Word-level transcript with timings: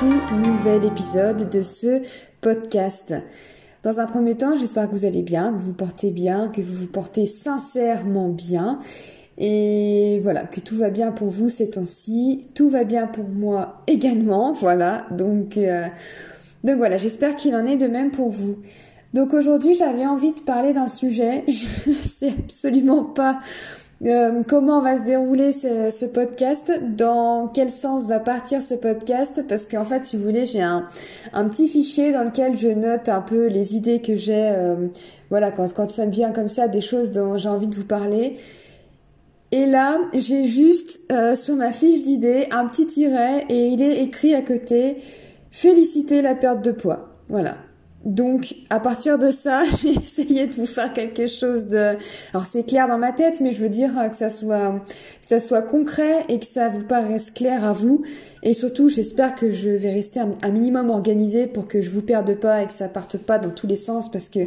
tout 0.00 0.34
nouvel 0.34 0.86
épisode 0.86 1.50
de 1.50 1.60
ce 1.60 2.00
podcast. 2.40 3.12
Dans 3.82 4.00
un 4.00 4.06
premier 4.06 4.34
temps, 4.34 4.56
j'espère 4.56 4.88
que 4.88 4.92
vous 4.92 5.04
allez 5.04 5.20
bien, 5.20 5.52
que 5.52 5.58
vous 5.58 5.66
vous 5.66 5.74
portez 5.74 6.10
bien, 6.10 6.48
que 6.48 6.62
vous 6.62 6.74
vous 6.74 6.86
portez 6.86 7.26
sincèrement 7.26 8.30
bien. 8.30 8.78
Et 9.36 10.18
voilà, 10.22 10.44
que 10.44 10.60
tout 10.60 10.74
va 10.74 10.88
bien 10.88 11.12
pour 11.12 11.28
vous 11.28 11.50
ces 11.50 11.68
temps-ci. 11.68 12.48
Tout 12.54 12.70
va 12.70 12.84
bien 12.84 13.08
pour 13.08 13.28
moi 13.28 13.82
également, 13.86 14.52
voilà. 14.58 15.04
Donc, 15.10 15.58
euh, 15.58 15.84
donc 16.64 16.78
voilà, 16.78 16.96
j'espère 16.96 17.36
qu'il 17.36 17.54
en 17.54 17.66
est 17.66 17.76
de 17.76 17.86
même 17.86 18.10
pour 18.10 18.30
vous. 18.30 18.56
Donc 19.12 19.34
aujourd'hui, 19.34 19.74
j'avais 19.74 20.06
envie 20.06 20.32
de 20.32 20.40
parler 20.40 20.72
d'un 20.72 20.88
sujet. 20.88 21.44
Je 21.48 21.92
sais 21.92 22.32
absolument 22.38 23.04
pas 23.04 23.38
euh, 24.06 24.42
comment 24.48 24.80
va 24.80 24.96
se 24.96 25.02
dérouler 25.02 25.52
ce, 25.52 26.06
podcast, 26.06 26.72
dans 26.96 27.48
quel 27.48 27.70
sens 27.70 28.06
va 28.06 28.18
partir 28.18 28.62
ce 28.62 28.74
podcast, 28.74 29.44
parce 29.46 29.66
qu'en 29.66 29.84
fait, 29.84 30.06
si 30.06 30.16
vous 30.16 30.24
voulez, 30.24 30.46
j'ai 30.46 30.62
un, 30.62 30.86
petit 31.32 31.68
fichier 31.68 32.12
dans 32.12 32.24
lequel 32.24 32.56
je 32.56 32.68
note 32.68 33.08
un 33.08 33.20
peu 33.20 33.46
les 33.46 33.76
idées 33.76 34.00
que 34.00 34.16
j'ai, 34.16 34.52
euh, 34.56 34.88
voilà, 35.28 35.50
quand, 35.50 35.72
quand 35.74 35.90
ça 35.90 36.06
me 36.06 36.10
vient 36.10 36.32
comme 36.32 36.48
ça, 36.48 36.68
des 36.68 36.80
choses 36.80 37.12
dont 37.12 37.36
j'ai 37.36 37.48
envie 37.48 37.68
de 37.68 37.74
vous 37.74 37.86
parler. 37.86 38.36
Et 39.52 39.66
là, 39.66 39.98
j'ai 40.16 40.44
juste 40.44 41.00
euh, 41.10 41.34
sur 41.34 41.56
ma 41.56 41.72
fiche 41.72 42.02
d'idées 42.02 42.46
un 42.52 42.66
petit 42.66 42.86
tiret 42.86 43.44
et 43.48 43.66
il 43.68 43.82
est 43.82 44.02
écrit 44.02 44.34
à 44.34 44.42
côté 44.42 44.98
Féliciter 45.50 46.22
la 46.22 46.36
perte 46.36 46.64
de 46.64 46.70
poids. 46.70 47.10
Voilà. 47.28 47.56
Donc, 48.04 48.54
à 48.70 48.80
partir 48.80 49.18
de 49.18 49.30
ça, 49.30 49.62
j'ai 49.82 49.90
essayé 49.90 50.46
de 50.46 50.54
vous 50.54 50.66
faire 50.66 50.92
quelque 50.92 51.26
chose 51.26 51.66
de. 51.66 51.96
Alors, 52.32 52.46
c'est 52.46 52.64
clair 52.64 52.88
dans 52.88 52.98
ma 52.98 53.12
tête, 53.12 53.40
mais 53.40 53.52
je 53.52 53.62
veux 53.62 53.68
dire 53.68 53.90
que 54.10 54.16
ça 54.16 54.30
soit, 54.30 54.82
ça 55.20 55.38
soit 55.38 55.62
concret 55.62 56.24
et 56.28 56.38
que 56.38 56.46
ça 56.46 56.70
vous 56.70 56.82
paraisse 56.82 57.30
clair 57.30 57.64
à 57.64 57.72
vous. 57.72 58.02
Et 58.42 58.54
surtout, 58.54 58.88
j'espère 58.88 59.34
que 59.34 59.50
je 59.50 59.70
vais 59.70 59.92
rester 59.92 60.20
un, 60.20 60.50
minimum 60.50 60.88
organisé 60.88 61.46
pour 61.46 61.68
que 61.68 61.82
je 61.82 61.90
vous 61.90 62.00
perde 62.00 62.34
pas 62.34 62.62
et 62.62 62.66
que 62.66 62.72
ça 62.72 62.88
parte 62.88 63.18
pas 63.18 63.38
dans 63.38 63.50
tous 63.50 63.66
les 63.66 63.76
sens, 63.76 64.10
parce 64.10 64.30
que 64.30 64.40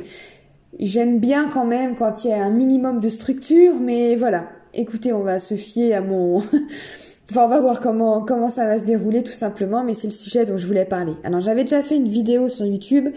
j'aime 0.80 1.20
bien 1.20 1.48
quand 1.48 1.66
même 1.66 1.96
quand 1.96 2.26
il 2.26 2.30
y 2.30 2.34
a 2.34 2.44
un 2.44 2.52
minimum 2.52 3.00
de 3.00 3.10
structure, 3.10 3.80
mais 3.80 4.16
voilà. 4.16 4.50
Écoutez, 4.74 5.14
on 5.14 5.22
va 5.22 5.38
se 5.38 5.54
fier 5.54 5.94
à 5.94 6.02
mon. 6.02 6.42
Enfin, 7.34 7.46
on 7.46 7.50
va 7.50 7.60
voir 7.60 7.80
comment, 7.80 8.22
comment 8.22 8.48
ça 8.48 8.68
va 8.68 8.78
se 8.78 8.84
dérouler 8.84 9.24
tout 9.24 9.32
simplement, 9.32 9.84
mais 9.84 9.96
c'est 9.96 10.06
le 10.06 10.14
sujet 10.14 10.46
dont 10.46 10.56
je 10.56 10.68
voulais 10.68 10.86
parler. 10.86 11.14
Alors, 11.24 11.40
j'avais 11.40 11.64
déjà 11.64 11.82
fait 11.82 11.96
une 11.96 12.08
vidéo 12.08 12.48
sur 12.48 12.64
YouTube 12.64 13.10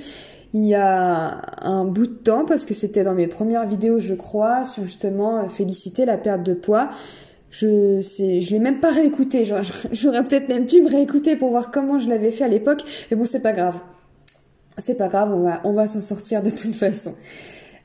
il 0.55 0.65
y 0.65 0.75
a 0.75 1.43
un 1.61 1.85
bout 1.85 2.07
de 2.07 2.15
temps, 2.15 2.47
parce 2.47 2.65
que 2.65 2.73
c'était 2.73 3.05
dans 3.05 3.15
mes 3.15 3.27
premières 3.27 3.67
vidéos, 3.69 4.01
je 4.01 4.15
crois, 4.15 4.65
sur 4.65 4.85
justement 4.85 5.41
euh, 5.41 5.49
féliciter 5.49 6.07
la 6.07 6.17
perte 6.17 6.43
de 6.45 6.55
poids. 6.55 6.89
Je 7.51 8.01
sais, 8.01 8.41
je 8.41 8.53
l'ai 8.53 8.59
même 8.59 8.81
pas 8.81 8.91
réécouté. 8.91 9.45
J'aurais 9.93 10.25
peut-être 10.25 10.49
même 10.49 10.65
pu 10.65 10.81
me 10.81 10.89
réécouter 10.89 11.37
pour 11.37 11.51
voir 11.51 11.71
comment 11.71 11.99
je 11.99 12.09
l'avais 12.09 12.31
fait 12.31 12.45
à 12.45 12.49
l'époque, 12.49 12.85
mais 13.11 13.19
bon, 13.19 13.27
c'est 13.27 13.41
pas 13.41 13.53
grave. 13.53 13.79
C'est 14.79 14.97
pas 14.97 15.09
grave, 15.09 15.35
on 15.35 15.43
va, 15.43 15.61
on 15.65 15.75
va 15.75 15.87
s'en 15.87 16.01
sortir 16.01 16.43
de 16.43 16.49
toute 16.49 16.75
façon. 16.75 17.13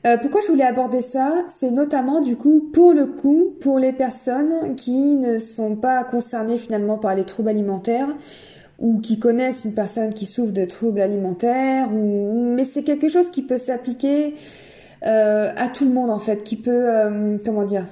Euh, 0.04 0.16
pourquoi 0.16 0.40
je 0.40 0.48
voulais 0.48 0.64
aborder 0.64 1.00
ça? 1.00 1.44
C'est 1.48 1.70
notamment 1.70 2.20
du 2.20 2.36
coup 2.36 2.70
pour 2.72 2.92
le 2.92 3.06
coup 3.06 3.54
pour 3.60 3.78
les 3.78 3.92
personnes 3.92 4.74
qui 4.74 5.14
ne 5.14 5.38
sont 5.38 5.76
pas 5.76 6.02
concernées 6.02 6.58
finalement 6.58 6.98
par 6.98 7.14
les 7.14 7.24
troubles 7.24 7.50
alimentaires 7.50 8.08
ou 8.80 8.98
qui 8.98 9.20
connaissent 9.20 9.64
une 9.64 9.74
personne 9.74 10.12
qui 10.12 10.26
souffre 10.26 10.52
de 10.52 10.64
troubles 10.64 11.00
alimentaires 11.00 11.90
mais 11.92 12.64
c'est 12.64 12.82
quelque 12.82 13.08
chose 13.08 13.30
qui 13.30 13.42
peut 13.42 13.58
s'appliquer 13.58 14.34
euh, 15.06 15.50
à 15.56 15.68
tout 15.68 15.84
le 15.84 15.92
monde 15.92 16.10
en 16.10 16.18
fait 16.18 16.42
qui 16.42 16.56
peut 16.56 16.90
euh, 16.90 17.38
comment 17.44 17.64
dire 17.64 17.86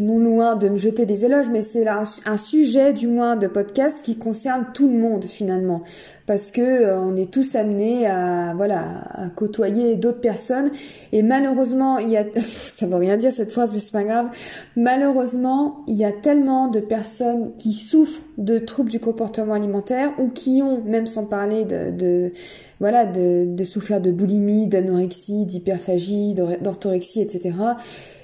non 0.00 0.18
loin 0.18 0.56
de 0.56 0.68
me 0.68 0.76
jeter 0.76 1.06
des 1.06 1.24
éloges, 1.24 1.48
mais 1.50 1.62
c'est 1.62 1.86
un, 1.86 2.36
sujet 2.36 2.92
du 2.92 3.06
moins 3.06 3.36
de 3.36 3.46
podcast 3.46 4.00
qui 4.02 4.16
concerne 4.16 4.66
tout 4.74 4.88
le 4.88 4.98
monde 4.98 5.24
finalement, 5.24 5.82
parce 6.26 6.50
que 6.50 6.60
euh, 6.60 6.98
on 6.98 7.16
est 7.16 7.30
tous 7.30 7.54
amenés 7.54 8.06
à 8.06 8.54
voilà 8.56 9.04
à 9.12 9.28
côtoyer 9.28 9.96
d'autres 9.96 10.20
personnes. 10.20 10.70
Et 11.12 11.22
malheureusement 11.22 11.98
il 11.98 12.10
y 12.10 12.16
a 12.16 12.24
ça 12.34 12.86
veut 12.86 12.96
rien 12.96 13.16
dire 13.16 13.32
cette 13.32 13.52
phrase 13.52 13.72
mais 13.72 13.80
c'est 13.80 13.92
pas 13.92 14.04
grave. 14.04 14.30
Malheureusement 14.76 15.84
il 15.86 15.96
y 15.96 16.04
a 16.04 16.12
tellement 16.12 16.68
de 16.68 16.80
personnes 16.80 17.52
qui 17.56 17.72
souffrent 17.74 18.22
de 18.38 18.58
troubles 18.58 18.90
du 18.90 19.00
comportement 19.00 19.54
alimentaire 19.54 20.12
ou 20.18 20.28
qui 20.28 20.62
ont 20.62 20.82
même 20.84 21.06
sans 21.06 21.26
parler 21.26 21.64
de, 21.64 21.90
de 21.90 22.32
voilà 22.80 23.06
de, 23.06 23.46
de 23.46 23.64
souffrir 23.64 24.00
de 24.00 24.10
boulimie 24.10 24.66
d'anorexie 24.66 25.46
d'hyperphagie 25.46 26.34
d'orthorexie 26.34 27.20
etc 27.20 27.52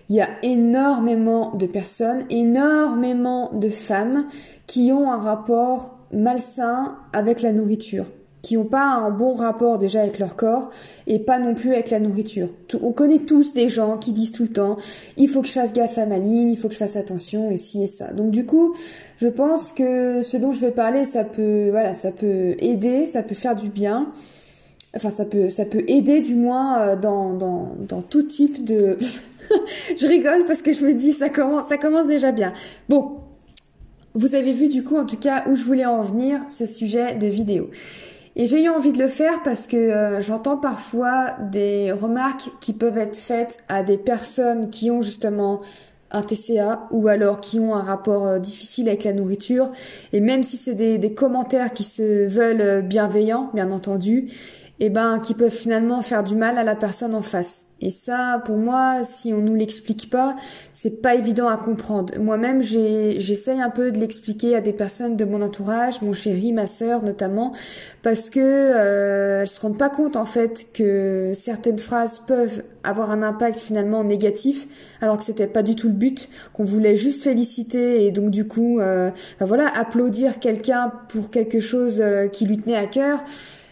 il 0.08 0.16
y 0.16 0.20
a 0.20 0.28
énormément 0.42 1.54
de 1.54 1.66
personnes, 1.66 2.24
énormément 2.30 3.50
de 3.52 3.68
femmes 3.68 4.26
qui 4.66 4.90
ont 4.92 5.10
un 5.10 5.18
rapport 5.18 5.98
malsain 6.12 6.96
avec 7.12 7.42
la 7.42 7.52
nourriture, 7.52 8.06
qui 8.40 8.56
n'ont 8.56 8.64
pas 8.64 8.86
un 8.86 9.10
bon 9.10 9.34
rapport 9.34 9.76
déjà 9.76 10.00
avec 10.00 10.18
leur 10.18 10.36
corps 10.36 10.70
et 11.06 11.18
pas 11.18 11.38
non 11.38 11.54
plus 11.54 11.72
avec 11.72 11.90
la 11.90 12.00
nourriture. 12.00 12.48
on 12.80 12.92
connaît 12.92 13.18
tous 13.18 13.52
des 13.52 13.68
gens 13.68 13.98
qui 13.98 14.12
disent 14.12 14.32
tout 14.32 14.44
le 14.44 14.52
temps 14.52 14.76
il 15.18 15.28
faut 15.28 15.42
que 15.42 15.48
je 15.48 15.52
fasse 15.52 15.72
gaffe 15.74 15.98
à 15.98 16.06
ma 16.06 16.18
ligne, 16.18 16.50
il 16.50 16.56
faut 16.56 16.68
que 16.68 16.74
je 16.74 16.78
fasse 16.78 16.96
attention 16.96 17.50
et 17.50 17.58
ci 17.58 17.82
et 17.82 17.86
ça. 17.86 18.12
Donc 18.12 18.30
du 18.30 18.46
coup, 18.46 18.74
je 19.18 19.28
pense 19.28 19.72
que 19.72 20.22
ce 20.22 20.38
dont 20.38 20.52
je 20.52 20.60
vais 20.60 20.70
parler, 20.70 21.04
ça 21.04 21.24
peut 21.24 21.68
voilà, 21.70 21.92
ça 21.92 22.12
peut 22.12 22.54
aider, 22.60 23.06
ça 23.06 23.22
peut 23.22 23.34
faire 23.34 23.56
du 23.56 23.68
bien. 23.68 24.10
Enfin, 24.96 25.10
ça 25.10 25.26
peut, 25.26 25.50
ça 25.50 25.66
peut 25.66 25.84
aider 25.86 26.22
du 26.22 26.34
moins 26.34 26.80
euh, 26.80 26.96
dans, 26.96 27.34
dans, 27.34 27.74
dans 27.78 28.00
tout 28.00 28.22
type 28.22 28.64
de 28.64 28.96
je 29.98 30.06
rigole 30.06 30.44
parce 30.46 30.62
que 30.62 30.72
je 30.72 30.84
me 30.84 30.92
dis 30.92 31.12
ça 31.12 31.28
commence, 31.28 32.06
déjà 32.06 32.32
bien. 32.32 32.52
Bon, 32.88 33.18
vous 34.14 34.34
avez 34.34 34.52
vu 34.52 34.68
du 34.68 34.82
coup 34.82 34.96
en 34.96 35.06
tout 35.06 35.18
cas 35.18 35.44
où 35.48 35.56
je 35.56 35.64
voulais 35.64 35.86
en 35.86 36.02
venir 36.02 36.40
ce 36.48 36.66
sujet 36.66 37.14
de 37.14 37.26
vidéo. 37.26 37.70
Et 38.36 38.46
j'ai 38.46 38.62
eu 38.62 38.68
envie 38.68 38.92
de 38.92 38.98
le 38.98 39.08
faire 39.08 39.42
parce 39.42 39.66
que 39.66 39.76
euh, 39.76 40.20
j'entends 40.20 40.56
parfois 40.56 41.30
des 41.50 41.90
remarques 41.90 42.50
qui 42.60 42.72
peuvent 42.72 42.98
être 42.98 43.16
faites 43.16 43.58
à 43.68 43.82
des 43.82 43.98
personnes 43.98 44.70
qui 44.70 44.92
ont 44.92 45.02
justement 45.02 45.60
un 46.10 46.22
TCA 46.22 46.86
ou 46.90 47.08
alors 47.08 47.40
qui 47.40 47.58
ont 47.58 47.74
un 47.74 47.82
rapport 47.82 48.26
euh, 48.26 48.38
difficile 48.38 48.88
avec 48.88 49.02
la 49.02 49.12
nourriture. 49.12 49.72
Et 50.12 50.20
même 50.20 50.44
si 50.44 50.56
c'est 50.56 50.74
des, 50.74 51.14
commentaires 51.14 51.72
qui 51.72 51.82
se 51.82 52.28
veulent 52.28 52.82
bienveillants, 52.82 53.50
bien 53.54 53.72
entendu, 53.72 54.30
eh 54.80 54.90
ben 54.90 55.18
qui 55.18 55.34
peuvent 55.34 55.50
finalement 55.50 56.02
faire 56.02 56.22
du 56.22 56.36
mal 56.36 56.58
à 56.58 56.64
la 56.64 56.74
personne 56.74 57.14
en 57.14 57.22
face. 57.22 57.66
Et 57.80 57.92
ça, 57.92 58.42
pour 58.44 58.56
moi, 58.56 59.04
si 59.04 59.32
on 59.32 59.40
nous 59.40 59.54
l'explique 59.54 60.10
pas, 60.10 60.34
c'est 60.72 61.00
pas 61.00 61.14
évident 61.14 61.46
à 61.46 61.56
comprendre. 61.56 62.12
Moi-même, 62.18 62.60
j'essaye 62.60 63.60
un 63.60 63.70
peu 63.70 63.92
de 63.92 63.98
l'expliquer 63.98 64.56
à 64.56 64.60
des 64.60 64.72
personnes 64.72 65.16
de 65.16 65.24
mon 65.24 65.42
entourage, 65.42 66.02
mon 66.02 66.12
chéri, 66.12 66.52
ma 66.52 66.66
sœur 66.66 67.04
notamment, 67.04 67.52
parce 68.02 68.30
que 68.30 68.40
euh, 68.40 69.42
elles 69.42 69.48
se 69.48 69.60
rendent 69.60 69.78
pas 69.78 69.90
compte 69.90 70.16
en 70.16 70.24
fait 70.24 70.66
que 70.72 71.32
certaines 71.34 71.78
phrases 71.78 72.18
peuvent 72.18 72.64
avoir 72.82 73.12
un 73.12 73.22
impact 73.22 73.60
finalement 73.60 74.02
négatif, 74.02 74.66
alors 75.00 75.18
que 75.18 75.24
c'était 75.24 75.46
pas 75.46 75.62
du 75.62 75.76
tout 75.76 75.88
le 75.88 75.94
but, 75.94 76.28
qu'on 76.52 76.64
voulait 76.64 76.96
juste 76.96 77.22
féliciter 77.22 78.06
et 78.06 78.10
donc 78.10 78.30
du 78.30 78.46
coup, 78.48 78.80
euh, 78.80 79.10
voilà, 79.38 79.68
applaudir 79.68 80.40
quelqu'un 80.40 80.92
pour 81.08 81.30
quelque 81.30 81.60
chose 81.60 82.00
euh, 82.00 82.26
qui 82.26 82.44
lui 82.44 82.58
tenait 82.58 82.76
à 82.76 82.86
cœur 82.86 83.22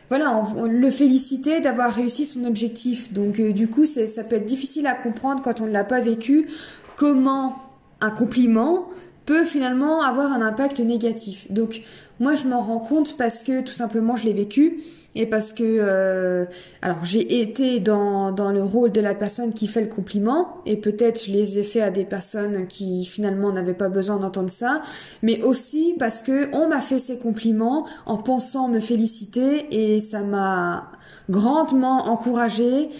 voilà, 0.09 0.45
on, 0.57 0.67
le 0.67 0.91
féliciter 0.91 1.61
d'avoir 1.61 1.93
réussi 1.93 2.27
son 2.27 2.45
objectif. 2.45 3.13
Donc 3.13 3.41
euh, 3.41 3.53
du 3.53 3.69
coup, 3.69 3.87
ça 3.87 4.25
peut 4.25 4.37
être 4.37 4.47
difficile 4.47 4.87
à 4.87 4.95
comprendre 4.95 5.43
quand 5.43 5.61
on 5.61 5.67
ne 5.67 5.73
l'a 5.73 5.85
pas 5.85 6.01
vécu. 6.01 6.49
Comment? 6.97 7.57
Un 8.01 8.11
compliment 8.11 8.89
peut 9.27 9.45
finalement 9.45 10.03
avoir 10.03 10.33
un 10.33 10.41
impact 10.41 10.81
négatif. 10.81 11.51
Donc 11.51 11.83
moi 12.21 12.35
je 12.35 12.47
m'en 12.47 12.61
rends 12.61 12.79
compte 12.79 13.17
parce 13.17 13.43
que 13.43 13.61
tout 13.61 13.73
simplement 13.73 14.17
je 14.17 14.25
l'ai 14.25 14.33
vécu 14.33 14.81
et 15.17 15.27
parce 15.27 15.53
que 15.53 15.65
euh, 15.65 16.45
alors 16.83 17.05
j'ai 17.05 17.41
été 17.41 17.81
dans, 17.81 18.33
dans 18.33 18.53
le 18.53 18.63
rôle 18.63 18.93
de 18.93 19.01
la 19.01 19.15
personne 19.15 19.53
qui 19.53 19.67
fait 19.67 19.81
le 19.81 19.89
compliment 19.89 20.59
et 20.65 20.77
peut-être 20.77 21.25
je 21.25 21.33
les 21.33 21.59
ai 21.59 21.65
fait 21.65 21.81
à 21.81 21.91
des 21.91 22.05
personnes 22.05 22.67
qui 22.67 23.05
finalement 23.05 23.53
n'avaient 23.53 23.75
pas 23.75 23.89
besoin 23.89 24.19
d'entendre 24.19 24.51
ça, 24.51 24.83
mais 25.23 25.43
aussi 25.43 25.95
parce 25.99 26.23
que 26.23 26.55
on 26.55 26.69
m'a 26.69 26.81
fait 26.81 26.99
ces 26.99 27.19
compliments 27.19 27.87
en 28.07 28.19
pensant 28.19 28.69
me 28.69 28.81
féliciter 28.81 29.67
et 29.71 30.01
ça 30.01 30.23
m'a 30.23 30.93
grandement 31.29 32.07
encouragée 32.09 32.91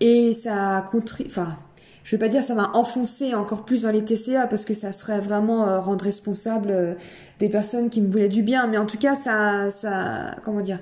et 0.00 0.34
ça 0.34 0.76
a 0.78 0.82
contribué 0.82 1.30
je 2.04 2.16
vais 2.16 2.18
pas 2.18 2.28
dire 2.28 2.42
ça 2.42 2.54
m'a 2.54 2.70
enfoncé 2.74 3.34
encore 3.34 3.64
plus 3.64 3.82
dans 3.82 3.90
les 3.90 4.04
TCA 4.04 4.46
parce 4.46 4.64
que 4.64 4.74
ça 4.74 4.92
serait 4.92 5.20
vraiment 5.20 5.68
euh, 5.68 5.80
rendre 5.80 6.04
responsable 6.04 6.70
euh, 6.70 6.94
des 7.38 7.48
personnes 7.48 7.90
qui 7.90 8.00
me 8.00 8.10
voulaient 8.10 8.28
du 8.28 8.42
bien 8.42 8.66
mais 8.66 8.78
en 8.78 8.86
tout 8.86 8.98
cas 8.98 9.14
ça 9.14 9.70
ça 9.70 10.34
comment 10.44 10.60
dire 10.60 10.78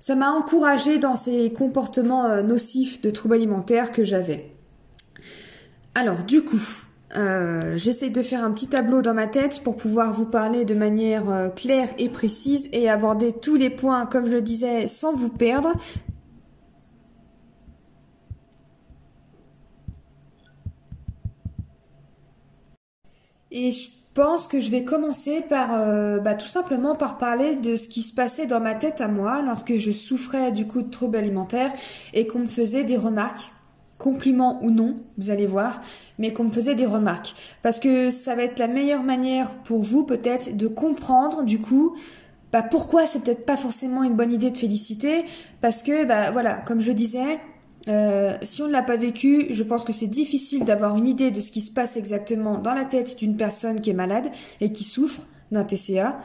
ça 0.00 0.14
m'a 0.14 0.30
encouragé 0.30 0.98
dans 0.98 1.16
ces 1.16 1.52
comportements 1.52 2.26
euh, 2.26 2.42
nocifs 2.42 3.00
de 3.00 3.10
troubles 3.10 3.34
alimentaires 3.34 3.90
que 3.90 4.04
j'avais. 4.04 4.52
Alors 5.94 6.22
du 6.22 6.42
coup, 6.44 6.62
j'essaie 7.74 8.10
de 8.10 8.22
faire 8.22 8.44
un 8.44 8.52
petit 8.52 8.68
tableau 8.68 9.02
dans 9.02 9.14
ma 9.14 9.26
tête 9.26 9.64
pour 9.64 9.76
pouvoir 9.76 10.12
vous 10.12 10.26
parler 10.26 10.64
de 10.64 10.74
manière 10.74 11.52
claire 11.56 11.88
et 11.98 12.08
précise 12.08 12.68
et 12.72 12.88
aborder 12.88 13.32
tous 13.32 13.56
les 13.56 13.70
points, 13.70 14.06
comme 14.06 14.26
je 14.26 14.32
le 14.34 14.40
disais, 14.40 14.86
sans 14.86 15.12
vous 15.12 15.30
perdre. 15.30 15.72
Et 23.50 23.70
je 23.70 23.88
pense 24.14 24.46
que 24.46 24.60
je 24.60 24.70
vais 24.70 24.84
commencer 24.84 25.42
par 25.48 25.74
euh, 25.74 26.18
bah, 26.18 26.34
tout 26.34 26.48
simplement 26.48 26.94
par 26.94 27.18
parler 27.18 27.54
de 27.54 27.76
ce 27.76 27.88
qui 27.88 28.02
se 28.02 28.12
passait 28.12 28.46
dans 28.46 28.60
ma 28.60 28.74
tête 28.74 29.00
à 29.00 29.08
moi 29.08 29.42
lorsque 29.42 29.76
je 29.76 29.92
souffrais 29.92 30.50
du 30.52 30.66
coup 30.66 30.82
de 30.82 30.90
troubles 30.90 31.16
alimentaires 31.16 31.72
et 32.14 32.26
qu'on 32.26 32.40
me 32.40 32.46
faisait 32.46 32.84
des 32.84 32.96
remarques, 32.96 33.52
compliments 33.96 34.58
ou 34.62 34.70
non, 34.70 34.96
vous 35.18 35.30
allez 35.30 35.46
voir, 35.46 35.80
mais 36.18 36.32
qu'on 36.32 36.44
me 36.44 36.50
faisait 36.50 36.74
des 36.74 36.86
remarques. 36.86 37.34
Parce 37.62 37.80
que 37.80 38.10
ça 38.10 38.34
va 38.34 38.42
être 38.42 38.58
la 38.58 38.68
meilleure 38.68 39.02
manière 39.02 39.52
pour 39.54 39.82
vous 39.82 40.04
peut-être 40.04 40.56
de 40.56 40.66
comprendre 40.66 41.44
du 41.44 41.60
coup 41.60 41.96
bah, 42.52 42.62
pourquoi 42.62 43.06
c'est 43.06 43.20
peut-être 43.20 43.44
pas 43.44 43.56
forcément 43.56 44.02
une 44.02 44.16
bonne 44.16 44.32
idée 44.32 44.50
de 44.50 44.56
féliciter. 44.56 45.24
Parce 45.60 45.82
que 45.82 46.04
bah 46.06 46.30
voilà, 46.30 46.54
comme 46.54 46.80
je 46.80 46.92
disais, 46.92 47.38
euh, 47.88 48.36
si 48.42 48.62
on 48.62 48.66
ne 48.66 48.72
l'a 48.72 48.82
pas 48.82 48.96
vécu, 48.96 49.46
je 49.50 49.62
pense 49.62 49.84
que 49.84 49.92
c'est 49.92 50.06
difficile 50.06 50.64
d'avoir 50.64 50.96
une 50.96 51.06
idée 51.06 51.30
de 51.30 51.40
ce 51.40 51.50
qui 51.50 51.60
se 51.60 51.70
passe 51.70 51.96
exactement 51.96 52.58
dans 52.58 52.74
la 52.74 52.84
tête 52.84 53.18
d'une 53.18 53.36
personne 53.36 53.80
qui 53.80 53.90
est 53.90 53.94
malade 53.94 54.30
et 54.60 54.72
qui 54.72 54.84
souffre 54.84 55.22
d'un 55.50 55.64
TCA. 55.64 56.20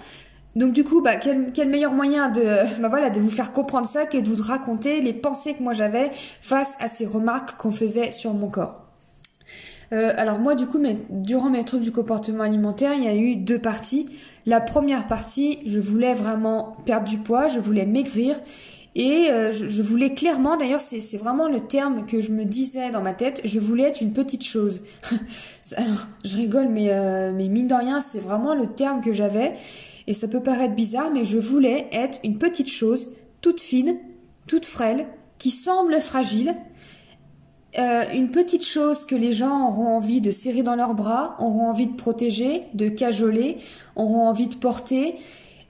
Donc 0.55 0.73
du 0.73 0.83
coup, 0.83 1.01
bah, 1.01 1.15
quel, 1.15 1.69
meilleur 1.69 1.93
moyen 1.93 2.29
de, 2.29 2.43
bah, 2.81 2.89
voilà, 2.89 3.09
de 3.09 3.19
vous 3.19 3.29
faire 3.29 3.53
comprendre 3.53 3.87
ça 3.87 4.05
que 4.05 4.17
de 4.17 4.29
vous 4.29 4.43
raconter 4.43 5.01
les 5.01 5.13
pensées 5.13 5.53
que 5.53 5.63
moi 5.63 5.73
j'avais 5.73 6.11
face 6.41 6.75
à 6.79 6.87
ces 6.87 7.05
remarques 7.05 7.57
qu'on 7.57 7.71
faisait 7.71 8.11
sur 8.11 8.33
mon 8.33 8.49
corps. 8.49 8.79
Euh, 9.93 10.11
alors 10.17 10.39
moi 10.39 10.55
du 10.55 10.65
coup, 10.67 10.79
durant 11.09 11.49
mes 11.49 11.63
troubles 11.63 11.83
du 11.83 11.91
comportement 11.91 12.43
alimentaire, 12.43 12.93
il 12.95 13.03
y 13.03 13.07
a 13.07 13.15
eu 13.15 13.35
deux 13.35 13.59
parties. 13.59 14.09
La 14.45 14.59
première 14.59 15.07
partie, 15.07 15.59
je 15.65 15.79
voulais 15.79 16.13
vraiment 16.13 16.75
perdre 16.85 17.07
du 17.07 17.17
poids, 17.17 17.47
je 17.47 17.59
voulais 17.59 17.85
maigrir 17.85 18.35
et 18.95 19.29
euh, 19.31 19.51
je, 19.51 19.81
voulais 19.81 20.13
clairement, 20.13 20.55
d'ailleurs 20.55 20.81
c'est 20.81 21.17
vraiment 21.17 21.47
le 21.47 21.61
terme 21.61 22.05
que 22.05 22.21
je 22.21 22.31
me 22.31 22.45
disais 22.45 22.91
dans 22.91 23.01
ma 23.01 23.13
tête, 23.13 23.41
je 23.43 23.59
voulais 23.59 23.83
être 23.83 24.01
une 24.01 24.13
petite 24.13 24.43
chose. 24.43 24.81
Alors, 25.75 26.07
je 26.23 26.37
rigole, 26.37 26.67
mais, 26.69 26.91
euh, 26.91 27.31
mais 27.33 27.47
mine 27.47 27.67
de 27.67 27.73
rien, 27.73 28.01
c'est 28.01 28.19
vraiment 28.19 28.53
le 28.53 28.67
terme 28.67 29.01
que 29.01 29.13
j'avais. 29.13 29.55
Et 30.05 30.13
ça 30.13 30.27
peut 30.27 30.43
paraître 30.43 30.75
bizarre, 30.75 31.09
mais 31.11 31.25
je 31.25 31.39
voulais 31.39 31.87
être 31.91 32.19
une 32.23 32.37
petite 32.37 32.69
chose, 32.69 33.13
toute 33.41 33.61
fine, 33.61 33.97
toute 34.47 34.65
frêle, 34.65 35.07
qui 35.39 35.49
semble 35.49 35.99
fragile. 35.99 36.55
Euh, 37.79 38.03
une 38.13 38.29
petite 38.29 38.63
chose 38.63 39.05
que 39.05 39.15
les 39.15 39.31
gens 39.31 39.69
auront 39.69 39.87
envie 39.87 40.21
de 40.21 40.29
serrer 40.29 40.61
dans 40.61 40.75
leurs 40.75 40.93
bras, 40.93 41.35
auront 41.39 41.67
envie 41.67 41.87
de 41.87 41.95
protéger, 41.95 42.63
de 42.75 42.89
cajoler, 42.89 43.57
auront 43.95 44.27
envie 44.27 44.47
de 44.47 44.55
porter 44.55 45.15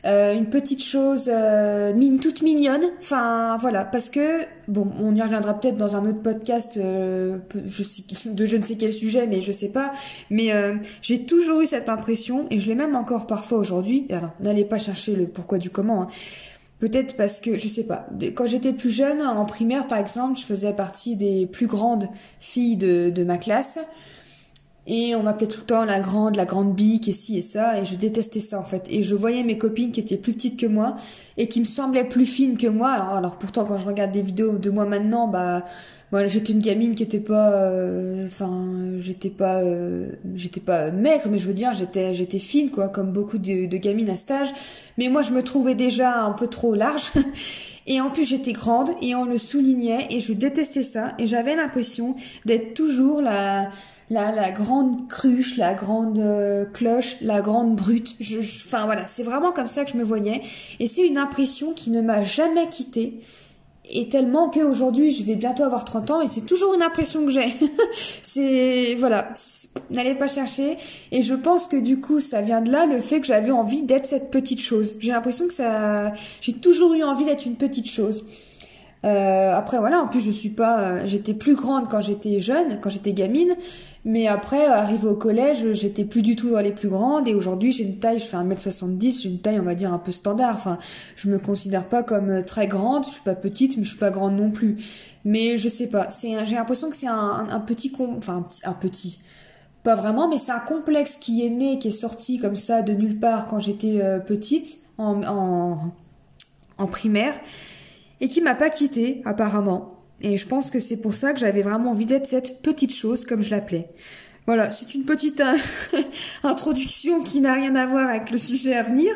euh, 0.05 0.33
une 0.33 0.47
petite 0.47 0.83
chose 0.83 1.29
euh, 1.31 1.93
mine 1.93 2.19
toute 2.19 2.41
mignonne. 2.41 2.83
Enfin 2.99 3.57
voilà, 3.57 3.85
parce 3.85 4.09
que 4.09 4.41
bon, 4.67 4.91
on 5.01 5.15
y 5.15 5.21
reviendra 5.21 5.59
peut-être 5.59 5.77
dans 5.77 5.95
un 5.95 6.05
autre 6.05 6.21
podcast 6.21 6.77
euh, 6.77 7.37
je 7.65 7.83
sais, 7.83 8.03
de 8.25 8.45
je 8.45 8.57
ne 8.57 8.61
sais 8.61 8.75
quel 8.75 8.91
sujet, 8.91 9.27
mais 9.27 9.41
je 9.41 9.51
sais 9.51 9.69
pas. 9.69 9.93
Mais 10.29 10.51
euh, 10.51 10.75
j'ai 11.01 11.25
toujours 11.25 11.61
eu 11.61 11.65
cette 11.65 11.87
impression 11.87 12.47
et 12.49 12.59
je 12.59 12.67
l'ai 12.67 12.75
même 12.75 12.95
encore 12.95 13.27
parfois 13.27 13.57
aujourd'hui. 13.57 14.05
Alors 14.09 14.31
n'allez 14.41 14.65
pas 14.65 14.77
chercher 14.77 15.15
le 15.15 15.25
pourquoi 15.25 15.57
du 15.57 15.69
comment. 15.69 16.03
Hein. 16.03 16.07
Peut-être 16.79 17.15
parce 17.15 17.39
que, 17.39 17.57
je 17.57 17.69
sais 17.69 17.85
pas, 17.85 18.07
quand 18.35 18.45
j'étais 18.45 18.73
plus 18.73 18.89
jeune, 18.89 19.21
en 19.21 19.45
primaire 19.45 19.87
par 19.87 19.99
exemple, 19.99 20.37
je 20.37 20.45
faisais 20.45 20.73
partie 20.73 21.15
des 21.15 21.45
plus 21.45 21.67
grandes 21.67 22.09
filles 22.39 22.75
de, 22.75 23.09
de 23.09 23.23
ma 23.23 23.37
classe. 23.37 23.79
Et 24.85 25.15
on 25.15 25.23
m'appelait 25.23 25.47
tout 25.47 25.61
le 25.61 25.65
temps 25.65 25.85
la 25.85 26.01
grande, 26.01 26.35
la 26.35 26.45
grande 26.45 26.75
bique 26.75 27.07
et 27.07 27.13
ci 27.13 27.37
et 27.37 27.41
ça, 27.41 27.79
et 27.79 27.85
je 27.85 27.95
détestais 27.95 28.41
ça 28.41 28.59
en 28.59 28.63
fait. 28.63 28.85
Et 28.89 29.01
je 29.01 29.15
voyais 29.15 29.43
mes 29.43 29.57
copines 29.57 29.91
qui 29.91 30.01
étaient 30.01 30.17
plus 30.17 30.33
petites 30.33 30.59
que 30.59 30.65
moi 30.65 30.95
et 31.37 31.47
qui 31.47 31.61
me 31.61 31.65
semblaient 31.65 32.03
plus 32.03 32.25
fines 32.25 32.57
que 32.57 32.67
moi. 32.67 32.89
Alors, 32.89 33.13
alors 33.13 33.35
pourtant 33.37 33.63
quand 33.63 33.77
je 33.77 33.85
regarde 33.85 34.11
des 34.11 34.21
vidéos 34.21 34.57
de 34.57 34.69
moi 34.69 34.85
maintenant, 34.85 35.29
bah 35.29 35.63
moi 36.11 36.27
j'étais 36.27 36.51
une 36.51 36.59
gamine 36.59 36.95
qui 36.95 37.03
était 37.03 37.21
pas, 37.21 37.51
euh, 37.53 38.27
enfin 38.27 38.67
j'étais 38.99 39.29
pas, 39.29 39.61
euh, 39.61 40.09
j'étais 40.35 40.59
pas 40.59 40.91
maigre, 40.91 41.27
mais 41.29 41.37
je 41.37 41.47
veux 41.47 41.53
dire 41.53 41.71
j'étais 41.73 42.13
j'étais 42.13 42.39
fine 42.39 42.69
quoi, 42.69 42.89
comme 42.89 43.13
beaucoup 43.13 43.37
de, 43.37 43.67
de 43.67 43.77
gamines 43.77 44.09
à 44.09 44.17
stage. 44.17 44.49
Mais 44.97 45.07
moi 45.07 45.21
je 45.21 45.31
me 45.31 45.43
trouvais 45.43 45.75
déjà 45.75 46.25
un 46.25 46.33
peu 46.33 46.47
trop 46.47 46.75
large. 46.75 47.13
Et 47.85 47.99
en 47.99 48.09
plus, 48.09 48.23
j'étais 48.23 48.53
grande 48.53 48.91
et 49.01 49.13
on 49.13 49.25
le 49.25 49.37
soulignait 49.37 50.07
et 50.09 50.21
je 50.21 50.31
détestais 50.31 50.83
ça. 50.83 51.15
Et 51.19 51.27
j'avais 51.27 51.53
l'impression 51.53 52.15
d'être 52.45 52.73
toujours 52.73 53.21
la, 53.21 53.71
la, 54.09 54.31
la 54.31 54.51
grande 54.51 55.07
cruche, 55.07 55.57
la 55.57 55.73
grande 55.73 56.19
euh, 56.19 56.65
cloche, 56.65 57.17
la 57.21 57.41
grande 57.41 57.75
brute. 57.75 58.15
Je, 58.19 58.39
enfin 58.39 58.85
voilà, 58.85 59.05
c'est 59.05 59.23
vraiment 59.23 59.51
comme 59.51 59.67
ça 59.67 59.85
que 59.85 59.91
je 59.91 59.97
me 59.97 60.03
voyais. 60.03 60.41
Et 60.79 60.87
c'est 60.87 61.05
une 61.05 61.17
impression 61.17 61.73
qui 61.73 61.91
ne 61.91 62.01
m'a 62.01 62.23
jamais 62.23 62.67
quittée. 62.69 63.21
Et 63.89 64.07
tellement 64.07 64.49
qu'aujourd'hui, 64.49 65.11
je 65.11 65.23
vais 65.23 65.35
bientôt 65.35 65.63
avoir 65.63 65.83
30 65.83 66.11
ans 66.11 66.21
et 66.21 66.27
c'est 66.27 66.45
toujours 66.45 66.73
une 66.73 66.81
impression 66.81 67.25
que 67.25 67.31
j'ai. 67.31 67.53
c'est, 68.23 68.95
voilà, 68.95 69.27
n'allez 69.89 70.15
pas 70.15 70.29
chercher. 70.29 70.77
Et 71.11 71.21
je 71.21 71.33
pense 71.33 71.67
que 71.67 71.75
du 71.75 71.99
coup, 71.99 72.21
ça 72.21 72.41
vient 72.41 72.61
de 72.61 72.71
là, 72.71 72.85
le 72.85 73.01
fait 73.01 73.19
que 73.19 73.27
j'avais 73.27 73.51
envie 73.51 73.81
d'être 73.81 74.05
cette 74.05 74.31
petite 74.31 74.61
chose. 74.61 74.93
J'ai 74.99 75.11
l'impression 75.11 75.47
que 75.47 75.53
ça, 75.53 76.13
j'ai 76.39 76.53
toujours 76.53 76.93
eu 76.93 77.03
envie 77.03 77.25
d'être 77.25 77.45
une 77.45 77.55
petite 77.55 77.89
chose. 77.89 78.25
Euh, 79.05 79.53
après 79.53 79.79
voilà, 79.79 80.01
en 80.01 80.07
plus 80.07 80.21
je 80.21 80.31
suis 80.31 80.49
pas, 80.49 80.79
euh, 80.79 81.01
j'étais 81.05 81.33
plus 81.33 81.55
grande 81.55 81.89
quand 81.89 81.99
j'étais 81.99 82.39
jeune, 82.39 82.79
quand 82.79 82.89
j'étais 82.89 83.11
gamine, 83.11 83.53
mais 84.05 84.27
après 84.27 84.65
arrivé 84.65 85.07
au 85.07 85.15
collège, 85.15 85.71
j'étais 85.73 86.03
plus 86.03 86.21
du 86.21 86.35
tout 86.35 86.49
dans 86.49 86.59
les 86.59 86.73
plus 86.73 86.89
grandes 86.89 87.27
et 87.27 87.33
aujourd'hui 87.33 87.71
j'ai 87.71 87.85
une 87.85 87.99
taille, 87.99 88.19
je 88.19 88.25
fais 88.25 88.35
1m70, 88.35 89.21
j'ai 89.21 89.29
une 89.29 89.39
taille 89.39 89.59
on 89.59 89.63
va 89.63 89.75
dire 89.75 89.93
un 89.93 89.99
peu 89.99 90.11
standard. 90.11 90.55
Enfin, 90.55 90.77
je 91.15 91.29
me 91.29 91.39
considère 91.39 91.87
pas 91.87 92.03
comme 92.03 92.29
euh, 92.29 92.41
très 92.41 92.67
grande, 92.67 93.05
je 93.05 93.11
suis 93.11 93.21
pas 93.21 93.35
petite, 93.35 93.77
mais 93.77 93.83
je 93.83 93.89
suis 93.89 93.97
pas 93.97 94.09
grande 94.09 94.35
non 94.35 94.51
plus. 94.51 94.77
Mais 95.23 95.57
je 95.57 95.69
sais 95.69 95.87
pas, 95.87 96.09
c'est, 96.09 96.45
j'ai 96.45 96.55
l'impression 96.55 96.89
que 96.89 96.97
c'est 96.97 97.07
un, 97.07 97.63
petit, 97.65 97.93
enfin 98.17 98.45
un 98.65 98.73
petit, 98.73 99.19
pas 99.83 99.95
vraiment, 99.95 100.27
mais 100.27 100.37
c'est 100.37 100.51
un 100.51 100.59
complexe 100.59 101.17
qui 101.17 101.45
est 101.45 101.49
né, 101.49 101.79
qui 101.79 101.87
est 101.87 101.91
sorti 101.91 102.39
comme 102.39 102.57
ça 102.57 102.81
de 102.81 102.93
nulle 102.93 103.19
part 103.19 103.47
quand 103.47 103.61
j'étais 103.61 104.01
petite 104.27 104.79
en, 104.97 105.23
en, 105.23 105.93
en 106.77 106.87
primaire 106.87 107.39
et 108.19 108.27
qui 108.27 108.41
m'a 108.41 108.55
pas 108.55 108.69
quitté 108.69 109.21
apparemment. 109.23 109.92
Et 110.21 110.37
je 110.37 110.47
pense 110.47 110.69
que 110.71 110.79
c'est 110.79 110.97
pour 110.97 111.13
ça 111.13 111.33
que 111.33 111.39
j'avais 111.39 111.61
vraiment 111.61 111.91
envie 111.91 112.05
d'être 112.05 112.27
cette 112.27 112.61
petite 112.61 112.93
chose 112.93 113.25
comme 113.25 113.41
je 113.41 113.51
l'appelais. 113.51 113.87
Voilà, 114.45 114.71
c'est 114.71 114.93
une 114.93 115.05
petite 115.05 115.39
euh, 115.39 115.55
introduction 116.43 117.23
qui 117.23 117.39
n'a 117.39 117.53
rien 117.53 117.75
à 117.75 117.85
voir 117.85 118.09
avec 118.09 118.29
le 118.29 118.37
sujet 118.37 118.75
à 118.75 118.83
venir, 118.83 119.11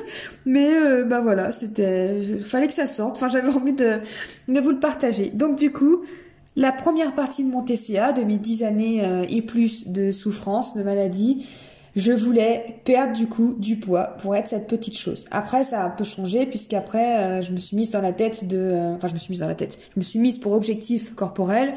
mais 0.46 0.74
euh, 0.74 1.04
bah 1.04 1.20
voilà, 1.20 1.52
c'était, 1.52 2.22
fallait 2.44 2.68
que 2.68 2.74
ça 2.74 2.88
sorte. 2.88 3.18
Enfin, 3.18 3.28
j'avais 3.28 3.50
envie 3.50 3.74
de, 3.74 4.00
de 4.48 4.60
vous 4.62 4.72
le 4.72 4.80
partager. 4.80 5.30
Donc 5.32 5.58
du 5.58 5.74
coup, 5.74 6.04
la 6.56 6.72
première 6.72 7.14
partie 7.14 7.44
de 7.44 7.50
mon 7.50 7.62
TCA, 7.62 8.14
de 8.14 8.24
mes 8.24 8.38
dix 8.38 8.64
années 8.64 9.04
euh, 9.04 9.26
et 9.30 9.42
plus 9.42 9.90
de 9.90 10.14
souffrance, 10.14 10.76
de 10.76 10.84
maladie, 10.84 11.46
je 11.98 12.12
voulais 12.12 12.80
perdre 12.86 13.14
du 13.14 13.28
coup 13.28 13.56
du 13.58 13.76
poids 13.76 14.16
pour 14.20 14.36
être 14.36 14.48
cette 14.48 14.68
petite 14.68 14.96
chose. 14.96 15.26
Après, 15.32 15.64
ça 15.64 15.82
a 15.82 15.86
un 15.88 15.90
peu 15.90 16.04
changé 16.04 16.46
puisqu'après, 16.46 17.18
euh, 17.18 17.42
je 17.42 17.52
me 17.52 17.58
suis 17.58 17.76
mise 17.76 17.90
dans 17.90 18.02
la 18.02 18.14
tête 18.14 18.48
de, 18.48 18.58
euh, 18.58 18.96
enfin, 18.96 19.08
je 19.08 19.16
me 19.16 19.20
suis 19.20 19.32
mise 19.32 19.40
dans 19.40 19.48
la 19.48 19.56
tête. 19.56 19.80
Je 19.96 20.00
me 20.00 20.04
suis 20.04 20.20
mise 20.20 20.38
pour 20.38 20.54
objectif 20.54 21.16
corporel 21.16 21.74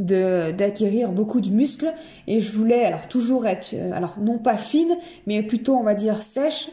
de 0.00 0.52
d'acquérir 0.52 1.12
beaucoup 1.12 1.40
de 1.40 1.48
muscles 1.48 1.92
et 2.26 2.40
je 2.40 2.52
voulais 2.52 2.84
alors 2.84 3.08
toujours 3.08 3.46
être, 3.46 3.72
euh, 3.72 3.92
alors 3.94 4.18
non 4.20 4.36
pas 4.36 4.56
fine, 4.56 4.94
mais 5.26 5.42
plutôt 5.42 5.76
on 5.76 5.82
va 5.82 5.94
dire 5.94 6.22
sèche 6.22 6.68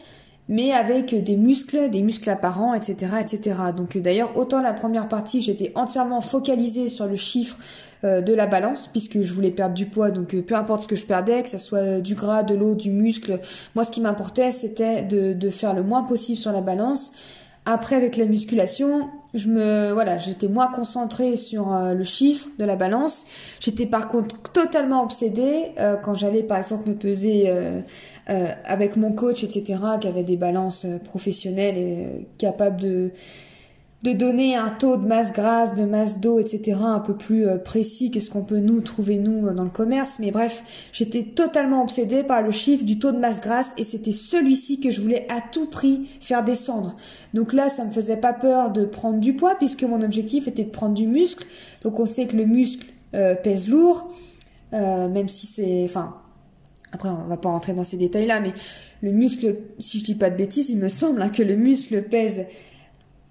mais 0.48 0.72
avec 0.72 1.14
des 1.14 1.36
muscles, 1.36 1.88
des 1.88 2.02
muscles 2.02 2.28
apparents, 2.28 2.74
etc., 2.74 3.12
etc. 3.20 3.56
Donc 3.74 3.96
d'ailleurs, 3.96 4.36
autant 4.36 4.60
la 4.60 4.72
première 4.74 5.08
partie, 5.08 5.40
j'étais 5.40 5.72
entièrement 5.76 6.20
focalisée 6.20 6.88
sur 6.88 7.06
le 7.06 7.16
chiffre 7.16 7.56
de 8.02 8.34
la 8.34 8.46
balance, 8.46 8.88
puisque 8.88 9.22
je 9.22 9.32
voulais 9.32 9.50
perdre 9.50 9.74
du 9.74 9.86
poids, 9.86 10.10
donc 10.10 10.34
euh, 10.34 10.42
peu 10.42 10.54
importe 10.54 10.82
ce 10.82 10.88
que 10.88 10.96
je 10.96 11.06
perdais, 11.06 11.42
que 11.42 11.48
ce 11.48 11.58
soit 11.58 11.78
euh, 11.78 12.00
du 12.00 12.14
gras, 12.14 12.42
de 12.42 12.54
l'eau, 12.54 12.74
du 12.74 12.90
muscle, 12.90 13.40
moi 13.74 13.84
ce 13.84 13.90
qui 13.90 14.00
m'importait, 14.00 14.52
c'était 14.52 15.02
de, 15.02 15.32
de 15.32 15.50
faire 15.50 15.74
le 15.74 15.82
moins 15.82 16.02
possible 16.02 16.38
sur 16.38 16.52
la 16.52 16.60
balance. 16.60 17.12
Après, 17.64 17.94
avec 17.94 18.16
la 18.16 18.26
musculation, 18.26 19.08
je 19.34 19.46
me, 19.46 19.92
voilà, 19.92 20.18
j'étais 20.18 20.48
moins 20.48 20.66
concentrée 20.66 21.36
sur 21.36 21.70
le 21.70 22.02
chiffre 22.02 22.48
de 22.58 22.64
la 22.64 22.74
balance. 22.74 23.24
J'étais 23.60 23.86
par 23.86 24.08
contre 24.08 24.50
totalement 24.50 25.04
obsédée 25.04 25.70
quand 26.02 26.16
j'allais, 26.16 26.42
par 26.42 26.58
exemple, 26.58 26.88
me 26.88 26.96
peser 26.96 27.48
euh, 28.30 28.46
avec 28.64 28.94
mon 28.96 29.12
coach, 29.12 29.42
etc., 29.42 29.80
qui 30.00 30.06
avait 30.06 30.22
des 30.22 30.36
balances 30.36 30.84
euh, 30.84 30.98
professionnelles 30.98 31.76
et 31.76 32.06
euh, 32.06 32.08
capables 32.38 32.80
de 32.80 33.10
de 34.02 34.12
donner 34.12 34.56
un 34.56 34.68
taux 34.68 34.96
de 34.96 35.06
masse 35.06 35.32
grasse, 35.32 35.74
de 35.74 35.84
masse 35.84 36.18
d'eau, 36.18 36.40
etc., 36.40 36.78
un 36.82 36.98
peu 36.98 37.16
plus 37.16 37.46
précis 37.64 38.10
que 38.10 38.18
ce 38.18 38.30
qu'on 38.30 38.42
peut 38.42 38.58
nous 38.58 38.80
trouver 38.80 39.18
nous 39.18 39.52
dans 39.52 39.62
le 39.62 39.70
commerce. 39.70 40.16
Mais 40.18 40.30
bref, 40.30 40.64
j'étais 40.92 41.22
totalement 41.22 41.82
obsédée 41.82 42.24
par 42.24 42.42
le 42.42 42.50
chiffre 42.50 42.84
du 42.84 42.98
taux 42.98 43.12
de 43.12 43.18
masse 43.18 43.40
grasse 43.40 43.72
et 43.76 43.84
c'était 43.84 44.12
celui-ci 44.12 44.80
que 44.80 44.90
je 44.90 45.00
voulais 45.00 45.26
à 45.30 45.40
tout 45.40 45.66
prix 45.66 46.08
faire 46.20 46.42
descendre. 46.42 46.96
Donc 47.32 47.52
là, 47.52 47.68
ça 47.68 47.84
me 47.84 47.92
faisait 47.92 48.16
pas 48.16 48.32
peur 48.32 48.72
de 48.72 48.84
prendre 48.84 49.20
du 49.20 49.34
poids 49.34 49.54
puisque 49.54 49.84
mon 49.84 50.02
objectif 50.02 50.48
était 50.48 50.64
de 50.64 50.70
prendre 50.70 50.94
du 50.94 51.06
muscle. 51.06 51.46
Donc 51.82 52.00
on 52.00 52.06
sait 52.06 52.26
que 52.26 52.36
le 52.36 52.46
muscle 52.46 52.86
pèse 53.12 53.68
lourd, 53.68 54.10
même 54.72 55.28
si 55.28 55.46
c'est, 55.46 55.84
enfin, 55.84 56.16
après, 56.92 57.08
on 57.08 57.28
va 57.28 57.36
pas 57.36 57.48
rentrer 57.50 57.72
dans 57.72 57.84
ces 57.84 57.96
détails-là, 57.96 58.40
mais 58.40 58.52
le 59.00 59.12
muscle, 59.12 59.56
si 59.78 59.98
je 59.98 60.04
dis 60.04 60.14
pas 60.14 60.28
de 60.28 60.36
bêtises, 60.36 60.70
il 60.70 60.78
me 60.78 60.88
semble 60.88 61.22
hein, 61.22 61.30
que 61.30 61.42
le 61.42 61.56
muscle 61.56 62.02
pèse 62.02 62.46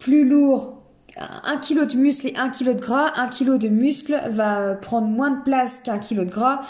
plus 0.01 0.27
lourd. 0.27 0.81
Un 1.17 1.58
kilo 1.58 1.86
de 1.86 1.96
muscle 1.96 2.27
et 2.27 2.38
un 2.38 2.50
kilo 2.50 2.74
de 2.74 2.79
gras, 2.79 3.12
un 3.15 3.27
kilo 3.27 3.58
de 3.58 3.67
muscle 3.67 4.20
va 4.29 4.75
prendre 4.75 5.08
moins 5.08 5.29
de 5.29 5.43
place 5.43 5.79
qu'un 5.84 6.00
kilo 6.00 6.25
de 6.25 6.31
gras. 6.31 6.62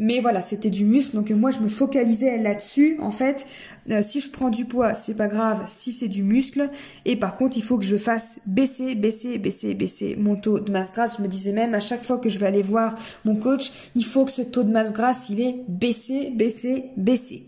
Mais 0.00 0.20
voilà, 0.20 0.42
c'était 0.42 0.70
du 0.70 0.84
muscle, 0.84 1.16
donc 1.16 1.30
moi 1.30 1.50
je 1.50 1.58
me 1.58 1.68
focalisais 1.68 2.38
là-dessus. 2.38 2.96
En 3.00 3.10
fait, 3.10 3.46
euh, 3.90 4.00
si 4.00 4.20
je 4.20 4.30
prends 4.30 4.48
du 4.48 4.64
poids, 4.64 4.94
c'est 4.94 5.16
pas 5.16 5.26
grave 5.26 5.64
si 5.66 5.92
c'est 5.92 6.06
du 6.06 6.22
muscle. 6.22 6.70
Et 7.04 7.16
par 7.16 7.34
contre, 7.34 7.56
il 7.58 7.64
faut 7.64 7.78
que 7.78 7.84
je 7.84 7.96
fasse 7.96 8.38
baisser, 8.46 8.94
baisser, 8.94 9.38
baisser, 9.38 9.74
baisser 9.74 10.16
mon 10.16 10.36
taux 10.36 10.60
de 10.60 10.70
masse 10.70 10.92
grasse. 10.92 11.16
Je 11.18 11.22
me 11.22 11.28
disais 11.28 11.52
même 11.52 11.74
à 11.74 11.80
chaque 11.80 12.04
fois 12.04 12.18
que 12.18 12.28
je 12.28 12.38
vais 12.38 12.46
aller 12.46 12.62
voir 12.62 12.94
mon 13.24 13.34
coach, 13.34 13.72
il 13.96 14.04
faut 14.04 14.24
que 14.24 14.30
ce 14.30 14.42
taux 14.42 14.62
de 14.62 14.70
masse 14.70 14.92
grasse, 14.92 15.28
il 15.30 15.40
est 15.40 15.56
baissé, 15.66 16.30
baissé, 16.30 16.90
baissé. 16.96 17.42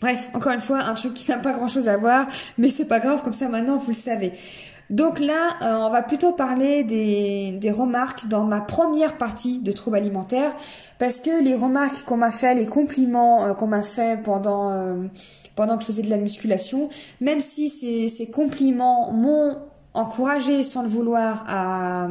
Bref, 0.00 0.30
encore 0.32 0.52
une 0.52 0.60
fois, 0.60 0.78
un 0.78 0.94
truc 0.94 1.14
qui 1.14 1.30
n'a 1.30 1.38
pas 1.38 1.52
grand 1.52 1.68
chose 1.68 1.88
à 1.88 1.96
voir, 1.96 2.26
mais 2.56 2.70
c'est 2.70 2.86
pas 2.86 3.00
grave, 3.00 3.22
comme 3.22 3.34
ça 3.34 3.48
maintenant 3.48 3.76
vous 3.76 3.88
le 3.88 3.94
savez. 3.94 4.32
Donc 4.88 5.20
là, 5.20 5.50
euh, 5.62 5.86
on 5.86 5.90
va 5.90 6.02
plutôt 6.02 6.32
parler 6.32 6.82
des, 6.82 7.52
des, 7.52 7.70
remarques 7.70 8.26
dans 8.26 8.44
ma 8.44 8.60
première 8.60 9.16
partie 9.16 9.60
de 9.60 9.70
troubles 9.70 9.96
alimentaires, 9.96 10.52
parce 10.98 11.20
que 11.20 11.42
les 11.42 11.54
remarques 11.54 12.04
qu'on 12.04 12.16
m'a 12.16 12.32
fait, 12.32 12.56
les 12.56 12.66
compliments 12.66 13.44
euh, 13.44 13.54
qu'on 13.54 13.68
m'a 13.68 13.84
fait 13.84 14.20
pendant 14.20 14.72
euh, 14.72 15.04
pendant 15.54 15.76
que 15.76 15.82
je 15.82 15.86
faisais 15.86 16.02
de 16.02 16.10
la 16.10 16.16
musculation, 16.16 16.88
même 17.20 17.40
si 17.40 17.68
ces, 17.68 18.08
ces 18.08 18.30
compliments 18.30 19.12
m'ont 19.12 19.58
encouragé 19.94 20.64
sans 20.64 20.82
le 20.82 20.88
vouloir 20.88 21.44
à 21.46 22.08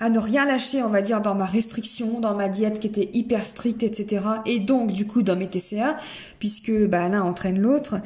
à 0.00 0.08
ne 0.08 0.18
rien 0.18 0.46
lâcher, 0.46 0.82
on 0.82 0.88
va 0.88 1.02
dire, 1.02 1.20
dans 1.20 1.34
ma 1.34 1.44
restriction, 1.44 2.20
dans 2.20 2.34
ma 2.34 2.48
diète 2.48 2.80
qui 2.80 2.86
était 2.86 3.10
hyper 3.12 3.44
stricte, 3.44 3.82
etc. 3.82 4.24
Et 4.46 4.58
donc, 4.58 4.92
du 4.92 5.06
coup, 5.06 5.22
dans 5.22 5.36
mes 5.36 5.46
TCA, 5.46 5.98
puisque 6.38 6.72
bah, 6.88 7.08
l'un 7.08 7.22
entraîne 7.22 7.60
l'autre 7.60 7.96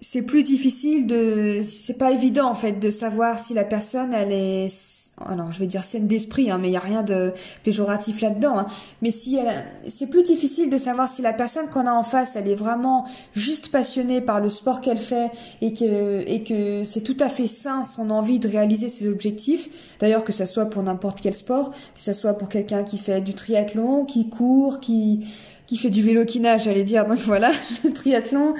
c'est 0.00 0.22
plus 0.22 0.42
difficile 0.42 1.06
de 1.06 1.60
c'est 1.62 1.98
pas 1.98 2.12
évident 2.12 2.48
en 2.48 2.54
fait 2.54 2.78
de 2.78 2.90
savoir 2.90 3.38
si 3.38 3.54
la 3.54 3.64
personne 3.64 4.12
elle 4.12 4.32
est 4.32 4.68
alors 5.26 5.50
je 5.50 5.58
vais 5.58 5.66
dire 5.66 5.82
saine 5.82 6.06
d'esprit 6.06 6.50
hein, 6.50 6.58
mais 6.58 6.68
il 6.68 6.72
y 6.72 6.76
a 6.76 6.80
rien 6.80 7.02
de 7.02 7.32
péjoratif 7.64 8.20
là-dedans 8.20 8.58
hein. 8.58 8.66
mais 9.02 9.10
si 9.10 9.36
elle 9.36 9.64
c'est 9.88 10.06
plus 10.06 10.22
difficile 10.22 10.70
de 10.70 10.78
savoir 10.78 11.08
si 11.08 11.22
la 11.22 11.32
personne 11.32 11.68
qu'on 11.68 11.86
a 11.86 11.92
en 11.92 12.04
face 12.04 12.36
elle 12.36 12.48
est 12.48 12.54
vraiment 12.54 13.06
juste 13.34 13.72
passionnée 13.72 14.20
par 14.20 14.40
le 14.40 14.50
sport 14.50 14.80
qu'elle 14.80 14.98
fait 14.98 15.30
et 15.60 15.72
que 15.72 16.22
et 16.28 16.44
que 16.44 16.84
c'est 16.84 17.02
tout 17.02 17.16
à 17.18 17.28
fait 17.28 17.48
sain 17.48 17.82
son 17.82 18.10
envie 18.10 18.38
de 18.38 18.48
réaliser 18.48 18.88
ses 18.88 19.08
objectifs 19.08 19.68
d'ailleurs 19.98 20.22
que 20.22 20.32
ça 20.32 20.46
soit 20.46 20.66
pour 20.66 20.82
n'importe 20.84 21.20
quel 21.20 21.34
sport 21.34 21.70
que 21.70 22.02
ça 22.02 22.14
soit 22.14 22.34
pour 22.34 22.48
quelqu'un 22.48 22.84
qui 22.84 22.98
fait 22.98 23.20
du 23.20 23.34
triathlon 23.34 24.04
qui 24.04 24.28
court 24.28 24.78
qui 24.78 25.24
qui 25.68 25.76
fait 25.76 25.90
du 25.90 26.02
vélo 26.02 26.24
j'allais 26.58 26.82
dire. 26.82 27.06
Donc 27.06 27.18
voilà, 27.18 27.52
le 27.84 27.92
triathlon, 27.92 28.54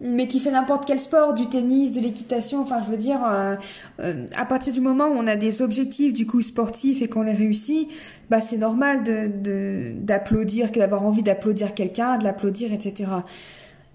mais 0.00 0.26
qui 0.26 0.38
fait 0.38 0.50
n'importe 0.50 0.84
quel 0.84 1.00
sport, 1.00 1.34
du 1.34 1.48
tennis, 1.48 1.92
de 1.92 2.00
l'équitation, 2.00 2.60
enfin 2.60 2.80
je 2.84 2.90
veux 2.90 2.96
dire, 2.96 3.20
euh, 3.24 3.56
euh, 4.00 4.26
à 4.36 4.44
partir 4.44 4.72
du 4.72 4.80
moment 4.80 5.06
où 5.06 5.14
on 5.16 5.26
a 5.26 5.36
des 5.36 5.60
objectifs 5.60 6.12
du 6.12 6.26
coup 6.26 6.40
sportifs 6.40 7.02
et 7.02 7.08
qu'on 7.08 7.22
les 7.22 7.34
réussit, 7.34 7.88
bah 8.30 8.40
c'est 8.40 8.58
normal 8.58 9.02
de 9.02 9.92
d'applaudir, 9.98 10.70
d'avoir 10.70 11.04
envie 11.04 11.22
d'applaudir 11.22 11.74
quelqu'un, 11.74 12.18
de 12.18 12.24
l'applaudir, 12.24 12.72
etc. 12.72 13.10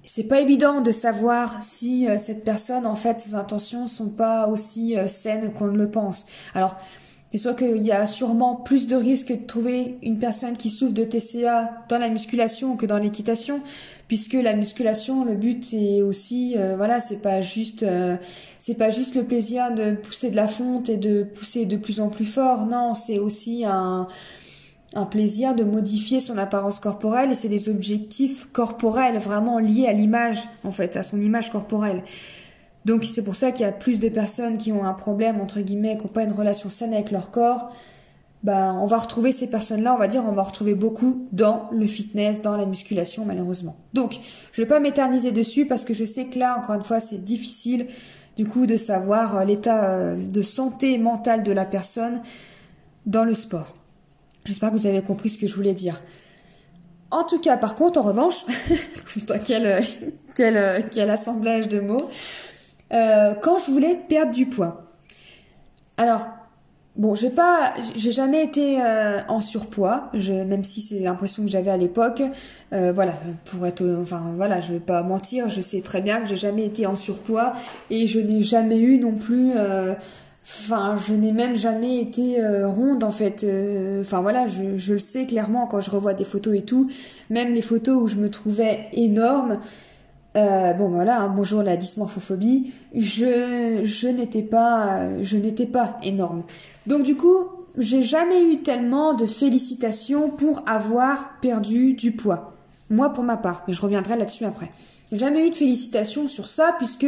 C'est 0.05 0.27
pas 0.27 0.41
évident 0.41 0.81
de 0.81 0.91
savoir 0.91 1.63
si 1.63 2.09
euh, 2.09 2.17
cette 2.17 2.43
personne 2.43 2.85
en 2.85 2.95
fait 2.95 3.19
ses 3.21 3.35
intentions 3.35 3.87
sont 3.87 4.09
pas 4.09 4.47
aussi 4.47 4.95
saines 5.07 5.53
qu'on 5.53 5.67
le 5.67 5.89
pense. 5.89 6.25
Alors 6.53 6.75
c'est 7.33 7.39
soit 7.39 7.55
qu'il 7.55 7.81
y 7.81 7.91
a 7.91 8.05
sûrement 8.05 8.55
plus 8.55 8.85
de 8.85 8.95
risques 8.95 9.31
de 9.31 9.47
trouver 9.47 9.97
une 10.03 10.19
personne 10.19 10.55
qui 10.55 10.69
souffre 10.69 10.93
de 10.93 11.03
TCA 11.03 11.83
dans 11.89 11.97
la 11.97 12.07
musculation 12.07 12.75
que 12.75 12.85
dans 12.85 12.99
l'équitation, 12.99 13.59
puisque 14.07 14.33
la 14.33 14.55
musculation, 14.55 15.25
le 15.25 15.33
but 15.33 15.73
est 15.73 16.03
aussi, 16.03 16.53
euh, 16.55 16.75
voilà, 16.77 16.99
c'est 16.99 17.23
pas 17.23 17.41
juste, 17.41 17.81
euh, 17.81 18.17
c'est 18.59 18.77
pas 18.77 18.91
juste 18.91 19.15
le 19.15 19.23
plaisir 19.23 19.73
de 19.73 19.93
pousser 19.93 20.29
de 20.29 20.35
la 20.35 20.47
fonte 20.47 20.89
et 20.89 20.97
de 20.97 21.23
pousser 21.23 21.65
de 21.65 21.75
plus 21.75 21.99
en 21.99 22.09
plus 22.09 22.25
fort. 22.25 22.67
Non, 22.67 22.93
c'est 22.93 23.17
aussi 23.17 23.65
un, 23.65 24.07
un 24.93 25.05
plaisir 25.05 25.55
de 25.55 25.63
modifier 25.63 26.19
son 26.19 26.37
apparence 26.37 26.79
corporelle 26.79 27.31
et 27.31 27.35
c'est 27.35 27.49
des 27.49 27.67
objectifs 27.67 28.47
corporels 28.53 29.17
vraiment 29.17 29.57
liés 29.57 29.87
à 29.87 29.93
l'image, 29.93 30.47
en 30.63 30.71
fait, 30.71 30.95
à 30.97 31.01
son 31.01 31.19
image 31.19 31.51
corporelle. 31.51 32.03
Donc 32.85 33.05
c'est 33.05 33.23
pour 33.23 33.35
ça 33.35 33.51
qu'il 33.51 33.65
y 33.65 33.69
a 33.69 33.71
plus 33.71 33.99
de 33.99 34.09
personnes 34.09 34.57
qui 34.57 34.71
ont 34.71 34.83
un 34.83 34.93
problème, 34.93 35.39
entre 35.41 35.61
guillemets, 35.61 35.97
qui 35.97 36.03
n'ont 36.03 36.13
pas 36.13 36.23
une 36.23 36.33
relation 36.33 36.69
saine 36.69 36.93
avec 36.93 37.11
leur 37.11 37.31
corps. 37.31 37.71
Bah, 38.43 38.75
on 38.77 38.87
va 38.87 38.97
retrouver 38.97 39.31
ces 39.31 39.47
personnes-là, 39.47 39.95
on 39.95 39.97
va 39.97 40.09
dire, 40.09 40.21
on 40.27 40.33
va 40.33 40.43
retrouver 40.43 40.75
beaucoup 40.75 41.27
dans 41.31 41.69
le 41.71 41.87
fitness, 41.87 42.41
dans 42.41 42.57
la 42.57 42.65
musculation, 42.65 43.23
malheureusement. 43.23 43.77
Donc, 43.93 44.19
je 44.51 44.61
vais 44.61 44.67
pas 44.67 44.81
m'éterniser 44.81 45.31
dessus 45.31 45.65
parce 45.65 45.85
que 45.85 45.93
je 45.93 46.03
sais 46.03 46.25
que 46.25 46.37
là, 46.37 46.59
encore 46.59 46.75
une 46.75 46.81
fois, 46.81 46.99
c'est 46.99 47.23
difficile, 47.23 47.87
du 48.35 48.45
coup, 48.45 48.65
de 48.65 48.75
savoir 48.75 49.37
euh, 49.37 49.45
l'état 49.45 49.93
euh, 49.93 50.15
de 50.17 50.41
santé 50.41 50.97
mentale 50.97 51.43
de 51.43 51.53
la 51.53 51.63
personne 51.63 52.21
dans 53.05 53.23
le 53.23 53.33
sport. 53.33 53.73
J'espère 54.43 54.71
que 54.71 54.75
vous 54.75 54.87
avez 54.87 55.01
compris 55.01 55.29
ce 55.29 55.37
que 55.37 55.47
je 55.47 55.55
voulais 55.55 55.73
dire. 55.73 56.01
En 57.11 57.23
tout 57.23 57.39
cas, 57.39 57.55
par 57.55 57.75
contre, 57.75 57.97
en 57.97 58.03
revanche, 58.03 58.45
putain, 59.05 59.39
quel, 59.39 59.67
euh, 59.67 59.81
quel, 60.35 60.83
quel 60.91 61.09
assemblage 61.09 61.69
de 61.69 61.79
mots. 61.79 62.09
Euh, 62.91 63.33
quand 63.41 63.57
je 63.57 63.71
voulais 63.71 63.99
perdre 64.07 64.31
du 64.31 64.45
poids. 64.45 64.83
Alors, 65.97 66.27
bon, 66.95 67.15
j'ai 67.15 67.29
pas, 67.29 67.73
j'ai 67.95 68.11
jamais 68.11 68.43
été 68.43 68.81
euh, 68.81 69.19
en 69.27 69.39
surpoids, 69.39 70.09
je, 70.13 70.33
même 70.33 70.63
si 70.63 70.81
c'est 70.81 70.99
l'impression 70.99 71.43
que 71.43 71.49
j'avais 71.49 71.71
à 71.71 71.77
l'époque. 71.77 72.21
Euh, 72.73 72.91
voilà, 72.93 73.13
pour 73.45 73.65
être, 73.65 73.83
enfin 74.01 74.33
voilà, 74.35 74.61
je 74.61 74.73
vais 74.73 74.79
pas 74.79 75.01
mentir, 75.03 75.49
je 75.49 75.61
sais 75.61 75.81
très 75.81 76.01
bien 76.01 76.21
que 76.21 76.27
j'ai 76.27 76.35
jamais 76.35 76.65
été 76.65 76.85
en 76.85 76.95
surpoids 76.95 77.53
et 77.89 78.05
je 78.05 78.19
n'ai 78.19 78.41
jamais 78.41 78.79
eu 78.79 78.99
non 78.99 79.13
plus. 79.13 79.51
Enfin, 80.45 80.97
je 81.07 81.13
n'ai 81.13 81.31
même 81.31 81.55
jamais 81.55 81.99
été 81.99 82.37
ronde 82.65 83.03
en 83.03 83.11
fait. 83.11 83.45
Enfin 84.01 84.21
voilà, 84.21 84.47
je, 84.47 84.77
je 84.77 84.93
le 84.93 84.99
sais 84.99 85.25
clairement 85.25 85.67
quand 85.67 85.79
je 85.79 85.89
revois 85.89 86.13
des 86.13 86.25
photos 86.25 86.55
et 86.55 86.63
tout. 86.63 86.91
Même 87.29 87.53
les 87.53 87.61
photos 87.61 88.01
où 88.03 88.07
je 88.07 88.17
me 88.17 88.29
trouvais 88.29 88.87
énorme, 88.91 89.59
euh, 90.35 90.73
bon 90.73 90.89
voilà, 90.89 91.21
hein, 91.21 91.33
bonjour 91.35 91.61
la 91.61 91.77
dysmorphophobie. 91.77 92.73
Je 92.95 93.81
je 93.83 94.07
n'étais 94.07 94.41
pas 94.41 95.21
je 95.21 95.37
n'étais 95.37 95.67
pas 95.67 95.97
énorme. 96.03 96.43
Donc 96.87 97.03
du 97.03 97.15
coup, 97.15 97.49
j'ai 97.77 98.03
jamais 98.03 98.41
eu 98.43 98.61
tellement 98.61 99.13
de 99.13 99.25
félicitations 99.25 100.29
pour 100.29 100.63
avoir 100.67 101.39
perdu 101.41 101.93
du 101.93 102.11
poids. 102.11 102.53
Moi 102.89 103.09
pour 103.09 103.23
ma 103.23 103.37
part, 103.37 103.63
mais 103.67 103.73
je 103.73 103.81
reviendrai 103.81 104.17
là-dessus 104.17 104.45
après. 104.45 104.71
Jamais 105.11 105.47
eu 105.47 105.51
de 105.51 105.55
félicitations 105.55 106.27
sur 106.27 106.47
ça 106.47 106.73
puisque 106.77 107.07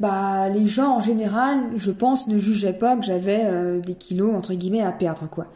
bah 0.00 0.48
les 0.48 0.66
gens 0.66 0.96
en 0.96 1.00
général, 1.00 1.58
je 1.76 1.90
pense, 1.90 2.26
ne 2.26 2.38
jugeaient 2.38 2.72
pas 2.72 2.96
que 2.96 3.04
j'avais 3.04 3.44
euh, 3.44 3.80
des 3.80 3.94
kilos 3.94 4.34
entre 4.34 4.54
guillemets 4.54 4.80
à 4.82 4.92
perdre 4.92 5.28
quoi. 5.28 5.46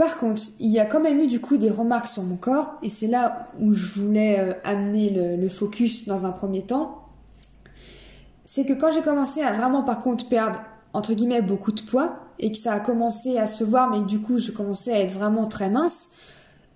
Par 0.00 0.16
contre, 0.16 0.40
il 0.60 0.70
y 0.70 0.78
a 0.78 0.86
quand 0.86 1.00
même 1.00 1.20
eu 1.20 1.26
du 1.26 1.42
coup 1.42 1.58
des 1.58 1.68
remarques 1.68 2.06
sur 2.06 2.22
mon 2.22 2.36
corps, 2.36 2.70
et 2.82 2.88
c'est 2.88 3.06
là 3.06 3.48
où 3.60 3.74
je 3.74 3.84
voulais 3.84 4.40
euh, 4.40 4.54
amener 4.64 5.10
le, 5.10 5.48
focus 5.50 6.08
dans 6.08 6.24
un 6.24 6.30
premier 6.30 6.62
temps. 6.62 7.04
C'est 8.42 8.64
que 8.64 8.72
quand 8.72 8.92
j'ai 8.92 9.02
commencé 9.02 9.42
à 9.42 9.52
vraiment 9.52 9.82
par 9.82 9.98
contre 9.98 10.26
perdre 10.26 10.58
entre 10.94 11.12
guillemets 11.12 11.42
beaucoup 11.42 11.70
de 11.70 11.82
poids, 11.82 12.18
et 12.38 12.50
que 12.50 12.56
ça 12.56 12.72
a 12.72 12.80
commencé 12.80 13.36
à 13.36 13.46
se 13.46 13.62
voir, 13.62 13.90
mais 13.90 14.00
du 14.06 14.22
coup 14.22 14.38
je 14.38 14.52
commençais 14.52 14.94
à 14.94 15.00
être 15.00 15.12
vraiment 15.12 15.44
très 15.44 15.68
mince, 15.68 16.08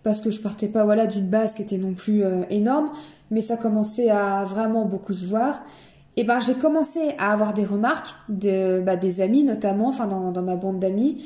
parce 0.02 0.21
que 0.21 0.31
je 0.31 0.43
partais 0.43 0.69
pas 0.69 0.85
voilà 0.85 1.07
d'une 1.07 1.26
base 1.26 1.54
qui 1.54 1.62
était 1.62 1.78
non 1.78 1.95
plus 1.95 2.25
euh, 2.25 2.43
énorme, 2.50 2.90
mais 3.31 3.40
ça 3.40 3.57
commençait 3.57 4.11
à 4.11 4.45
vraiment 4.45 4.85
beaucoup 4.85 5.14
se 5.14 5.25
voir. 5.25 5.61
Et 6.19 6.25
ben 6.25 6.40
j'ai 6.40 6.52
commencé 6.52 7.14
à 7.16 7.33
avoir 7.33 7.54
des 7.54 7.64
remarques 7.64 8.14
de 8.28 8.83
bah, 8.83 8.97
des 8.97 9.23
amis 9.23 9.45
notamment, 9.45 9.88
enfin 9.88 10.07
dans, 10.07 10.31
dans 10.31 10.43
ma 10.43 10.57
bande 10.57 10.78
d'amis, 10.78 11.25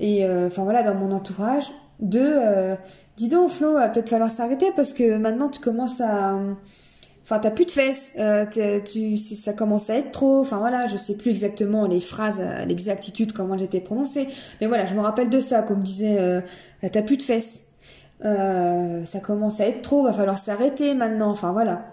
et 0.00 0.24
euh, 0.24 0.48
enfin 0.48 0.64
voilà 0.64 0.82
dans 0.82 0.94
mon 0.94 1.12
entourage 1.12 1.70
de 2.00 2.20
euh, 2.20 2.74
dis 3.16 3.28
donc 3.28 3.50
Flo 3.50 3.74
va 3.74 3.90
peut-être 3.90 4.08
falloir 4.08 4.30
s'arrêter 4.30 4.72
parce 4.74 4.92
que 4.92 5.18
maintenant 5.18 5.48
tu 5.48 5.60
commences 5.60 6.00
à 6.00 6.38
enfin 7.22 7.38
t'as 7.38 7.50
plus 7.50 7.66
de 7.66 7.70
fesses. 7.70 8.12
Euh, 8.18 8.46
tu 8.82 9.18
ça 9.18 9.52
commence 9.52 9.90
à 9.90 9.96
être 9.96 10.10
trop 10.10 10.40
enfin 10.40 10.58
voilà 10.58 10.86
je 10.86 10.96
sais 10.96 11.16
plus 11.16 11.30
exactement 11.30 11.86
les 11.86 12.00
phrases 12.00 12.40
l'exactitude 12.66 13.32
comment 13.32 13.54
elles 13.54 13.62
étaient 13.62 13.80
prononcées. 13.80 14.28
Mais 14.60 14.66
voilà 14.66 14.86
je 14.86 14.94
me 14.94 15.00
rappelle 15.00 15.28
de 15.28 15.40
ça 15.40 15.62
comme 15.62 15.82
disait 15.82 16.18
euh, 16.18 16.40
t'as 16.90 17.02
plus 17.02 17.18
de 17.18 17.22
fesses. 17.22 17.66
Ça 18.22 19.20
commence 19.22 19.60
à 19.60 19.66
être 19.66 19.82
trop 19.82 20.02
va 20.02 20.12
falloir 20.12 20.38
s'arrêter 20.38 20.94
maintenant 20.94 21.30
enfin 21.30 21.52
voilà. 21.52 21.92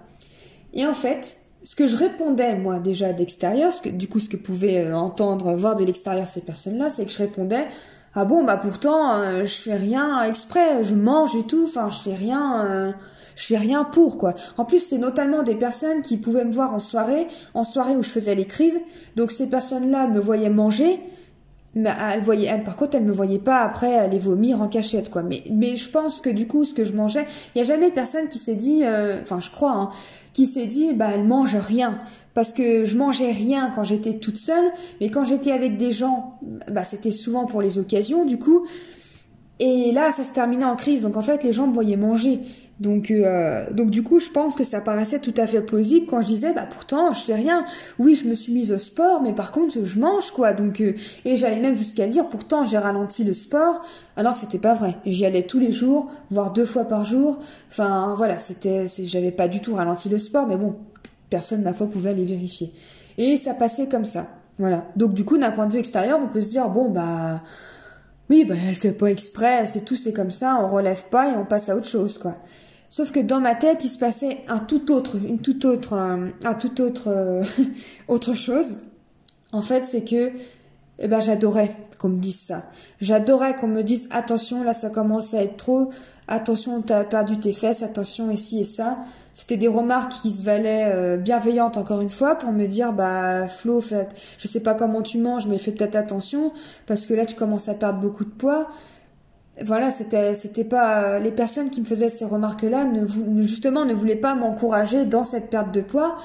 Et 0.74 0.86
en 0.86 0.94
fait 0.94 1.38
ce 1.64 1.76
que 1.76 1.88
je 1.88 1.98
répondais 1.98 2.56
moi 2.56 2.80
déjà 2.80 3.12
d'extérieur, 3.12 3.74
ce 3.74 3.82
que, 3.82 3.90
du 3.90 4.08
coup 4.08 4.22
ce 4.22 4.30
que 4.30 4.38
pouvaient 4.38 4.94
entendre, 4.94 5.54
voir 5.56 5.76
de 5.76 5.84
l'extérieur 5.84 6.30
ces 6.30 6.40
personnes-là, 6.42 6.90
c'est 6.90 7.06
que 7.06 7.12
je 7.12 7.18
répondais 7.18 7.66
ah 8.20 8.26
bon 8.26 8.44
bah 8.44 8.58
pourtant 8.58 9.14
euh, 9.14 9.46
je 9.46 9.62
fais 9.62 9.76
rien 9.76 10.24
exprès, 10.24 10.84
je 10.84 10.96
mange 10.96 11.36
et 11.36 11.44
tout, 11.44 11.66
enfin 11.66 11.92
je 11.92 12.00
fais 12.00 12.16
rien 12.16 12.66
euh, 12.66 12.92
je 13.36 13.46
fais 13.46 13.58
rien 13.58 13.84
pour 13.84 14.18
quoi. 14.18 14.34
En 14.58 14.66
plus 14.66 14.80
c'est 14.80 14.98
notamment 14.98 15.44
des 15.44 15.54
personnes 15.54 16.02
qui 16.02 16.18
pouvaient 16.18 16.44
me 16.44 16.52
voir 16.52 16.74
en 16.74 16.80
soirée, 16.80 17.28
en 17.54 17.64
soirée 17.64 17.96
où 17.96 18.02
je 18.02 18.10
faisais 18.10 18.34
les 18.34 18.46
crises. 18.46 18.82
Donc 19.16 19.32
ces 19.32 19.48
personnes-là 19.48 20.08
me 20.08 20.20
voyaient 20.20 20.50
manger 20.50 21.00
elle 21.86 22.22
voyait 22.22 22.48
elle, 22.48 22.64
par 22.64 22.76
contre 22.76 22.96
elle 22.96 23.04
me 23.04 23.12
voyait 23.12 23.40
pas 23.40 23.60
après 23.60 23.96
aller 23.96 24.20
vomir 24.20 24.62
en 24.62 24.68
cachette 24.68 25.10
quoi 25.10 25.24
mais 25.24 25.44
mais 25.52 25.76
je 25.76 25.90
pense 25.90 26.22
que 26.22 26.30
du 26.30 26.48
coup 26.48 26.66
ce 26.66 26.74
que 26.74 26.84
je 26.84 26.94
mangeais 26.94 27.26
il 27.54 27.60
y 27.60 27.62
a 27.62 27.66
jamais 27.66 27.92
personne 27.92 28.28
qui 28.30 28.40
s'est 28.40 28.56
dit 28.56 28.84
euh, 28.84 29.22
enfin 29.22 29.40
je 29.40 29.50
crois 29.50 29.74
hein, 29.74 29.90
qui 30.34 30.46
s'est 30.46 30.66
dit 30.66 30.94
bah 30.94 31.10
elle 31.14 31.24
mange 31.24 31.56
rien 31.56 32.00
parce 32.38 32.54
que 32.54 32.86
je 32.86 32.96
mangeais 32.96 33.32
rien 33.32 33.72
quand 33.74 33.84
j'étais 33.84 34.20
toute 34.20 34.38
seule, 34.38 34.66
mais 35.02 35.10
quand 35.10 35.24
j'étais 35.24 35.52
avec 35.52 35.76
des 35.76 35.92
gens, 35.92 36.38
bah, 36.72 36.84
c'était 36.84 37.10
souvent 37.10 37.48
pour 37.48 37.64
les 37.64 37.80
occasions, 37.80 38.26
du 38.26 38.38
coup. 38.38 38.68
Et 39.58 39.92
là, 39.92 40.12
ça 40.12 40.24
se 40.24 40.32
terminait 40.34 40.64
en 40.64 40.76
crise. 40.76 41.02
Donc 41.02 41.18
en 41.18 41.24
fait, 41.24 41.44
les 41.44 41.52
gens 41.52 41.66
me 41.66 41.74
voyaient 41.74 41.98
manger. 41.98 42.42
Donc, 42.80 43.10
euh, 43.10 43.66
donc 43.72 43.90
du 43.90 44.04
coup, 44.04 44.20
je 44.20 44.30
pense 44.30 44.56
que 44.56 44.64
ça 44.64 44.82
paraissait 44.82 45.20
tout 45.20 45.34
à 45.38 45.48
fait 45.48 45.62
plausible 45.62 46.06
quand 46.06 46.22
je 46.22 46.28
disais, 46.28 46.54
bah 46.54 46.68
pourtant, 46.70 47.12
je 47.14 47.22
fais 47.22 47.34
rien. 47.34 47.66
Oui, 47.98 48.14
je 48.14 48.28
me 48.28 48.36
suis 48.36 48.54
mise 48.54 48.72
au 48.72 48.78
sport, 48.78 49.22
mais 49.24 49.34
par 49.34 49.52
contre, 49.52 49.84
je 49.84 50.00
mange 50.00 50.30
quoi. 50.32 50.54
Donc, 50.54 50.82
euh, 50.82 50.94
et 51.26 51.36
j'allais 51.36 51.60
même 51.60 51.76
jusqu'à 51.76 52.08
dire, 52.08 52.30
pourtant, 52.30 52.66
j'ai 52.66 52.78
ralenti 52.78 53.24
le 53.24 53.34
sport, 53.34 53.82
alors 54.16 54.34
que 54.34 54.40
c'était 54.40 54.60
pas 54.60 54.76
vrai. 54.76 54.98
J'y 55.06 55.26
allais 55.26 55.44
tous 55.44 55.60
les 55.60 55.72
jours, 55.72 56.12
voire 56.30 56.54
deux 56.54 56.66
fois 56.66 56.86
par 56.86 57.04
jour. 57.04 57.40
Enfin, 57.72 58.14
voilà, 58.16 58.38
c'était, 58.38 58.86
j'avais 59.04 59.32
pas 59.32 59.48
du 59.48 59.60
tout 59.60 59.74
ralenti 59.74 60.08
le 60.08 60.20
sport, 60.20 60.48
mais 60.48 60.58
bon, 60.58 60.76
personne 61.30 61.64
ma 61.64 61.74
foi 61.74 61.88
pouvait 61.88 62.12
aller 62.12 62.26
vérifier. 62.26 62.72
Et 63.18 63.38
ça 63.38 63.56
passait 63.56 63.88
comme 63.88 64.06
ça. 64.06 64.28
Voilà. 64.60 64.86
Donc 64.96 65.14
du 65.14 65.26
coup, 65.26 65.38
d'un 65.38 65.52
point 65.52 65.66
de 65.66 65.74
vue 65.74 65.80
extérieur, 65.80 66.20
on 66.24 66.28
peut 66.28 66.42
se 66.42 66.50
dire, 66.50 66.70
bon 66.70 66.90
bah 66.90 67.42
oui, 68.30 68.46
bah 68.46 68.56
elle 68.68 68.76
fait 68.76 68.92
pas 68.92 69.08
exprès, 69.08 69.66
c'est 69.66 69.86
tout, 69.86 69.96
c'est 69.96 70.14
comme 70.14 70.32
ça, 70.32 70.60
on 70.62 70.68
relève 70.68 71.06
pas 71.10 71.32
et 71.32 71.38
on 71.38 71.46
passe 71.46 71.70
à 71.70 71.76
autre 71.76 71.88
chose, 71.88 72.18
quoi. 72.18 72.36
Sauf 72.90 73.12
que 73.12 73.20
dans 73.20 73.42
ma 73.42 73.56
tête, 73.56 73.84
il 73.84 73.90
se 73.90 73.98
passait 73.98 74.40
un 74.48 74.60
tout 74.60 74.92
autre, 74.92 75.18
une 75.18 75.40
toute 75.40 75.66
autre, 75.66 75.94
un, 75.94 76.54
tout 76.54 76.82
autre, 76.82 77.10
euh, 77.10 77.44
autre 78.08 78.34
chose. 78.34 78.76
En 79.52 79.62
fait, 79.62 79.86
c'est 79.86 80.04
que, 80.04 80.32
eh 81.00 81.08
ben, 81.08 81.20
j'adorais 81.20 81.76
qu'on 82.00 82.10
me 82.10 82.20
dise 82.20 82.40
ça. 82.40 82.64
J'adorais 83.02 83.56
qu'on 83.56 83.68
me 83.68 83.84
dise 83.84 84.08
attention, 84.12 84.64
là, 84.64 84.74
ça 84.74 84.90
commence 84.90 85.34
à 85.34 85.44
être 85.44 85.58
trop. 85.58 85.90
Attention, 86.28 86.82
t'as 86.82 87.04
perdu 87.04 87.38
tes 87.40 87.54
fesses. 87.54 87.84
Attention, 87.84 88.32
ici 88.32 88.62
et 88.62 88.66
ça. 88.66 88.98
C'était 89.38 89.58
des 89.58 89.68
remarques 89.68 90.14
qui 90.24 90.32
se 90.32 90.42
valaient 90.42 90.92
euh, 90.92 91.18
bienveillantes 91.18 91.78
encore 91.78 92.02
une 92.02 92.10
fois 92.10 92.34
pour 92.34 92.52
me 92.52 92.66
dire 92.66 92.92
bah 92.92 93.48
Flo, 93.48 93.82
fait, 93.82 94.10
je 94.40 94.48
sais 94.48 94.62
pas 94.62 94.74
comment 94.74 95.04
tu 95.04 95.20
manges, 95.20 95.46
mais 95.46 95.60
fais 95.60 95.72
peut-être 95.72 95.96
attention 95.96 96.52
parce 96.88 97.06
que 97.06 97.14
là 97.14 97.24
tu 97.28 97.36
commences 97.36 97.70
à 97.70 97.76
perdre 97.76 98.00
beaucoup 98.00 98.26
de 98.26 98.32
poids 98.32 98.68
voilà, 99.66 99.92
c'était 99.92 100.34
c'était 100.34 100.64
pas 100.64 101.20
les 101.20 101.32
personnes 101.32 101.70
qui 101.70 101.82
me 101.82 101.86
faisaient 101.86 102.10
ces 102.10 102.26
remarques-là 102.26 102.86
justement 103.38 103.86
ne 103.86 103.94
voulaient 103.94 104.16
pas 104.16 104.36
m'encourager 104.36 105.06
dans 105.06 105.24
cette 105.24 105.50
perte 105.50 105.74
de 105.74 105.82
poids. 105.82 106.18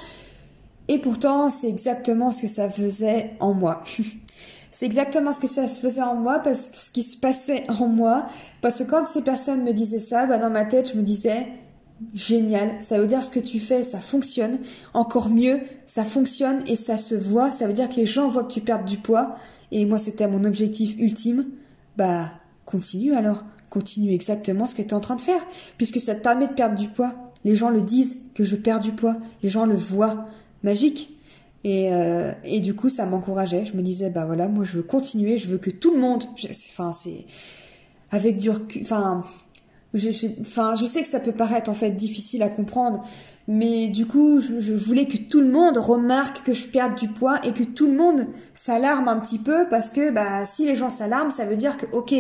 Et 0.89 0.99
pourtant, 0.99 1.49
c'est 1.49 1.69
exactement 1.69 2.31
ce 2.31 2.43
que 2.43 2.49
ça 2.49 2.69
faisait 2.69 3.31
en 3.41 3.55
moi. 3.55 3.83
c'est 4.71 4.87
exactement 4.87 5.33
ce 5.33 5.41
que 5.41 5.47
ça 5.47 5.69
se 5.69 5.81
faisait 5.81 6.03
en 6.03 6.17
moi 6.17 6.41
parce 6.41 6.71
que 6.71 6.77
ce 6.77 6.91
qui 6.91 7.03
se 7.03 7.17
passait 7.17 7.65
en 7.71 7.87
moi 7.87 8.27
parce 8.61 8.79
que 8.79 8.85
quand 8.85 9.07
ces 9.07 9.23
personnes 9.23 9.65
me 9.65 9.73
disaient 9.73 9.99
ça, 9.99 10.27
bah 10.27 10.39
dans 10.39 10.51
ma 10.51 10.65
tête, 10.65 10.91
je 10.93 10.99
me 10.99 11.03
disais 11.03 11.47
génial, 12.15 12.73
ça 12.81 12.99
veut 12.99 13.07
dire 13.07 13.23
ce 13.23 13.31
que 13.31 13.39
tu 13.39 13.61
fais, 13.61 13.83
ça 13.83 13.99
fonctionne. 13.99 14.59
Encore 14.93 15.31
mieux, 15.31 15.61
ça 15.87 16.05
fonctionne 16.05 16.62
et 16.67 16.77
ça 16.77 16.97
se 16.97 17.15
voit, 17.15 17.53
ça 17.53 17.67
veut 17.67 17.73
dire 17.73 17.89
que 17.89 17.97
les 17.97 18.07
gens 18.07 18.29
voient 18.29 18.45
que 18.45 18.53
tu 18.53 18.61
perds 18.61 18.85
du 18.85 18.99
poids 18.99 19.37
et 19.71 19.85
moi 19.85 19.99
c'était 19.99 20.27
mon 20.27 20.45
objectif 20.45 20.97
ultime. 20.99 21.47
Bah 21.97 22.27
Continue 22.64 23.14
alors, 23.14 23.45
continue 23.71 24.12
exactement 24.12 24.66
ce 24.66 24.75
que 24.75 24.83
tu 24.83 24.88
es 24.88 24.95
en 24.95 25.00
train 25.00 25.16
de 25.16 25.21
faire, 25.21 25.45
puisque 25.76 26.00
ça 26.00 26.14
te 26.14 26.23
permet 26.23 26.47
de 26.47 26.52
perdre 26.52 26.78
du 26.78 26.88
poids. 26.88 27.14
Les 27.45 27.54
gens 27.54 27.71
le 27.71 27.83
disent 27.83 28.19
que 28.35 28.45
je 28.45 28.57
perds 28.57 28.81
du 28.81 28.92
poids, 28.92 29.16
les 29.42 29.49
gens 29.49 29.66
le 29.66 29.75
voient, 29.75 30.26
magique. 30.62 31.11
Et, 31.64 31.92
euh, 31.92 32.33
et 32.45 32.61
du 32.61 32.75
coup, 32.75 32.88
ça 32.88 33.07
m'encourageait. 33.07 33.64
Je 33.64 33.75
me 33.76 33.83
disais, 33.83 34.11
bah 34.11 34.26
voilà, 34.26 34.49
moi 34.49 34.64
je 34.64 34.76
veux 34.76 34.83
continuer, 34.83 35.38
je 35.38 35.49
veux 35.49 35.59
que 35.59 35.71
tout 35.71 35.92
le 35.92 36.00
monde, 36.00 36.25
enfin 36.71 36.92
c'est 36.92 37.25
avec 38.10 38.37
du 38.37 38.50
recul, 38.50 38.82
enfin, 38.82 39.25
enfin, 40.41 40.75
je 40.75 40.87
sais 40.87 41.02
que 41.02 41.08
ça 41.08 41.21
peut 41.21 41.32
paraître 41.32 41.71
en 41.71 41.75
fait 41.75 41.91
difficile 41.91 42.43
à 42.43 42.49
comprendre, 42.49 43.04
mais 43.49 43.89
du 43.89 44.07
coup, 44.07 44.41
je, 44.41 44.73
voulais 44.73 45.07
que 45.07 45.17
tout 45.17 45.41
le 45.41 45.49
monde 45.49 45.76
remarque 45.76 46.45
que 46.45 46.52
je 46.52 46.67
perde 46.67 46.95
du 46.95 47.09
poids 47.09 47.45
et 47.45 47.52
que 47.52 47.65
tout 47.65 47.87
le 47.87 47.95
monde 47.95 48.26
s'alarme 48.55 49.09
un 49.09 49.19
petit 49.19 49.39
peu 49.39 49.67
parce 49.69 49.91
que 49.91 50.13
bah 50.13 50.47
si 50.47 50.65
les 50.65 50.76
gens 50.76 50.91
s'alarment, 50.91 51.33
ça 51.33 51.45
veut 51.45 51.57
dire 51.57 51.76
que 51.76 51.87
ok, 51.93 52.15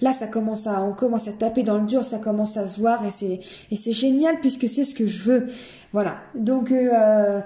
là 0.00 0.12
ça 0.12 0.26
commence 0.26 0.66
à 0.66 0.82
on 0.82 0.92
commence 0.92 1.28
à 1.28 1.32
taper 1.32 1.62
dans 1.62 1.78
le 1.78 1.86
dur, 1.86 2.02
ça 2.02 2.18
commence 2.18 2.56
à 2.56 2.66
se 2.66 2.80
voir 2.80 3.04
et 3.06 3.10
c'est 3.10 3.38
et 3.70 3.76
c'est 3.76 3.92
génial 3.92 4.40
puisque 4.40 4.68
c'est 4.68 4.84
ce 4.84 4.94
que 4.96 5.06
je 5.06 5.22
veux. 5.22 5.46
Voilà. 5.92 6.16
Donc 6.34 6.72
euh, 6.72 7.40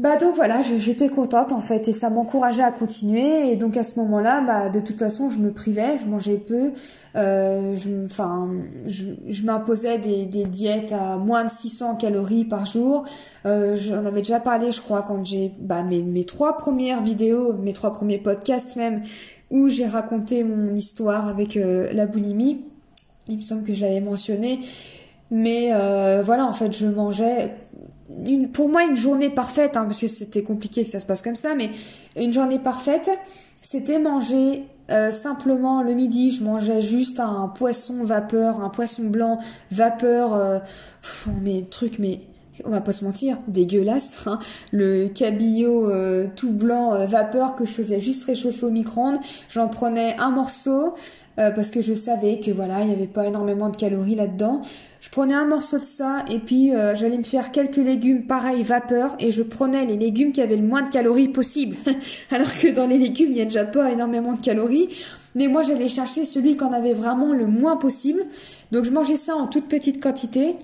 bah 0.00 0.16
donc 0.16 0.34
voilà, 0.34 0.62
j'étais 0.62 1.10
contente 1.10 1.52
en 1.52 1.60
fait 1.60 1.86
et 1.86 1.92
ça 1.92 2.08
m'encourageait 2.08 2.62
à 2.62 2.72
continuer 2.72 3.52
et 3.52 3.56
donc 3.56 3.76
à 3.76 3.84
ce 3.84 4.00
moment-là, 4.00 4.40
bah 4.40 4.70
de 4.70 4.80
toute 4.80 4.98
façon 4.98 5.28
je 5.28 5.38
me 5.38 5.52
privais, 5.52 5.98
je 5.98 6.06
mangeais 6.06 6.38
peu, 6.38 6.72
euh, 7.16 7.76
je, 7.76 8.06
enfin 8.06 8.48
je, 8.86 9.04
je 9.28 9.42
m'imposais 9.42 9.98
des, 9.98 10.24
des 10.24 10.44
diètes 10.44 10.92
à 10.92 11.18
moins 11.18 11.44
de 11.44 11.50
600 11.50 11.96
calories 11.96 12.46
par 12.46 12.64
jour. 12.64 13.04
Euh, 13.44 13.76
J'en 13.76 14.06
avais 14.06 14.20
déjà 14.20 14.40
parlé, 14.40 14.72
je 14.72 14.80
crois, 14.80 15.02
quand 15.02 15.22
j'ai 15.22 15.52
bah 15.60 15.82
mes, 15.82 16.02
mes 16.02 16.24
trois 16.24 16.56
premières 16.56 17.02
vidéos, 17.02 17.52
mes 17.52 17.74
trois 17.74 17.92
premiers 17.94 18.18
podcasts 18.18 18.76
même, 18.76 19.02
où 19.50 19.68
j'ai 19.68 19.86
raconté 19.86 20.44
mon 20.44 20.74
histoire 20.74 21.28
avec 21.28 21.58
euh, 21.58 21.92
la 21.92 22.06
boulimie. 22.06 22.64
Il 23.28 23.36
me 23.36 23.42
semble 23.42 23.64
que 23.64 23.74
je 23.74 23.82
l'avais 23.82 24.00
mentionné. 24.00 24.60
Mais 25.30 25.72
euh, 25.72 26.22
voilà, 26.24 26.46
en 26.46 26.52
fait, 26.52 26.76
je 26.76 26.86
mangeais 26.86 27.54
pour 28.52 28.68
moi 28.68 28.84
une 28.84 28.96
journée 28.96 29.30
parfaite, 29.30 29.76
hein, 29.76 29.84
parce 29.84 30.00
que 30.00 30.08
c'était 30.08 30.42
compliqué 30.42 30.84
que 30.84 30.90
ça 30.90 31.00
se 31.00 31.06
passe 31.06 31.22
comme 31.22 31.36
ça, 31.36 31.54
mais 31.54 31.70
une 32.16 32.32
journée 32.32 32.58
parfaite, 32.58 33.10
c'était 33.60 33.98
manger 33.98 34.64
euh, 34.90 35.10
simplement 35.10 35.82
le 35.82 35.94
midi, 35.94 36.30
je 36.30 36.42
mangeais 36.42 36.80
juste 36.80 37.20
un 37.20 37.48
poisson 37.48 38.02
vapeur, 38.04 38.60
un 38.60 38.70
poisson 38.70 39.04
blanc 39.04 39.38
vapeur, 39.70 40.34
euh, 40.34 40.58
mais 41.42 41.64
truc, 41.70 41.98
mais 41.98 42.20
on 42.64 42.70
va 42.70 42.80
pas 42.80 42.92
se 42.92 43.04
mentir, 43.04 43.38
dégueulasse, 43.46 44.26
hein, 44.26 44.38
le 44.72 45.08
cabillaud 45.08 45.88
euh, 45.88 46.26
tout 46.34 46.52
blanc 46.52 46.92
euh, 46.94 47.06
vapeur 47.06 47.54
que 47.54 47.64
je 47.64 47.70
faisais 47.70 48.00
juste 48.00 48.24
réchauffer 48.24 48.66
au 48.66 48.70
micro-ondes, 48.70 49.20
j'en 49.48 49.68
prenais 49.68 50.16
un 50.18 50.30
morceau 50.30 50.94
parce 51.36 51.70
que 51.70 51.80
je 51.80 51.94
savais 51.94 52.38
que 52.38 52.50
voilà, 52.50 52.82
il 52.82 52.88
n'y 52.88 52.92
avait 52.92 53.06
pas 53.06 53.26
énormément 53.26 53.70
de 53.70 53.76
calories 53.76 54.14
là-dedans. 54.14 54.60
Je 55.00 55.08
prenais 55.08 55.34
un 55.34 55.46
morceau 55.46 55.78
de 55.78 55.82
ça 55.82 56.24
et 56.30 56.38
puis 56.38 56.74
euh, 56.74 56.94
j'allais 56.94 57.16
me 57.16 57.22
faire 57.22 57.52
quelques 57.52 57.76
légumes 57.76 58.26
pareil 58.26 58.62
vapeur 58.62 59.16
et 59.18 59.30
je 59.30 59.42
prenais 59.42 59.86
les 59.86 59.96
légumes 59.96 60.32
qui 60.32 60.42
avaient 60.42 60.56
le 60.56 60.66
moins 60.66 60.82
de 60.82 60.90
calories 60.90 61.28
possible. 61.28 61.76
Alors 62.30 62.52
que 62.54 62.68
dans 62.68 62.86
les 62.86 62.98
légumes, 62.98 63.30
il 63.30 63.36
n'y 63.36 63.40
a 63.40 63.46
déjà 63.46 63.64
pas 63.64 63.90
énormément 63.90 64.34
de 64.34 64.40
calories. 64.40 64.88
Mais 65.34 65.46
moi, 65.46 65.62
j'allais 65.62 65.88
chercher 65.88 66.24
celui 66.24 66.56
qui 66.56 66.64
en 66.64 66.72
avait 66.72 66.92
vraiment 66.92 67.32
le 67.32 67.46
moins 67.46 67.76
possible. 67.76 68.22
Donc 68.72 68.84
je 68.84 68.90
mangeais 68.90 69.16
ça 69.16 69.34
en 69.36 69.46
toute 69.46 69.68
petite 69.68 70.02
quantité. 70.02 70.56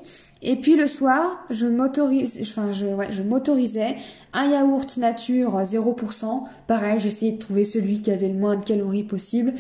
Et 0.42 0.57
puis 0.57 0.77
le 0.77 0.87
soir, 0.87 1.44
je 1.51 1.66
m'autorise, 1.66 2.38
enfin 2.42 2.72
je, 2.72 2.87
ouais, 2.87 3.09
je 3.11 3.22
m'autorisais 3.22 3.96
un 4.35 4.51
yaourt 4.51 4.99
nature 4.99 5.62
0%. 5.62 6.42
Pareil, 6.66 7.01
j'essayais 7.01 7.33
de 7.33 7.38
trouver 7.38 7.64
celui 7.64 8.03
qui 8.03 8.11
avait 8.11 8.29
le 8.29 8.38
moins 8.38 8.57
de 8.57 8.64
calories 8.64 9.03
possible 9.03 9.55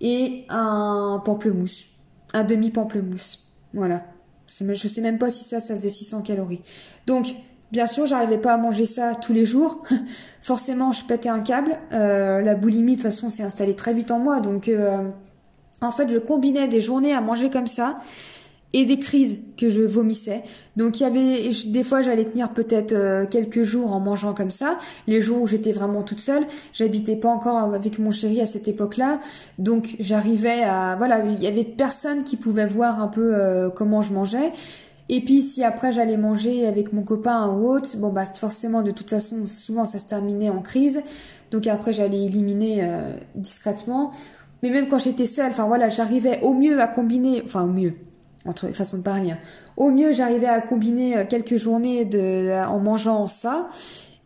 et 0.00 0.44
un 0.48 1.20
pamplemousse, 1.22 1.86
un 2.32 2.42
demi 2.42 2.70
pamplemousse. 2.70 3.44
Voilà. 3.74 4.02
Je 4.48 4.88
sais 4.88 5.00
même 5.00 5.18
pas 5.18 5.30
si 5.30 5.44
ça, 5.44 5.60
ça 5.60 5.74
faisait 5.74 5.90
600 5.90 6.22
calories. 6.22 6.62
Donc, 7.06 7.34
bien 7.72 7.86
sûr, 7.86 8.06
j'arrivais 8.06 8.38
pas 8.38 8.54
à 8.54 8.56
manger 8.56 8.86
ça 8.86 9.14
tous 9.14 9.32
les 9.32 9.44
jours. 9.44 9.82
Forcément, 10.40 10.92
je 10.92 11.04
pétais 11.04 11.28
un 11.28 11.40
câble. 11.40 11.78
Euh, 11.92 12.40
la 12.40 12.54
boulimie, 12.54 12.96
de 12.96 13.02
toute 13.02 13.10
façon, 13.10 13.30
s'est 13.30 13.42
installée 13.42 13.74
très 13.74 13.94
vite 13.94 14.10
en 14.10 14.18
moi. 14.18 14.40
Donc, 14.40 14.68
euh, 14.68 15.08
en 15.80 15.90
fait, 15.90 16.08
je 16.08 16.18
combinais 16.18 16.68
des 16.68 16.80
journées 16.80 17.12
à 17.12 17.20
manger 17.20 17.50
comme 17.50 17.66
ça 17.66 18.00
et 18.72 18.84
des 18.84 18.98
crises 18.98 19.42
que 19.56 19.70
je 19.70 19.82
vomissais. 19.82 20.42
Donc 20.76 21.00
il 21.00 21.04
y 21.04 21.06
avait 21.06 21.50
des 21.66 21.84
fois 21.84 22.02
j'allais 22.02 22.24
tenir 22.24 22.52
peut-être 22.52 22.92
euh, 22.92 23.24
quelques 23.24 23.62
jours 23.62 23.92
en 23.92 24.00
mangeant 24.00 24.34
comme 24.34 24.50
ça, 24.50 24.78
les 25.06 25.20
jours 25.20 25.42
où 25.42 25.46
j'étais 25.46 25.72
vraiment 25.72 26.02
toute 26.02 26.20
seule, 26.20 26.44
j'habitais 26.72 27.16
pas 27.16 27.28
encore 27.28 27.72
avec 27.72 27.98
mon 27.98 28.10
chéri 28.10 28.40
à 28.40 28.46
cette 28.46 28.66
époque-là. 28.66 29.20
Donc 29.58 29.96
j'arrivais 30.00 30.62
à 30.64 30.96
voilà, 30.96 31.24
il 31.24 31.42
y 31.42 31.46
avait 31.46 31.64
personne 31.64 32.24
qui 32.24 32.36
pouvait 32.36 32.66
voir 32.66 33.00
un 33.00 33.08
peu 33.08 33.34
euh, 33.34 33.70
comment 33.70 34.02
je 34.02 34.12
mangeais. 34.12 34.52
Et 35.08 35.20
puis 35.20 35.42
si 35.42 35.62
après 35.62 35.92
j'allais 35.92 36.16
manger 36.16 36.66
avec 36.66 36.92
mon 36.92 37.02
copain 37.02 37.48
ou 37.48 37.68
autre, 37.68 37.96
bon 37.96 38.08
bah 38.08 38.24
forcément 38.24 38.82
de 38.82 38.90
toute 38.90 39.10
façon 39.10 39.46
souvent 39.46 39.84
ça 39.84 39.98
se 39.98 40.06
terminait 40.06 40.50
en 40.50 40.62
crise. 40.62 41.02
Donc 41.50 41.66
après 41.66 41.92
j'allais 41.92 42.24
éliminer 42.24 42.80
euh, 42.82 43.12
discrètement. 43.34 44.12
Mais 44.62 44.70
même 44.70 44.88
quand 44.88 44.98
j'étais 44.98 45.26
seule, 45.26 45.50
enfin 45.50 45.66
voilà, 45.66 45.90
j'arrivais 45.90 46.40
au 46.40 46.54
mieux 46.54 46.80
à 46.80 46.88
combiner, 46.88 47.42
enfin 47.44 47.64
au 47.64 47.68
mieux, 47.68 47.92
entre 48.46 48.68
façons 48.68 48.98
de 48.98 49.02
parler. 49.02 49.32
Hein. 49.32 49.38
Au 49.76 49.90
mieux, 49.90 50.12
j'arrivais 50.12 50.46
à 50.46 50.60
combiner 50.60 51.16
euh, 51.16 51.24
quelques 51.24 51.56
journées 51.56 52.04
de, 52.04 52.64
en 52.66 52.80
mangeant 52.80 53.26
ça, 53.26 53.68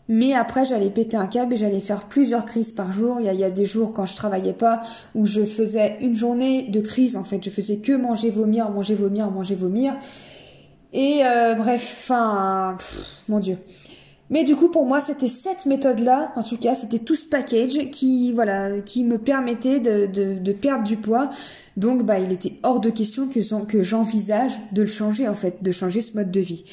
mais 0.09 0.33
après, 0.33 0.64
j'allais 0.64 0.88
péter 0.88 1.18
un 1.18 1.26
câble 1.26 1.52
et 1.52 1.57
j'allais 1.57 1.81
faire 1.81 2.07
plusieurs 2.07 2.46
crises 2.46 2.72
par 2.72 2.92
jour. 2.92 3.18
Il 3.20 3.26
y, 3.26 3.28
a, 3.28 3.35
il 3.35 3.40
y, 3.40 3.44
a, 3.44 3.50
des 3.50 3.66
jours 3.66 3.92
quand 3.92 4.07
je 4.07 4.16
travaillais 4.16 4.54
pas 4.54 4.81
où 5.14 5.26
je 5.26 5.44
faisais 5.44 5.98
une 6.00 6.14
journée 6.14 6.68
de 6.68 6.81
crise. 6.81 7.14
En 7.14 7.24
fait, 7.24 7.44
je 7.44 7.50
faisais 7.50 7.76
que 7.76 7.92
manger, 7.92 8.31
vomir, 8.31 8.70
manger, 8.70 8.94
vomir, 8.94 9.31
manger, 9.31 9.54
vomir. 9.54 9.94
Et 10.94 11.26
euh, 11.26 11.54
bref, 11.54 11.96
enfin, 12.00 12.78
mon 13.28 13.38
Dieu. 13.38 13.59
Mais 14.31 14.45
du 14.45 14.57
coup, 14.57 14.69
pour 14.69 14.85
moi, 14.85 15.01
c'était 15.01 15.29
cette 15.29 15.64
méthode-là, 15.64 16.33
en 16.37 16.43
tout 16.43 16.59
cas, 16.59 16.75
c'était 16.75 16.99
tout 16.99 17.17
ce 17.17 17.25
package 17.25 17.91
qui, 17.91 18.33
voilà, 18.33 18.81
qui 18.81 19.05
me 19.05 19.19
permettait 19.19 19.81
de, 19.81 20.53
perdre 20.53 20.85
du 20.85 20.97
poids. 20.97 21.31
Donc, 21.77 22.05
bah, 22.05 22.19
il 22.19 22.31
était 22.33 22.55
hors 22.62 22.81
de 22.81 22.91
question 22.91 23.27
que, 23.27 23.64
que 23.64 23.83
j'envisage 23.83 24.53
de 24.73 24.83
le 24.83 24.88
changer, 24.88 25.29
en 25.29 25.35
fait, 25.35 25.62
de 25.62 25.73
changer 25.73 26.01
ce 26.01 26.14
mode 26.17 26.31
de 26.31 26.41
vie. 26.41 26.64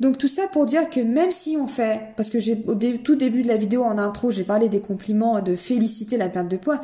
Donc 0.00 0.16
tout 0.16 0.28
ça 0.28 0.46
pour 0.50 0.64
dire 0.64 0.88
que 0.88 1.00
même 1.00 1.30
si 1.30 1.58
on 1.60 1.66
fait, 1.66 2.14
parce 2.16 2.30
que 2.30 2.40
j'ai 2.40 2.64
au 2.66 2.74
tout 2.74 3.16
début 3.16 3.42
de 3.42 3.48
la 3.48 3.58
vidéo 3.58 3.84
en 3.84 3.98
intro, 3.98 4.30
j'ai 4.30 4.44
parlé 4.44 4.70
des 4.70 4.80
compliments, 4.80 5.42
de 5.42 5.56
féliciter 5.56 6.16
la 6.16 6.30
perte 6.30 6.48
de 6.48 6.56
poids, 6.56 6.80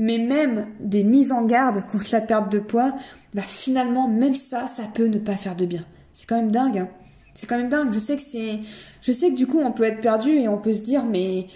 mais 0.00 0.18
même 0.18 0.66
des 0.80 1.04
mises 1.04 1.30
en 1.30 1.44
garde 1.44 1.86
contre 1.86 2.06
la 2.10 2.20
perte 2.20 2.50
de 2.50 2.58
poids, 2.58 2.92
bah 3.34 3.42
finalement 3.42 4.08
même 4.08 4.34
ça, 4.34 4.66
ça 4.66 4.82
peut 4.92 5.06
ne 5.06 5.20
pas 5.20 5.34
faire 5.34 5.54
de 5.54 5.64
bien. 5.64 5.84
C'est 6.12 6.28
quand 6.28 6.36
même 6.36 6.50
dingue. 6.50 6.78
Hein. 6.78 6.88
C'est 7.36 7.46
quand 7.46 7.58
même 7.58 7.68
dingue. 7.68 7.92
Je 7.92 8.00
sais 8.00 8.16
que 8.16 8.22
c'est, 8.22 8.58
je 9.00 9.12
sais 9.12 9.30
que 9.30 9.36
du 9.36 9.46
coup 9.46 9.60
on 9.60 9.70
peut 9.70 9.84
être 9.84 10.00
perdu 10.00 10.30
et 10.30 10.48
on 10.48 10.58
peut 10.58 10.74
se 10.74 10.82
dire 10.82 11.04
mais 11.04 11.46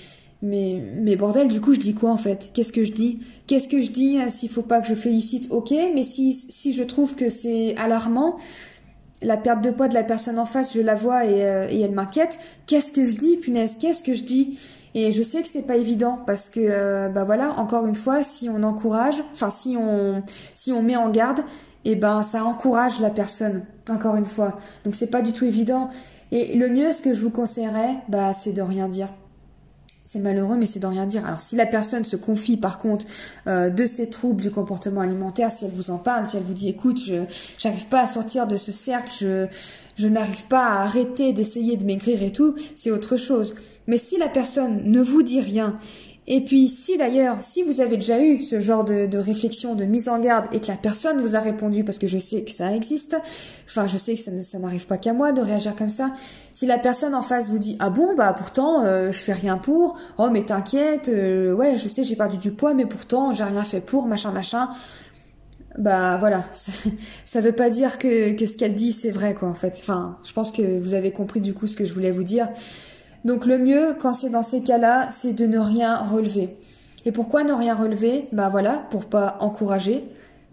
mais, 0.42 0.82
mais 0.94 1.16
bordel, 1.16 1.48
du 1.48 1.60
coup, 1.60 1.74
je 1.74 1.80
dis 1.80 1.94
quoi 1.94 2.10
en 2.10 2.16
fait? 2.16 2.50
Qu'est-ce 2.54 2.72
que 2.72 2.82
je 2.82 2.92
dis? 2.92 3.20
Qu'est-ce 3.46 3.68
que 3.68 3.80
je 3.80 3.90
dis 3.90 4.18
euh, 4.18 4.30
S'il 4.30 4.48
faut 4.48 4.62
pas 4.62 4.80
que 4.80 4.88
je 4.88 4.94
félicite, 4.94 5.48
ok. 5.50 5.72
Mais 5.94 6.04
si, 6.04 6.32
si 6.32 6.72
je 6.72 6.82
trouve 6.82 7.14
que 7.14 7.28
c'est 7.28 7.76
alarmant, 7.76 8.38
la 9.22 9.36
perte 9.36 9.62
de 9.62 9.70
poids 9.70 9.88
de 9.88 9.94
la 9.94 10.04
personne 10.04 10.38
en 10.38 10.46
face, 10.46 10.72
je 10.74 10.80
la 10.80 10.94
vois 10.94 11.26
et, 11.26 11.44
euh, 11.44 11.66
elle 11.68 11.92
m'inquiète. 11.92 12.38
Qu'est-ce 12.66 12.90
que 12.90 13.04
je 13.04 13.14
dis, 13.14 13.36
punaise 13.36 13.76
Qu'est-ce 13.78 14.02
que 14.02 14.14
je 14.14 14.22
dis? 14.22 14.58
Et 14.94 15.12
je 15.12 15.22
sais 15.22 15.42
que 15.42 15.48
c'est 15.48 15.66
pas 15.66 15.76
évident 15.76 16.18
parce 16.26 16.48
que, 16.48 16.58
euh, 16.60 17.08
bah 17.10 17.24
voilà, 17.24 17.58
encore 17.58 17.86
une 17.86 17.94
fois, 17.94 18.22
si 18.22 18.48
on 18.48 18.62
encourage, 18.62 19.22
enfin 19.32 19.50
si 19.50 19.76
on, 19.78 20.22
si 20.54 20.72
on 20.72 20.82
met 20.82 20.96
en 20.96 21.10
garde, 21.10 21.40
et 21.84 21.92
eh 21.92 21.96
ben 21.96 22.22
ça 22.22 22.44
encourage 22.44 23.00
la 23.00 23.10
personne. 23.10 23.62
Encore 23.88 24.16
une 24.16 24.26
fois, 24.26 24.58
donc 24.84 24.94
c'est 24.94 25.10
pas 25.10 25.22
du 25.22 25.32
tout 25.32 25.44
évident. 25.44 25.90
Et 26.30 26.56
le 26.56 26.68
mieux, 26.68 26.92
ce 26.92 27.02
que 27.02 27.14
je 27.14 27.20
vous 27.22 27.30
conseillerais, 27.30 27.96
bah 28.08 28.32
c'est 28.32 28.52
de 28.52 28.62
rien 28.62 28.88
dire 28.88 29.08
c'est 30.10 30.18
malheureux, 30.18 30.56
mais 30.56 30.66
c'est 30.66 30.80
de 30.80 30.88
rien 30.88 31.06
dire. 31.06 31.24
Alors 31.24 31.40
si 31.40 31.54
la 31.54 31.66
personne 31.66 32.02
se 32.02 32.16
confie 32.16 32.56
par 32.56 32.78
contre 32.78 33.06
euh, 33.46 33.70
de 33.70 33.86
ses 33.86 34.10
troubles 34.10 34.42
du 34.42 34.50
comportement 34.50 35.02
alimentaire, 35.02 35.52
si 35.52 35.64
elle 35.64 35.70
vous 35.70 35.92
en 35.92 35.98
parle, 35.98 36.26
si 36.26 36.36
elle 36.36 36.42
vous 36.42 36.52
dit 36.52 36.68
écoute, 36.68 37.00
je 37.00 37.22
j'arrive 37.58 37.86
pas 37.86 38.00
à 38.00 38.06
sortir 38.08 38.48
de 38.48 38.56
ce 38.56 38.72
cercle, 38.72 39.08
je 39.20 39.46
je 39.96 40.08
n'arrive 40.08 40.46
pas 40.46 40.66
à 40.66 40.82
arrêter 40.82 41.32
d'essayer 41.32 41.76
de 41.76 41.84
maigrir 41.84 42.24
et 42.24 42.32
tout, 42.32 42.56
c'est 42.74 42.90
autre 42.90 43.16
chose. 43.16 43.54
Mais 43.86 43.98
si 43.98 44.18
la 44.18 44.28
personne 44.28 44.82
ne 44.84 45.00
vous 45.00 45.22
dit 45.22 45.40
rien 45.40 45.78
et 46.32 46.42
puis 46.42 46.68
si 46.68 46.96
d'ailleurs, 46.96 47.42
si 47.42 47.64
vous 47.64 47.80
avez 47.80 47.96
déjà 47.96 48.22
eu 48.22 48.40
ce 48.40 48.60
genre 48.60 48.84
de, 48.84 49.18
réflexion, 49.18 49.74
de 49.74 49.84
mise 49.84 50.08
en 50.08 50.20
garde 50.20 50.46
et 50.54 50.60
que 50.60 50.68
la 50.68 50.76
personne 50.76 51.20
vous 51.20 51.34
a 51.34 51.40
répondu, 51.40 51.82
parce 51.82 51.98
que 51.98 52.06
je 52.06 52.18
sais 52.18 52.42
que 52.42 52.52
ça 52.52 52.72
existe, 52.72 53.16
enfin 53.66 53.88
je 53.88 53.98
sais 53.98 54.14
que 54.14 54.20
ça, 54.20 54.30
ça 54.40 54.60
n'arrive 54.60 54.86
pas 54.86 54.96
qu'à 54.96 55.12
moi 55.12 55.32
de 55.32 55.40
réagir 55.40 55.74
comme 55.74 55.90
ça, 55.90 56.12
si 56.52 56.66
la 56.66 56.78
personne 56.78 57.16
en 57.16 57.22
face 57.22 57.50
vous 57.50 57.58
dit 57.58 57.76
ah 57.80 57.90
bon 57.90 58.14
bah 58.14 58.32
pourtant 58.32 58.84
euh, 58.84 59.10
je 59.10 59.18
fais 59.18 59.32
rien 59.32 59.58
pour, 59.58 59.98
oh 60.18 60.30
mais 60.30 60.44
t'inquiète, 60.44 61.08
euh, 61.08 61.52
ouais 61.52 61.76
je 61.78 61.88
sais 61.88 62.04
j'ai 62.04 62.14
perdu 62.14 62.38
du 62.38 62.52
poids 62.52 62.74
mais 62.74 62.86
pourtant 62.86 63.32
j'ai 63.32 63.42
rien 63.42 63.64
fait 63.64 63.80
pour, 63.80 64.06
machin 64.06 64.30
machin, 64.30 64.68
bah 65.78 66.16
voilà, 66.18 66.44
ça, 66.52 66.70
ça 67.24 67.40
veut 67.40 67.56
pas 67.56 67.70
dire 67.70 67.98
que, 67.98 68.36
que 68.36 68.46
ce 68.46 68.54
qu'elle 68.54 68.76
dit 68.76 68.92
c'est 68.92 69.10
vrai 69.10 69.34
quoi 69.34 69.48
en 69.48 69.54
fait. 69.54 69.74
Enfin, 69.80 70.16
je 70.22 70.32
pense 70.32 70.52
que 70.52 70.78
vous 70.78 70.94
avez 70.94 71.10
compris 71.10 71.40
du 71.40 71.54
coup 71.54 71.66
ce 71.66 71.76
que 71.76 71.84
je 71.84 71.92
voulais 71.92 72.12
vous 72.12 72.22
dire. 72.22 72.48
Donc 73.24 73.46
le 73.46 73.58
mieux, 73.58 73.94
quand 73.98 74.12
c'est 74.12 74.30
dans 74.30 74.42
ces 74.42 74.62
cas-là, 74.62 75.08
c'est 75.10 75.32
de 75.32 75.46
ne 75.46 75.58
rien 75.58 75.96
relever. 75.96 76.56
Et 77.04 77.12
pourquoi 77.12 77.44
ne 77.44 77.52
rien 77.52 77.74
relever? 77.74 78.28
Bah 78.32 78.48
voilà, 78.48 78.84
pour 78.90 79.06
pas 79.06 79.36
encourager, 79.40 80.08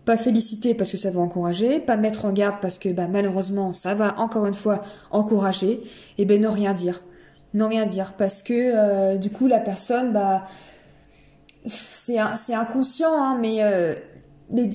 pas 0.06 0.18
féliciter 0.18 0.74
parce 0.74 0.92
que 0.92 0.98
ça 0.98 1.12
va 1.12 1.20
encourager, 1.20 1.80
pas 1.80 1.98
mettre 1.98 2.26
en 2.26 2.32
garde 2.32 2.60
parce 2.62 2.78
que 2.78 2.90
bah 2.90 3.08
malheureusement 3.10 3.74
ça 3.74 3.94
va 3.94 4.20
encore 4.20 4.46
une 4.46 4.54
fois 4.54 4.82
encourager, 5.12 5.82
et 6.18 6.26
ben 6.26 6.42
ne 6.42 6.48
rien 6.48 6.74
dire, 6.74 7.02
ne 7.54 7.64
rien 7.66 7.86
dire 7.86 8.14
parce 8.18 8.42
que 8.42 8.54
euh, 8.54 9.18
du 9.18 9.30
coup 9.30 9.48
la 9.48 9.60
personne 9.60 10.14
bah 10.14 10.44
c'est 11.66 12.18
c'est 12.38 12.54
inconscient 12.54 13.12
hein, 13.14 13.38
mais 13.42 13.58
euh, 13.62 13.96
mais 14.50 14.70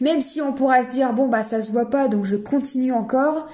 même 0.00 0.20
si 0.20 0.40
on 0.42 0.52
pourrait 0.52 0.82
se 0.82 0.90
dire 0.90 1.12
bon 1.12 1.28
bah 1.28 1.44
ça 1.44 1.62
se 1.62 1.70
voit 1.70 1.88
pas 1.88 2.08
donc 2.08 2.24
je 2.24 2.34
continue 2.34 2.92
encore 2.92 3.46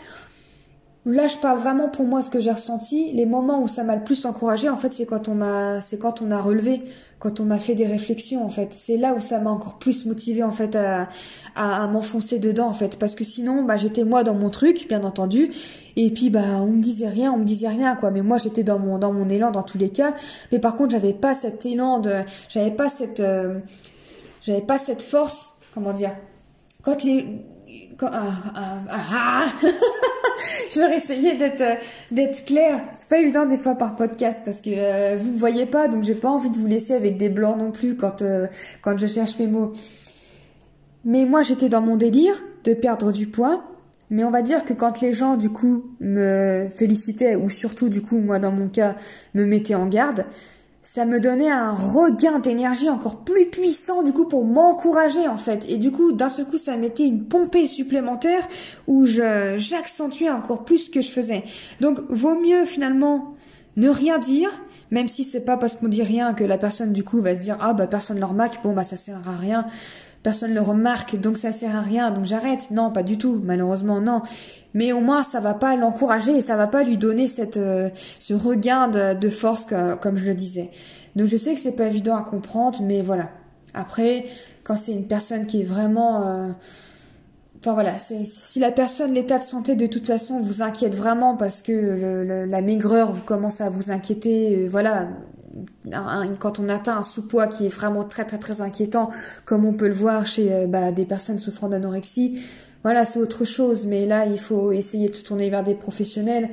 Là, 1.04 1.26
je 1.26 1.36
parle 1.36 1.58
vraiment 1.58 1.88
pour 1.88 2.06
moi 2.06 2.22
ce 2.22 2.30
que 2.30 2.38
j'ai 2.38 2.52
ressenti. 2.52 3.10
Les 3.12 3.26
moments 3.26 3.60
où 3.60 3.66
ça 3.66 3.82
m'a 3.82 3.96
le 3.96 4.04
plus 4.04 4.24
encouragé, 4.24 4.68
en 4.68 4.76
fait, 4.76 4.92
c'est 4.92 5.04
quand 5.04 5.28
on 5.28 5.34
m'a, 5.34 5.80
c'est 5.80 5.98
quand 5.98 6.22
on 6.22 6.30
a 6.30 6.40
relevé, 6.40 6.80
quand 7.18 7.40
on 7.40 7.44
m'a 7.44 7.58
fait 7.58 7.74
des 7.74 7.86
réflexions, 7.86 8.44
en 8.44 8.48
fait. 8.48 8.68
C'est 8.72 8.96
là 8.96 9.12
où 9.12 9.20
ça 9.20 9.40
m'a 9.40 9.50
encore 9.50 9.78
plus 9.78 10.06
motivé, 10.06 10.44
en 10.44 10.52
fait, 10.52 10.76
à, 10.76 11.08
à, 11.56 11.88
m'enfoncer 11.88 12.38
dedans, 12.38 12.68
en 12.68 12.72
fait. 12.72 13.00
Parce 13.00 13.16
que 13.16 13.24
sinon, 13.24 13.64
bah, 13.64 13.76
j'étais 13.76 14.04
moi 14.04 14.22
dans 14.22 14.34
mon 14.34 14.48
truc, 14.48 14.86
bien 14.88 15.02
entendu. 15.02 15.50
Et 15.96 16.08
puis, 16.10 16.30
bah, 16.30 16.60
on 16.60 16.66
me 16.68 16.80
disait 16.80 17.08
rien, 17.08 17.32
on 17.32 17.38
me 17.38 17.44
disait 17.44 17.68
rien, 17.68 17.96
quoi. 17.96 18.12
Mais 18.12 18.22
moi, 18.22 18.38
j'étais 18.38 18.62
dans 18.62 18.78
mon, 18.78 18.98
dans 18.98 19.12
mon 19.12 19.28
élan 19.28 19.50
dans 19.50 19.64
tous 19.64 19.78
les 19.78 19.88
cas. 19.88 20.14
Mais 20.52 20.60
par 20.60 20.76
contre, 20.76 20.92
j'avais 20.92 21.14
pas 21.14 21.34
cet 21.34 21.66
élan 21.66 21.98
de, 21.98 22.12
j'avais 22.48 22.70
pas 22.70 22.88
cette, 22.88 23.18
euh, 23.18 23.58
j'avais 24.42 24.62
pas 24.62 24.78
cette 24.78 25.02
force, 25.02 25.54
comment 25.74 25.92
dire. 25.92 26.12
Quand 26.84 27.02
les, 27.02 27.26
ah, 28.10 28.32
ah, 28.54 28.78
ah. 29.12 29.44
je 30.74 30.80
vais 30.80 30.96
essayer 30.96 31.36
d'être 31.36 31.60
euh, 31.60 31.74
d'être 32.10 32.44
claire. 32.44 32.82
C'est 32.94 33.08
pas 33.08 33.18
évident 33.18 33.46
des 33.46 33.56
fois 33.56 33.74
par 33.74 33.96
podcast 33.96 34.40
parce 34.44 34.60
que 34.60 34.70
euh, 34.70 35.16
vous 35.16 35.32
ne 35.32 35.38
voyez 35.38 35.66
pas, 35.66 35.88
donc 35.88 36.04
j'ai 36.04 36.14
pas 36.14 36.30
envie 36.30 36.50
de 36.50 36.58
vous 36.58 36.66
laisser 36.66 36.94
avec 36.94 37.16
des 37.16 37.28
blancs 37.28 37.56
non 37.58 37.70
plus 37.70 37.96
quand 37.96 38.22
euh, 38.22 38.46
quand 38.80 38.98
je 38.98 39.06
cherche 39.06 39.38
mes 39.38 39.46
mots. 39.46 39.72
Mais 41.04 41.24
moi, 41.24 41.42
j'étais 41.42 41.68
dans 41.68 41.80
mon 41.80 41.96
délire 41.96 42.34
de 42.64 42.74
perdre 42.74 43.12
du 43.12 43.26
poids. 43.26 43.64
Mais 44.10 44.24
on 44.24 44.30
va 44.30 44.42
dire 44.42 44.64
que 44.64 44.74
quand 44.74 45.00
les 45.00 45.14
gens, 45.14 45.36
du 45.36 45.48
coup, 45.48 45.84
me 46.00 46.68
félicitaient, 46.76 47.34
ou 47.34 47.48
surtout, 47.48 47.88
du 47.88 48.02
coup, 48.02 48.18
moi, 48.18 48.38
dans 48.38 48.52
mon 48.52 48.68
cas, 48.68 48.94
me 49.32 49.46
mettaient 49.46 49.74
en 49.74 49.86
garde, 49.86 50.26
ça 50.82 51.06
me 51.06 51.20
donnait 51.20 51.50
un 51.50 51.72
regain 51.72 52.40
d'énergie 52.40 52.90
encore 52.90 53.24
plus 53.24 53.46
puissant 53.46 54.02
du 54.02 54.12
coup 54.12 54.26
pour 54.26 54.44
m'encourager 54.44 55.28
en 55.28 55.38
fait. 55.38 55.64
Et 55.68 55.76
du 55.76 55.92
coup 55.92 56.12
d'un 56.12 56.28
seul 56.28 56.46
coup 56.46 56.58
ça 56.58 56.76
mettait 56.76 57.06
une 57.06 57.24
pompée 57.24 57.66
supplémentaire 57.66 58.46
où 58.88 59.04
je 59.04 59.54
j'accentuais 59.58 60.30
encore 60.30 60.64
plus 60.64 60.78
ce 60.78 60.90
que 60.90 61.00
je 61.00 61.10
faisais. 61.10 61.44
Donc 61.80 62.00
vaut 62.08 62.34
mieux 62.34 62.64
finalement 62.64 63.34
ne 63.76 63.88
rien 63.88 64.18
dire 64.18 64.50
même 64.90 65.08
si 65.08 65.24
c'est 65.24 65.44
pas 65.44 65.56
parce 65.56 65.76
qu'on 65.76 65.88
dit 65.88 66.02
rien 66.02 66.34
que 66.34 66.44
la 66.44 66.58
personne 66.58 66.92
du 66.92 67.04
coup 67.04 67.20
va 67.20 67.34
se 67.34 67.40
dire 67.40 67.56
ah 67.60 67.74
bah 67.74 67.86
personne 67.86 68.18
ne 68.18 68.24
remarque 68.24 68.62
bon 68.62 68.72
bah 68.72 68.84
ça 68.84 68.96
sert 68.96 69.28
à 69.28 69.36
rien 69.36 69.64
personne 70.22 70.50
ne 70.50 70.54
le 70.56 70.60
remarque, 70.60 71.18
donc 71.18 71.36
ça 71.36 71.52
sert 71.52 71.74
à 71.76 71.80
rien, 71.80 72.10
donc 72.10 72.24
j'arrête. 72.24 72.70
Non, 72.70 72.90
pas 72.90 73.02
du 73.02 73.18
tout, 73.18 73.40
malheureusement 73.44 74.00
non. 74.00 74.22
Mais 74.74 74.92
au 74.92 75.00
moins 75.00 75.22
ça 75.22 75.40
va 75.40 75.54
pas 75.54 75.76
l'encourager 75.76 76.36
et 76.36 76.40
ça 76.40 76.56
va 76.56 76.66
pas 76.66 76.84
lui 76.84 76.96
donner 76.96 77.28
cette 77.28 77.56
euh, 77.56 77.90
ce 78.18 78.34
regain 78.34 78.88
de, 78.88 79.28
force 79.28 79.66
comme 80.00 80.16
je 80.16 80.26
le 80.26 80.34
disais. 80.34 80.70
Donc 81.16 81.26
je 81.26 81.36
sais 81.36 81.54
que 81.54 81.60
c'est 81.60 81.76
pas 81.76 81.86
évident 81.86 82.16
à 82.16 82.22
comprendre, 82.22 82.80
mais 82.82 83.02
voilà. 83.02 83.30
Après, 83.74 84.26
quand 84.64 84.76
c'est 84.76 84.92
une 84.92 85.06
personne 85.06 85.46
qui 85.46 85.62
est 85.62 85.64
vraiment 85.64 86.26
euh, 86.26 86.48
Enfin 87.64 87.74
voilà, 87.74 87.96
si 87.96 88.58
la 88.58 88.72
personne, 88.72 89.14
l'état 89.14 89.38
de 89.38 89.44
santé 89.44 89.76
de 89.76 89.86
toute 89.86 90.04
façon 90.04 90.40
vous 90.40 90.62
inquiète 90.62 90.96
vraiment 90.96 91.36
parce 91.36 91.62
que 91.62 92.44
la 92.44 92.60
maigreur 92.60 93.24
commence 93.24 93.60
à 93.60 93.70
vous 93.70 93.92
inquiéter, 93.92 94.64
euh, 94.64 94.68
voilà, 94.68 95.06
quand 96.38 96.58
on 96.58 96.68
atteint 96.68 96.96
un 96.96 97.02
sous-poids 97.02 97.46
qui 97.46 97.66
est 97.66 97.68
vraiment 97.68 98.04
très 98.04 98.24
très 98.24 98.38
très 98.38 98.60
inquiétant, 98.60 99.10
comme 99.44 99.64
on 99.64 99.74
peut 99.74 99.88
le 99.88 99.94
voir 99.94 100.26
chez 100.26 100.52
euh, 100.52 100.66
bah, 100.66 100.92
des 100.92 101.04
personnes 101.04 101.38
souffrant 101.38 101.68
d'anorexie, 101.68 102.40
voilà, 102.82 103.04
c'est 103.04 103.18
autre 103.18 103.44
chose. 103.44 103.86
Mais 103.86 104.06
là, 104.06 104.26
il 104.26 104.38
faut 104.38 104.72
essayer 104.72 105.08
de 105.08 105.14
se 105.14 105.22
tourner 105.22 105.50
vers 105.50 105.62
des 105.62 105.74
professionnels 105.74 106.50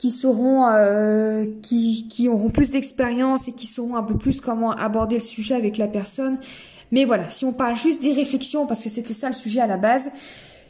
qui 0.00 0.10
sauront, 0.10 0.66
euh, 0.66 1.46
qui, 1.60 2.08
qui 2.08 2.28
auront 2.28 2.48
plus 2.48 2.70
d'expérience 2.70 3.48
et 3.48 3.52
qui 3.52 3.66
sauront 3.66 3.96
un 3.96 4.02
peu 4.02 4.16
plus 4.16 4.40
comment 4.40 4.72
aborder 4.72 5.16
le 5.16 5.22
sujet 5.22 5.54
avec 5.54 5.76
la 5.76 5.88
personne. 5.88 6.38
Mais 6.90 7.04
voilà, 7.04 7.28
si 7.30 7.44
on 7.44 7.52
parle 7.52 7.76
juste 7.76 8.02
des 8.02 8.12
réflexions, 8.12 8.66
parce 8.66 8.82
que 8.82 8.88
c'était 8.88 9.12
ça 9.12 9.28
le 9.28 9.34
sujet 9.34 9.60
à 9.60 9.66
la 9.66 9.76
base, 9.76 10.10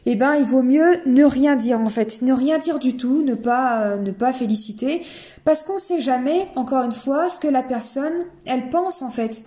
eh 0.05 0.15
ben 0.15 0.35
il 0.35 0.45
vaut 0.45 0.63
mieux 0.63 0.99
ne 1.05 1.23
rien 1.23 1.55
dire 1.55 1.79
en 1.79 1.89
fait, 1.89 2.21
ne 2.21 2.33
rien 2.33 2.57
dire 2.57 2.79
du 2.79 2.97
tout, 2.97 3.23
ne 3.23 3.35
pas 3.35 3.83
euh, 3.83 3.97
ne 3.97 4.11
pas 4.11 4.33
féliciter, 4.33 5.03
parce 5.45 5.63
qu'on 5.63 5.79
sait 5.79 5.99
jamais, 5.99 6.47
encore 6.55 6.83
une 6.83 6.91
fois, 6.91 7.29
ce 7.29 7.37
que 7.37 7.47
la 7.47 7.63
personne 7.63 8.13
elle 8.45 8.69
pense 8.69 9.01
en 9.01 9.11
fait. 9.11 9.43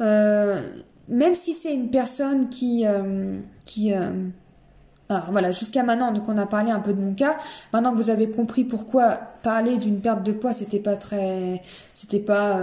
Euh, 0.00 0.62
même 1.08 1.34
si 1.34 1.52
c'est 1.52 1.74
une 1.74 1.90
personne 1.90 2.48
qui 2.48 2.86
euh, 2.86 3.38
qui 3.66 3.92
alors 3.92 5.32
voilà, 5.32 5.50
jusqu'à 5.50 5.82
maintenant, 5.82 6.12
donc 6.12 6.28
on 6.28 6.38
a 6.38 6.46
parlé 6.46 6.70
un 6.70 6.78
peu 6.78 6.92
de 6.92 7.00
mon 7.00 7.14
cas. 7.14 7.36
Maintenant 7.72 7.92
que 7.92 7.96
vous 7.96 8.10
avez 8.10 8.30
compris 8.30 8.62
pourquoi 8.62 9.18
parler 9.42 9.76
d'une 9.76 10.00
perte 10.00 10.22
de 10.22 10.30
poids, 10.30 10.52
c'était 10.52 10.78
pas 10.78 10.94
très, 10.94 11.62
c'était 11.94 12.20
pas, 12.20 12.60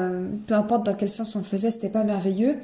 peu 0.48 0.54
importe 0.54 0.86
dans 0.86 0.94
quel 0.94 1.10
sens 1.10 1.36
on 1.36 1.40
le 1.40 1.46
faisait, 1.46 1.72
c'était 1.72 1.90
pas 1.90 2.06
merveilleux. 2.06 2.56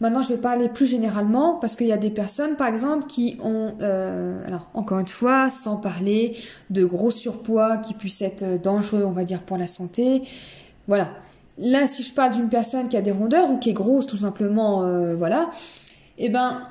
Maintenant, 0.00 0.22
je 0.22 0.28
vais 0.28 0.38
parler 0.38 0.68
plus 0.68 0.86
généralement 0.86 1.54
parce 1.54 1.74
qu'il 1.74 1.88
y 1.88 1.92
a 1.92 1.96
des 1.96 2.10
personnes, 2.10 2.54
par 2.56 2.68
exemple, 2.68 3.06
qui 3.06 3.36
ont, 3.42 3.74
euh, 3.82 4.46
alors 4.46 4.70
encore 4.74 5.00
une 5.00 5.08
fois, 5.08 5.50
sans 5.50 5.76
parler 5.76 6.36
de 6.70 6.84
gros 6.84 7.10
surpoids 7.10 7.78
qui 7.78 7.94
puissent 7.94 8.22
être 8.22 8.44
euh, 8.44 8.58
dangereux, 8.58 9.04
on 9.04 9.10
va 9.10 9.24
dire, 9.24 9.42
pour 9.42 9.56
la 9.56 9.66
santé. 9.66 10.22
Voilà. 10.86 11.08
Là, 11.58 11.88
si 11.88 12.04
je 12.04 12.14
parle 12.14 12.32
d'une 12.32 12.48
personne 12.48 12.88
qui 12.88 12.96
a 12.96 13.00
des 13.00 13.10
rondeurs 13.10 13.50
ou 13.50 13.58
qui 13.58 13.70
est 13.70 13.74
grosse, 13.74 14.06
tout 14.06 14.18
simplement, 14.18 14.84
euh, 14.84 15.16
voilà, 15.16 15.50
eh 16.16 16.28
ben, 16.28 16.62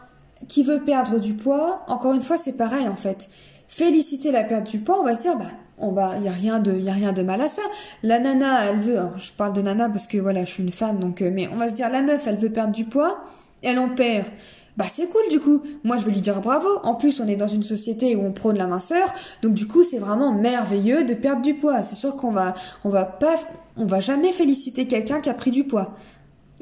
qui 0.47 0.63
veut 0.63 0.79
perdre 0.79 1.19
du 1.19 1.33
poids, 1.33 1.83
encore 1.89 2.13
une 2.13 2.21
fois, 2.21 2.37
c'est 2.37 2.55
pareil 2.55 2.87
en 2.87 2.95
fait. 2.95 3.27
Féliciter 3.67 4.31
la 4.31 4.45
perte 4.45 4.69
du 4.69 4.79
poids, 4.79 5.01
on 5.01 5.03
va 5.03 5.15
se 5.15 5.21
dire, 5.21 5.37
bah, 5.37 5.51
on 5.77 5.91
va, 5.91 6.17
y 6.17 6.27
a 6.27 6.31
rien 6.31 6.59
de, 6.59 6.73
y 6.77 6.89
a 6.89 6.93
rien 6.93 7.13
de 7.13 7.21
mal 7.21 7.41
à 7.41 7.47
ça. 7.47 7.61
La 8.03 8.19
nana, 8.19 8.71
elle 8.71 8.79
veut, 8.79 8.99
je 9.17 9.31
parle 9.31 9.53
de 9.53 9.61
nana 9.61 9.89
parce 9.89 10.07
que 10.07 10.17
voilà, 10.17 10.43
je 10.43 10.51
suis 10.51 10.63
une 10.63 10.71
femme, 10.71 10.99
donc, 10.99 11.21
euh, 11.21 11.29
mais 11.31 11.47
on 11.53 11.55
va 11.55 11.69
se 11.69 11.75
dire, 11.75 11.89
la 11.89 12.01
meuf, 12.01 12.25
elle 12.27 12.37
veut 12.37 12.49
perdre 12.49 12.73
du 12.73 12.85
poids, 12.85 13.23
elle 13.61 13.79
en 13.79 13.89
perd. 13.89 14.25
bah 14.75 14.85
c'est 14.87 15.07
cool 15.07 15.23
du 15.29 15.39
coup. 15.39 15.61
Moi 15.83 15.97
je 15.97 16.05
vais 16.05 16.11
lui 16.11 16.21
dire 16.21 16.39
bravo. 16.41 16.67
En 16.83 16.95
plus 16.95 17.19
on 17.19 17.27
est 17.27 17.35
dans 17.35 17.47
une 17.47 17.63
société 17.63 18.15
où 18.15 18.23
on 18.23 18.31
prône 18.31 18.57
la 18.57 18.67
minceur, 18.67 19.07
donc 19.41 19.53
du 19.53 19.67
coup 19.67 19.83
c'est 19.83 19.97
vraiment 19.97 20.31
merveilleux 20.31 21.03
de 21.03 21.13
perdre 21.13 21.41
du 21.41 21.55
poids. 21.55 21.81
C'est 21.81 21.95
sûr 21.95 22.15
qu'on 22.15 22.31
va 22.31 22.53
on 22.83 22.89
va 22.89 23.05
pas 23.05 23.35
on 23.75 23.85
va 23.85 23.99
jamais 23.99 24.31
féliciter 24.31 24.87
quelqu'un 24.87 25.19
qui 25.21 25.29
a 25.29 25.33
pris 25.33 25.51
du 25.51 25.63
poids. 25.63 25.95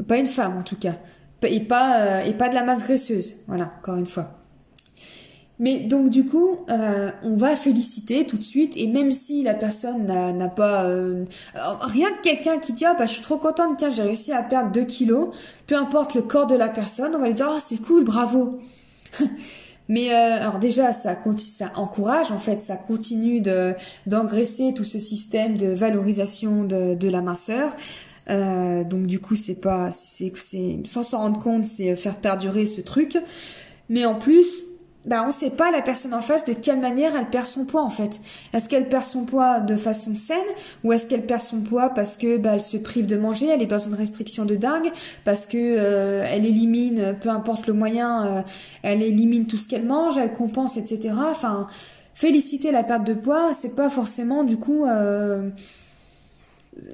Pas 0.07 0.17
une 0.17 0.27
femme 0.27 0.57
en 0.57 0.63
tout 0.63 0.77
cas. 0.77 0.93
Et 1.43 1.59
pas 1.59 1.99
euh, 1.99 2.23
et 2.23 2.33
pas 2.33 2.49
de 2.49 2.55
la 2.55 2.63
masse 2.63 2.83
graisseuse. 2.83 3.33
Voilà, 3.47 3.71
encore 3.79 3.97
une 3.97 4.05
fois. 4.05 4.44
Mais 5.57 5.79
donc 5.79 6.09
du 6.09 6.25
coup, 6.25 6.57
euh, 6.69 7.09
on 7.23 7.37
va 7.37 7.55
féliciter 7.55 8.25
tout 8.25 8.37
de 8.37 8.43
suite 8.43 8.75
et 8.75 8.87
même 8.87 9.11
si 9.11 9.41
la 9.41 9.53
personne 9.53 10.05
n'a 10.05 10.49
pas 10.49 10.85
euh, 10.85 11.23
rien 11.53 12.09
que 12.11 12.21
quelqu'un 12.21 12.59
qui 12.59 12.73
dit 12.73 12.83
ah 12.83 12.93
bah 12.97 13.05
je 13.05 13.13
suis 13.13 13.21
trop 13.21 13.37
contente 13.37 13.77
tiens 13.77 13.89
j'ai 13.89 14.01
réussi 14.01 14.33
à 14.33 14.43
perdre 14.43 14.71
2 14.71 14.83
kilos, 14.83 15.29
peu 15.65 15.75
importe 15.75 16.13
le 16.13 16.23
corps 16.23 16.47
de 16.47 16.55
la 16.55 16.67
personne, 16.67 17.15
on 17.15 17.19
va 17.19 17.27
lui 17.27 17.33
dire 17.33 17.49
ah 17.49 17.59
c'est 17.61 17.77
cool 17.77 18.03
bravo. 18.03 18.59
Mais 19.87 20.11
euh, 20.11 20.41
alors 20.41 20.59
déjà 20.59 20.91
ça 20.91 21.15
ça 21.37 21.71
encourage 21.75 22.31
en 22.31 22.39
fait 22.39 22.61
ça 22.61 22.75
continue 22.75 23.39
de 23.39 23.75
d'engraisser 24.07 24.73
tout 24.73 24.83
ce 24.83 24.99
système 24.99 25.55
de 25.55 25.67
valorisation 25.67 26.63
de, 26.63 26.95
de 26.95 27.09
la 27.09 27.21
minceur. 27.21 27.73
donc 28.27 29.07
du 29.07 29.19
coup 29.21 29.37
c'est 29.37 29.61
pas 29.61 29.89
c'est 29.91 30.33
sans 30.83 31.03
s'en 31.03 31.19
rendre 31.19 31.39
compte 31.39 31.63
c'est 31.63 31.95
faire 31.95 32.19
perdurer 32.19 32.65
ce 32.65 32.81
truc. 32.81 33.17
Mais 33.87 34.03
en 34.03 34.15
plus 34.15 34.63
bah, 35.05 35.23
on 35.27 35.31
sait 35.31 35.51
pas 35.51 35.71
la 35.71 35.81
personne 35.81 36.13
en 36.13 36.21
face 36.21 36.45
de 36.45 36.53
quelle 36.53 36.79
manière 36.79 37.15
elle 37.15 37.27
perd 37.27 37.45
son 37.45 37.65
poids 37.65 37.83
en 37.83 37.89
fait. 37.89 38.19
Est-ce 38.53 38.67
qu'elle 38.67 38.89
perd 38.89 39.03
son 39.03 39.25
poids 39.25 39.59
de 39.59 39.75
façon 39.75 40.15
saine 40.15 40.37
ou 40.83 40.93
est-ce 40.93 41.05
qu'elle 41.05 41.25
perd 41.25 41.41
son 41.41 41.61
poids 41.61 41.89
parce 41.89 42.17
que 42.17 42.37
bah, 42.37 42.51
elle 42.53 42.61
se 42.61 42.77
prive 42.77 43.05
de 43.05 43.17
manger, 43.17 43.47
elle 43.47 43.61
est 43.61 43.67
dans 43.67 43.79
une 43.79 43.93
restriction 43.93 44.45
de 44.45 44.55
dingue, 44.55 44.91
parce 45.23 45.45
que 45.45 45.57
euh, 45.57 46.23
elle 46.25 46.45
élimine, 46.45 47.15
peu 47.21 47.29
importe 47.29 47.67
le 47.67 47.73
moyen, 47.73 48.25
euh, 48.25 48.41
elle 48.83 49.01
élimine 49.01 49.45
tout 49.45 49.57
ce 49.57 49.67
qu'elle 49.67 49.85
mange, 49.85 50.17
elle 50.17 50.33
compense, 50.33 50.77
etc. 50.77 51.13
Enfin, 51.29 51.67
féliciter 52.13 52.71
la 52.71 52.83
perte 52.83 53.05
de 53.05 53.13
poids, 53.13 53.53
c'est 53.53 53.75
pas 53.75 53.89
forcément 53.89 54.43
du 54.43 54.57
coup 54.57 54.85
euh, 54.85 55.49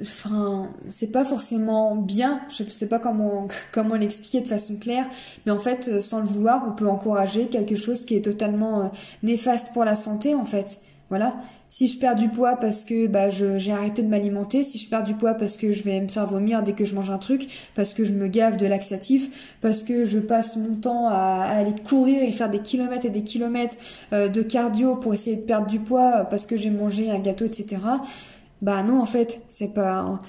enfin 0.01 0.69
c'est 0.89 1.11
pas 1.11 1.25
forcément 1.25 1.95
bien 1.95 2.41
je 2.49 2.63
sais 2.69 2.87
pas 2.87 2.99
comment 2.99 3.47
comment 3.71 3.95
l'expliquer 3.95 4.41
de 4.41 4.47
façon 4.47 4.75
claire 4.75 5.05
mais 5.45 5.51
en 5.51 5.59
fait 5.59 5.89
euh, 5.91 6.01
sans 6.01 6.19
le 6.19 6.27
vouloir 6.27 6.65
on 6.67 6.73
peut 6.73 6.87
encourager 6.87 7.47
quelque 7.47 7.75
chose 7.75 8.05
qui 8.05 8.15
est 8.15 8.21
totalement 8.21 8.81
euh, 8.81 8.87
néfaste 9.23 9.73
pour 9.73 9.85
la 9.85 9.95
santé 9.95 10.35
en 10.35 10.45
fait. 10.45 10.79
Voilà. 11.09 11.35
Si 11.67 11.87
je 11.87 11.97
perds 11.97 12.15
du 12.15 12.29
poids 12.29 12.55
parce 12.55 12.85
que 12.85 13.07
bah 13.07 13.29
j'ai 13.29 13.71
arrêté 13.71 14.01
de 14.01 14.07
m'alimenter 14.07 14.63
si 14.63 14.77
je 14.77 14.89
perds 14.89 15.03
du 15.03 15.13
poids 15.13 15.33
parce 15.33 15.57
que 15.57 15.71
je 15.71 15.83
vais 15.83 15.99
me 15.99 16.07
faire 16.07 16.25
vomir 16.25 16.63
dès 16.63 16.73
que 16.73 16.83
je 16.85 16.95
mange 16.95 17.09
un 17.09 17.17
truc 17.17 17.49
parce 17.75 17.93
que 17.93 18.03
je 18.05 18.11
me 18.13 18.27
gave 18.27 18.57
de 18.57 18.65
laxatif 18.65 19.55
parce 19.61 19.83
que 19.83 20.03
je 20.05 20.19
passe 20.19 20.55
mon 20.57 20.75
temps 20.75 21.07
à, 21.07 21.45
aller 21.49 21.73
courir 21.87 22.23
et 22.23 22.31
faire 22.31 22.49
des 22.49 22.59
kilomètres 22.59 23.05
et 23.05 23.09
des 23.09 23.23
kilomètres 23.23 23.77
euh, 24.11 24.29
de 24.29 24.41
cardio 24.41 24.95
pour 24.95 25.13
essayer 25.13 25.37
de 25.37 25.41
perdre 25.41 25.67
du 25.67 25.79
poids 25.79 26.25
parce 26.29 26.45
que 26.45 26.55
j'ai 26.55 26.69
mangé 26.69 27.09
un 27.09 27.19
gâteau 27.19 27.45
etc 27.45 27.77
bah 28.61 28.83
non 28.83 29.01
en 29.01 29.05
fait 29.05 29.41
c'est 29.49 29.73
pas 29.73 30.19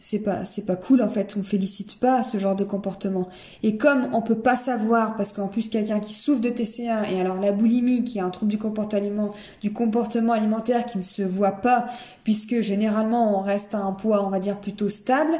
c'est 0.00 0.20
pas 0.20 0.46
c'est 0.46 0.64
pas 0.64 0.76
cool 0.76 1.02
en 1.02 1.10
fait. 1.10 1.36
On 1.38 1.42
félicite 1.42 2.00
pas 2.00 2.24
ce 2.24 2.38
genre 2.38 2.56
de 2.56 2.64
comportement. 2.64 3.28
Et 3.62 3.76
comme 3.76 4.08
on 4.14 4.22
peut 4.22 4.38
pas 4.38 4.56
savoir 4.56 5.14
parce 5.14 5.32
qu'en 5.34 5.46
plus 5.46 5.68
quelqu'un 5.68 6.00
qui 6.00 6.14
souffre 6.14 6.40
de 6.40 6.48
TCA 6.48 7.10
et 7.12 7.20
alors 7.20 7.38
la 7.38 7.52
boulimie 7.52 8.02
qui 8.02 8.18
est 8.18 8.22
un 8.22 8.30
trouble 8.30 8.50
du 8.50 8.58
comportement 8.58 9.32
du 9.60 9.72
comportement 9.72 10.32
alimentaire 10.32 10.86
qui 10.86 10.98
ne 10.98 11.02
se 11.02 11.22
voit 11.22 11.52
pas 11.52 11.86
puisque 12.24 12.60
généralement 12.62 13.38
on 13.38 13.42
reste 13.42 13.74
à 13.74 13.78
un 13.78 13.92
poids 13.92 14.24
on 14.26 14.30
va 14.30 14.40
dire 14.40 14.58
plutôt 14.58 14.88
stable 14.88 15.38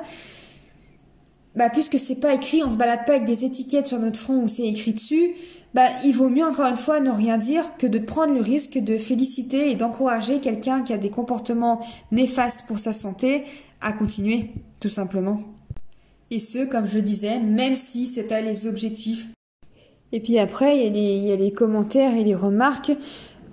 bah 1.56 1.70
puisque 1.70 1.98
c'est 1.98 2.20
pas 2.20 2.34
écrit 2.34 2.62
on 2.62 2.70
se 2.70 2.76
balade 2.76 3.06
pas 3.06 3.14
avec 3.14 3.24
des 3.24 3.46
étiquettes 3.46 3.86
sur 3.86 3.98
notre 3.98 4.18
front 4.18 4.42
où 4.42 4.48
c'est 4.48 4.66
écrit 4.66 4.92
dessus 4.92 5.34
bah, 5.74 5.86
il 6.04 6.12
vaut 6.12 6.28
mieux 6.28 6.44
encore 6.44 6.66
une 6.66 6.76
fois 6.76 7.00
ne 7.00 7.10
rien 7.10 7.38
dire 7.38 7.76
que 7.78 7.86
de 7.86 7.98
prendre 7.98 8.34
le 8.34 8.40
risque 8.40 8.78
de 8.78 8.98
féliciter 8.98 9.70
et 9.70 9.76
d'encourager 9.76 10.40
quelqu'un 10.40 10.82
qui 10.82 10.92
a 10.92 10.98
des 10.98 11.10
comportements 11.10 11.80
néfastes 12.10 12.64
pour 12.66 12.78
sa 12.78 12.92
santé 12.92 13.44
à 13.80 13.92
continuer, 13.92 14.50
tout 14.80 14.88
simplement. 14.88 15.40
Et 16.30 16.40
ce, 16.40 16.64
comme 16.64 16.86
je 16.86 16.98
disais, 16.98 17.38
même 17.40 17.74
si 17.74 18.08
à 18.30 18.40
les 18.40 18.66
objectifs. 18.66 19.28
Et 20.12 20.20
puis 20.20 20.38
après, 20.38 20.76
il 20.76 20.84
y, 20.84 20.86
a 20.86 20.90
les, 20.90 21.16
y 21.28 21.32
a 21.32 21.36
les 21.36 21.52
commentaires 21.52 22.14
et 22.16 22.24
les 22.24 22.34
remarques 22.34 22.92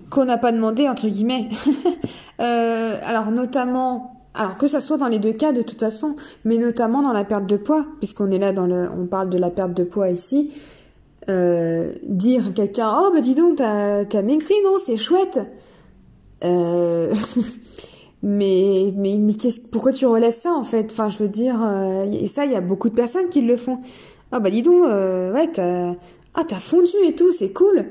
qu'on 0.09 0.25
n'a 0.25 0.37
pas 0.37 0.51
demandé, 0.51 0.87
entre 0.87 1.07
guillemets. 1.07 1.49
euh, 2.41 2.95
alors 3.03 3.31
notamment, 3.31 4.25
alors 4.33 4.57
que 4.57 4.67
ça 4.67 4.79
soit 4.79 4.97
dans 4.97 5.07
les 5.07 5.19
deux 5.19 5.33
cas 5.33 5.51
de 5.51 5.61
toute 5.61 5.79
façon, 5.79 6.15
mais 6.45 6.57
notamment 6.57 7.01
dans 7.01 7.13
la 7.13 7.23
perte 7.23 7.45
de 7.45 7.57
poids, 7.57 7.85
puisqu'on 7.99 8.31
est 8.31 8.39
là 8.39 8.53
dans 8.53 8.65
le, 8.65 8.89
on 8.91 9.05
parle 9.05 9.29
de 9.29 9.37
la 9.37 9.49
perte 9.49 9.73
de 9.73 9.83
poids 9.83 10.09
ici. 10.09 10.51
Euh, 11.29 11.93
dire 12.03 12.47
à 12.47 12.51
quelqu'un 12.51 12.95
oh 13.01 13.11
bah 13.13 13.19
dis 13.19 13.35
donc 13.35 13.57
t'as 13.57 14.05
t'as 14.05 14.21
maigri 14.21 14.53
non 14.63 14.77
c'est 14.77 14.95
chouette. 14.95 15.39
Euh, 16.45 17.13
mais 18.23 18.93
mais 18.95 19.17
mais 19.17 19.33
qu'est-ce 19.33 19.59
pourquoi 19.59 19.91
tu 19.91 20.05
relèves 20.05 20.31
ça 20.31 20.53
en 20.53 20.63
fait? 20.63 20.89
Enfin 20.91 21.09
je 21.09 21.17
veux 21.17 21.27
dire 21.27 21.61
euh, 21.61 22.05
et 22.11 22.27
ça 22.27 22.45
il 22.45 22.53
y 22.53 22.55
a 22.55 22.61
beaucoup 22.61 22.89
de 22.89 22.95
personnes 22.95 23.27
qui 23.29 23.41
le 23.41 23.57
font. 23.57 23.81
Ah 24.31 24.39
bah 24.39 24.49
dis 24.49 24.61
donc 24.61 24.83
euh, 24.85 25.33
ouais 25.33 25.49
t'as 25.51 25.95
ah 26.33 26.43
t'as 26.47 26.59
fondu 26.59 26.95
et 27.03 27.13
tout 27.13 27.33
c'est 27.33 27.51
cool 27.51 27.87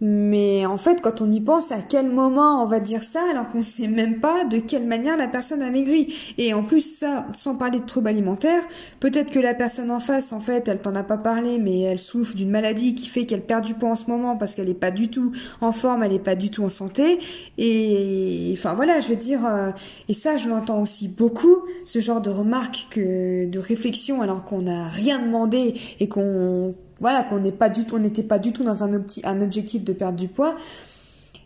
mais 0.00 0.66
en 0.66 0.76
fait, 0.76 1.00
quand 1.00 1.22
on 1.22 1.30
y 1.30 1.40
pense, 1.40 1.72
à 1.72 1.80
quel 1.80 2.10
moment 2.10 2.62
on 2.62 2.66
va 2.66 2.80
dire 2.80 3.02
ça 3.02 3.22
alors 3.30 3.48
qu'on 3.50 3.62
sait 3.62 3.88
même 3.88 4.20
pas 4.20 4.44
de 4.44 4.58
quelle 4.58 4.86
manière 4.86 5.16
la 5.16 5.26
personne 5.26 5.62
a 5.62 5.70
maigri. 5.70 6.14
Et 6.36 6.52
en 6.52 6.62
plus, 6.62 6.98
ça, 6.98 7.26
sans 7.32 7.56
parler 7.56 7.80
de 7.80 7.86
troubles 7.86 8.08
alimentaires, 8.08 8.62
peut-être 9.00 9.30
que 9.30 9.38
la 9.38 9.54
personne 9.54 9.90
en 9.90 10.00
face, 10.00 10.32
en 10.32 10.40
fait, 10.40 10.68
elle 10.68 10.80
t'en 10.80 10.94
a 10.94 11.02
pas 11.02 11.16
parlé, 11.16 11.58
mais 11.58 11.80
elle 11.80 11.98
souffre 11.98 12.34
d'une 12.34 12.50
maladie 12.50 12.94
qui 12.94 13.08
fait 13.08 13.24
qu'elle 13.24 13.42
perd 13.42 13.64
du 13.64 13.72
poids 13.74 13.90
en 13.90 13.94
ce 13.94 14.06
moment 14.10 14.36
parce 14.36 14.54
qu'elle 14.54 14.68
est 14.68 14.74
pas 14.74 14.90
du 14.90 15.08
tout 15.08 15.32
en 15.62 15.72
forme, 15.72 16.02
elle 16.02 16.12
est 16.12 16.18
pas 16.18 16.34
du 16.34 16.50
tout 16.50 16.62
en 16.62 16.68
santé. 16.68 17.18
Et 17.56 18.52
enfin 18.52 18.74
voilà, 18.74 19.00
je 19.00 19.08
veux 19.08 19.16
dire, 19.16 19.46
euh, 19.46 19.70
et 20.08 20.14
ça, 20.14 20.36
je 20.36 20.48
l'entends 20.48 20.82
aussi 20.82 21.08
beaucoup, 21.08 21.56
ce 21.84 22.00
genre 22.00 22.20
de 22.20 22.30
remarques 22.30 22.88
que 22.90 23.46
de 23.46 23.58
réflexion 23.58 24.20
alors 24.20 24.44
qu'on 24.44 24.62
n'a 24.62 24.88
rien 24.88 25.18
demandé 25.18 25.74
et 26.00 26.08
qu'on 26.08 26.74
voilà, 27.00 27.22
qu'on 27.22 27.38
n'est 27.38 27.52
pas 27.52 27.68
du 27.68 27.84
tout, 27.84 27.96
on 27.96 28.00
n'était 28.00 28.22
pas 28.22 28.38
du 28.38 28.52
tout 28.52 28.64
dans 28.64 28.82
un, 28.84 29.42
objectif 29.42 29.84
de 29.84 29.92
perdre 29.92 30.18
du 30.18 30.28
poids, 30.28 30.56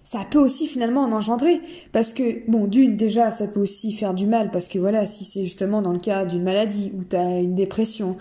ça 0.05 0.21
peut 0.31 0.39
aussi 0.39 0.67
finalement 0.67 1.03
en 1.03 1.13
engendrer. 1.13 1.61
Parce 1.93 2.15
que, 2.15 2.49
bon, 2.51 2.67
d'une, 2.67 2.97
déjà, 2.97 3.31
ça 3.31 3.47
peut 3.47 3.61
aussi 3.61 3.93
faire 3.93 4.15
du 4.15 4.27
mal, 4.27 4.51
parce 4.51 4.69
que 4.69 4.79
voilà, 4.79 5.07
si 5.07 5.25
c'est 5.25 5.45
justement 5.45 5.83
dans 5.83 5.93
le 5.93 5.99
cas 5.99 6.25
d'une 6.25 6.43
maladie, 6.43 6.93
où 6.97 7.05
tu 7.05 7.17
as 7.17 7.39
une 7.39 7.55
dépression, 7.55 8.17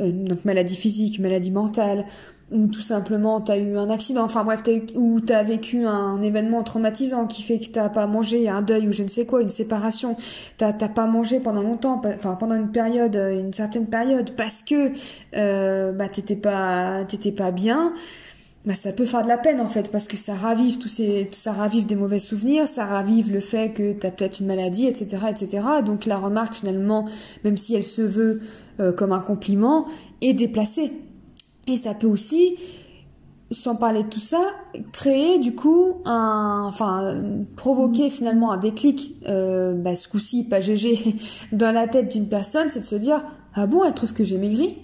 euh, 0.00 0.10
donc 0.10 0.44
maladie 0.44 0.76
physique, 0.76 1.20
maladie 1.20 1.50
mentale, 1.50 2.04
ou 2.50 2.66
tout 2.66 2.82
simplement 2.82 3.40
t'as 3.40 3.56
eu 3.58 3.76
un 3.76 3.90
accident, 3.90 4.22
enfin 4.24 4.44
bref, 4.44 4.60
as 4.66 4.98
ou 4.98 5.20
t'as 5.20 5.42
vécu 5.42 5.86
un 5.86 6.22
événement 6.22 6.62
traumatisant 6.62 7.26
qui 7.26 7.42
fait 7.42 7.58
que 7.58 7.70
t'as 7.70 7.88
pas 7.88 8.06
mangé, 8.06 8.48
un 8.48 8.62
deuil 8.62 8.88
ou 8.88 8.92
je 8.92 9.02
ne 9.02 9.08
sais 9.08 9.26
quoi, 9.26 9.42
une 9.42 9.48
séparation, 9.48 10.16
t'as 10.56 10.72
t'as 10.72 10.88
pas 10.88 11.06
mangé 11.06 11.40
pendant 11.40 11.62
longtemps, 11.62 12.00
enfin 12.04 12.36
pendant 12.36 12.54
une 12.54 12.70
période, 12.70 13.16
une 13.16 13.52
certaine 13.52 13.86
période, 13.86 14.32
parce 14.36 14.62
que 14.62 14.92
euh, 15.36 15.92
bah 15.92 16.08
t'étais 16.08 16.36
pas 16.36 17.04
t'étais 17.04 17.32
pas 17.32 17.50
bien. 17.50 17.92
Bah, 18.64 18.74
ça 18.74 18.92
peut 18.92 19.04
faire 19.04 19.22
de 19.22 19.28
la 19.28 19.36
peine 19.36 19.60
en 19.60 19.68
fait 19.68 19.92
parce 19.92 20.08
que 20.08 20.16
ça 20.16 20.32
ravive 20.32 20.78
tous 20.78 20.88
ces 20.88 21.28
ça 21.32 21.52
ravive 21.52 21.84
des 21.84 21.96
mauvais 21.96 22.18
souvenirs 22.18 22.66
ça 22.66 22.86
ravive 22.86 23.30
le 23.30 23.40
fait 23.40 23.74
que 23.74 23.92
tu 23.92 24.06
as 24.06 24.10
peut-être 24.10 24.40
une 24.40 24.46
maladie 24.46 24.86
etc 24.86 25.24
etc 25.28 25.62
donc 25.84 26.06
la 26.06 26.16
remarque 26.16 26.54
finalement 26.54 27.04
même 27.44 27.58
si 27.58 27.74
elle 27.74 27.82
se 27.82 28.00
veut 28.00 28.40
euh, 28.80 28.90
comme 28.90 29.12
un 29.12 29.20
compliment 29.20 29.84
est 30.22 30.32
déplacée 30.32 30.92
et 31.66 31.76
ça 31.76 31.94
peut 31.94 32.06
aussi, 32.06 32.56
sans 33.50 33.76
parler 33.76 34.02
de 34.02 34.08
tout 34.08 34.20
ça, 34.20 34.50
créer 34.92 35.38
du 35.38 35.54
coup 35.54 35.96
un, 36.04 36.64
enfin, 36.66 37.16
provoquer 37.56 38.10
finalement 38.10 38.52
un 38.52 38.58
déclic, 38.58 39.14
euh, 39.26 39.74
bah, 39.74 39.96
ce 39.96 40.08
coup-ci 40.08 40.44
pas 40.44 40.60
GG, 40.60 41.16
dans 41.52 41.74
la 41.74 41.88
tête 41.88 42.10
d'une 42.12 42.28
personne, 42.28 42.68
c'est 42.70 42.80
de 42.80 42.84
se 42.84 42.96
dire 42.96 43.22
ah 43.54 43.66
bon, 43.66 43.84
elle 43.84 43.94
trouve 43.94 44.12
que 44.12 44.24
j'ai 44.24 44.38
maigri, 44.38 44.76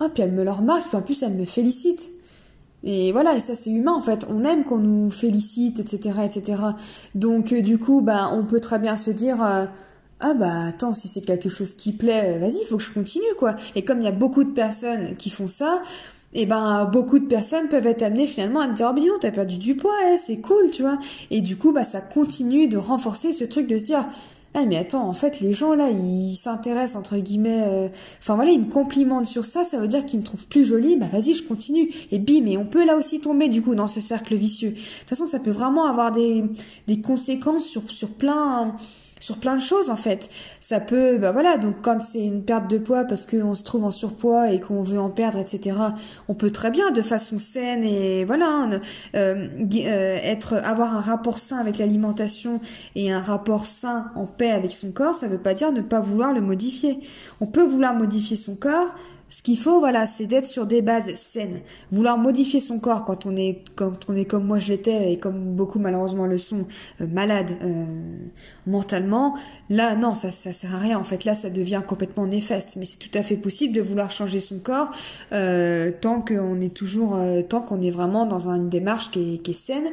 ah 0.00 0.08
puis 0.12 0.22
elle 0.22 0.32
me 0.32 0.44
le 0.44 0.50
remarque, 0.50 0.88
puis 0.88 0.96
en 0.96 1.02
plus 1.02 1.22
elle 1.22 1.34
me 1.34 1.44
félicite. 1.44 2.10
Et 2.84 3.10
voilà, 3.12 3.34
et 3.34 3.40
ça 3.40 3.54
c'est 3.54 3.70
humain 3.70 3.92
en 3.92 4.00
fait. 4.00 4.26
On 4.28 4.44
aime 4.44 4.64
qu'on 4.64 4.78
nous 4.78 5.10
félicite, 5.10 5.80
etc., 5.80 6.20
etc. 6.24 6.62
Donc 7.14 7.52
euh, 7.52 7.62
du 7.62 7.78
coup, 7.78 8.00
bah 8.00 8.30
on 8.32 8.44
peut 8.44 8.60
très 8.60 8.78
bien 8.78 8.96
se 8.96 9.10
dire 9.10 9.42
euh, 9.42 9.66
ah 10.20 10.34
bah 10.34 10.66
attends, 10.68 10.92
si 10.92 11.08
c'est 11.08 11.22
quelque 11.22 11.48
chose 11.48 11.74
qui 11.74 11.92
plaît, 11.92 12.38
vas-y, 12.38 12.58
il 12.62 12.66
faut 12.66 12.76
que 12.76 12.82
je 12.82 12.92
continue 12.92 13.24
quoi. 13.38 13.56
Et 13.74 13.84
comme 13.84 14.00
il 14.00 14.04
y 14.04 14.08
a 14.08 14.12
beaucoup 14.12 14.44
de 14.44 14.52
personnes 14.52 15.16
qui 15.16 15.30
font 15.30 15.46
ça, 15.46 15.82
et 16.36 16.42
eh 16.42 16.46
ben 16.46 16.84
beaucoup 16.84 17.18
de 17.18 17.24
personnes 17.24 17.68
peuvent 17.68 17.86
être 17.86 18.02
amenées 18.02 18.26
finalement 18.26 18.60
à 18.60 18.68
te 18.68 18.74
dire 18.74 18.88
oh 18.90 18.94
bien 18.94 19.12
t'as 19.18 19.30
perdu 19.30 19.56
du 19.56 19.74
poids 19.74 19.96
eh, 20.12 20.18
c'est 20.18 20.36
cool 20.42 20.70
tu 20.70 20.82
vois. 20.82 20.98
Et 21.30 21.40
du 21.40 21.56
coup 21.56 21.72
bah 21.72 21.82
ça 21.82 22.02
continue 22.02 22.68
de 22.68 22.76
renforcer 22.76 23.32
ce 23.32 23.42
truc 23.42 23.66
de 23.66 23.78
se 23.78 23.84
dire 23.84 24.06
ah 24.52 24.66
mais 24.66 24.76
attends 24.76 25.08
en 25.08 25.14
fait 25.14 25.40
les 25.40 25.54
gens 25.54 25.74
là 25.74 25.88
ils 25.88 26.36
s'intéressent 26.36 26.96
entre 26.96 27.16
guillemets 27.16 27.64
euh, 27.66 27.88
enfin 28.18 28.34
voilà 28.34 28.50
ils 28.50 28.60
me 28.60 28.70
complimentent 28.70 29.24
sur 29.24 29.46
ça 29.46 29.64
ça 29.64 29.78
veut 29.78 29.88
dire 29.88 30.04
qu'ils 30.04 30.20
me 30.20 30.24
trouvent 30.24 30.46
plus 30.46 30.66
jolie 30.66 30.96
bah 30.96 31.08
vas-y 31.10 31.32
je 31.32 31.42
continue. 31.42 31.90
Et 32.10 32.18
bim 32.18 32.44
et 32.44 32.58
on 32.58 32.66
peut 32.66 32.84
là 32.84 32.96
aussi 32.96 33.20
tomber 33.20 33.48
du 33.48 33.62
coup 33.62 33.74
dans 33.74 33.86
ce 33.86 34.02
cercle 34.02 34.34
vicieux. 34.34 34.72
De 34.72 34.74
toute 34.74 35.08
façon 35.08 35.24
ça 35.24 35.38
peut 35.38 35.50
vraiment 35.50 35.86
avoir 35.86 36.12
des 36.12 36.44
des 36.86 37.00
conséquences 37.00 37.64
sur 37.64 37.90
sur 37.90 38.08
plein 38.10 38.76
sur 39.20 39.38
plein 39.38 39.56
de 39.56 39.60
choses 39.60 39.90
en 39.90 39.96
fait. 39.96 40.28
Ça 40.60 40.80
peut, 40.80 41.18
bah 41.18 41.32
voilà, 41.32 41.56
donc 41.58 41.76
quand 41.82 42.00
c'est 42.00 42.24
une 42.24 42.44
perte 42.44 42.68
de 42.70 42.78
poids 42.78 43.04
parce 43.04 43.26
qu'on 43.26 43.54
se 43.54 43.62
trouve 43.62 43.84
en 43.84 43.90
surpoids 43.90 44.50
et 44.50 44.60
qu'on 44.60 44.82
veut 44.82 44.98
en 44.98 45.10
perdre, 45.10 45.38
etc. 45.38 45.76
On 46.28 46.34
peut 46.34 46.50
très 46.50 46.70
bien, 46.70 46.90
de 46.90 47.02
façon 47.02 47.38
saine 47.38 47.84
et 47.84 48.24
voilà, 48.24 48.68
euh, 49.14 49.48
euh, 49.74 50.18
être, 50.22 50.54
avoir 50.54 50.96
un 50.96 51.00
rapport 51.00 51.38
sain 51.38 51.58
avec 51.58 51.78
l'alimentation 51.78 52.60
et 52.94 53.12
un 53.12 53.20
rapport 53.20 53.66
sain 53.66 54.10
en 54.14 54.26
paix 54.26 54.50
avec 54.50 54.72
son 54.72 54.92
corps. 54.92 55.14
Ça 55.14 55.28
veut 55.28 55.38
pas 55.38 55.54
dire 55.54 55.72
ne 55.72 55.80
pas 55.80 56.00
vouloir 56.00 56.32
le 56.32 56.40
modifier. 56.40 57.00
On 57.40 57.46
peut 57.46 57.64
vouloir 57.64 57.94
modifier 57.94 58.36
son 58.36 58.54
corps 58.54 58.94
ce 59.28 59.42
qu'il 59.42 59.58
faut, 59.58 59.80
voilà, 59.80 60.06
c'est 60.06 60.26
d'être 60.26 60.46
sur 60.46 60.66
des 60.66 60.82
bases 60.82 61.12
saines. 61.14 61.60
Vouloir 61.90 62.16
modifier 62.16 62.60
son 62.60 62.78
corps 62.78 63.04
quand 63.04 63.26
on 63.26 63.34
est, 63.36 63.62
quand 63.74 64.08
on 64.08 64.14
est 64.14 64.24
comme 64.24 64.44
moi 64.44 64.60
je 64.60 64.68
l'étais 64.68 65.12
et 65.12 65.18
comme 65.18 65.56
beaucoup 65.56 65.80
malheureusement 65.80 66.26
le 66.26 66.38
sont, 66.38 66.66
euh, 67.00 67.08
malade 67.08 67.50
euh, 67.62 67.84
mentalement, 68.66 69.34
là 69.68 69.96
non, 69.96 70.14
ça, 70.14 70.30
ça 70.30 70.52
sert 70.52 70.72
à 70.76 70.78
rien. 70.78 70.98
En 70.98 71.04
fait, 71.04 71.24
là, 71.24 71.34
ça 71.34 71.50
devient 71.50 71.82
complètement 71.84 72.26
néfaste. 72.26 72.76
Mais 72.76 72.84
c'est 72.84 72.98
tout 72.98 73.18
à 73.18 73.24
fait 73.24 73.36
possible 73.36 73.74
de 73.74 73.82
vouloir 73.82 74.12
changer 74.12 74.38
son 74.38 74.60
corps 74.60 74.92
euh, 75.32 75.90
tant 76.00 76.20
qu'on 76.20 76.60
est 76.60 76.72
toujours, 76.72 77.18
tant 77.48 77.62
qu'on 77.62 77.82
est 77.82 77.90
vraiment 77.90 78.26
dans 78.26 78.48
une 78.48 78.68
démarche 78.68 79.10
qui 79.10 79.34
est, 79.34 79.38
qui 79.38 79.50
est 79.50 79.54
saine. 79.54 79.88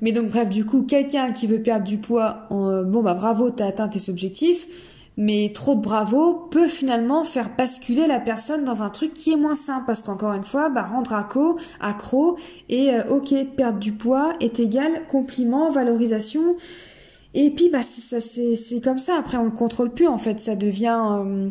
Mais 0.00 0.10
donc 0.10 0.30
bref, 0.30 0.48
du 0.48 0.64
coup, 0.64 0.82
quelqu'un 0.82 1.30
qui 1.30 1.46
veut 1.46 1.62
perdre 1.62 1.86
du 1.86 1.98
poids, 1.98 2.48
bon 2.50 3.02
bah 3.02 3.14
bravo, 3.14 3.50
t'as 3.50 3.68
atteint 3.68 3.88
tes 3.88 4.10
objectifs 4.10 4.66
mais 5.16 5.52
trop 5.54 5.74
de 5.74 5.80
bravo 5.80 6.48
peut 6.50 6.68
finalement 6.68 7.24
faire 7.24 7.50
basculer 7.56 8.06
la 8.06 8.18
personne 8.18 8.64
dans 8.64 8.82
un 8.82 8.90
truc 8.90 9.14
qui 9.14 9.32
est 9.32 9.36
moins 9.36 9.54
sain 9.54 9.82
parce 9.86 10.02
qu'encore 10.02 10.32
une 10.32 10.44
fois, 10.44 10.68
bah, 10.68 10.82
rendre 10.82 11.12
accro, 11.12 11.56
accro 11.80 12.36
et 12.68 12.90
euh, 12.90 13.04
ok, 13.10 13.34
perdre 13.56 13.78
du 13.78 13.92
poids 13.92 14.32
est 14.40 14.58
égal 14.58 15.06
compliment, 15.08 15.70
valorisation. 15.70 16.56
Et 17.34 17.50
puis 17.50 17.68
bah 17.68 17.82
c'est 17.82 18.80
comme 18.82 18.98
ça. 18.98 19.16
Après 19.18 19.36
on 19.36 19.44
le 19.44 19.50
contrôle 19.50 19.90
plus 19.92 20.06
en 20.06 20.18
fait, 20.18 20.40
ça 20.40 20.54
devient 20.54 20.98
euh, 21.10 21.50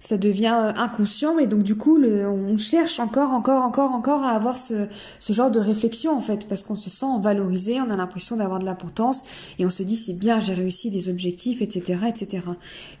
ça 0.00 0.16
devient 0.16 0.54
euh, 0.56 0.72
inconscient 0.76 1.34
mais 1.34 1.46
donc 1.46 1.62
du 1.62 1.76
coup 1.76 1.96
le, 1.96 2.28
on 2.28 2.56
cherche 2.56 3.00
encore 3.00 3.30
encore 3.32 3.64
encore 3.64 3.92
encore 3.92 4.22
à 4.22 4.30
avoir 4.30 4.58
ce, 4.58 4.86
ce 5.18 5.32
genre 5.32 5.50
de 5.50 5.60
réflexion 5.60 6.16
en 6.16 6.20
fait 6.20 6.48
parce 6.48 6.62
qu'on 6.62 6.76
se 6.76 6.90
sent 6.90 7.06
valorisé 7.20 7.80
on 7.80 7.90
a 7.90 7.96
l'impression 7.96 8.36
d'avoir 8.36 8.58
de 8.58 8.64
l'importance 8.64 9.24
et 9.58 9.66
on 9.66 9.70
se 9.70 9.82
dit 9.82 9.96
c'est 9.96 10.18
bien 10.18 10.40
j'ai 10.40 10.54
réussi 10.54 10.90
des 10.90 11.08
objectifs 11.08 11.62
etc 11.62 12.00
etc 12.08 12.40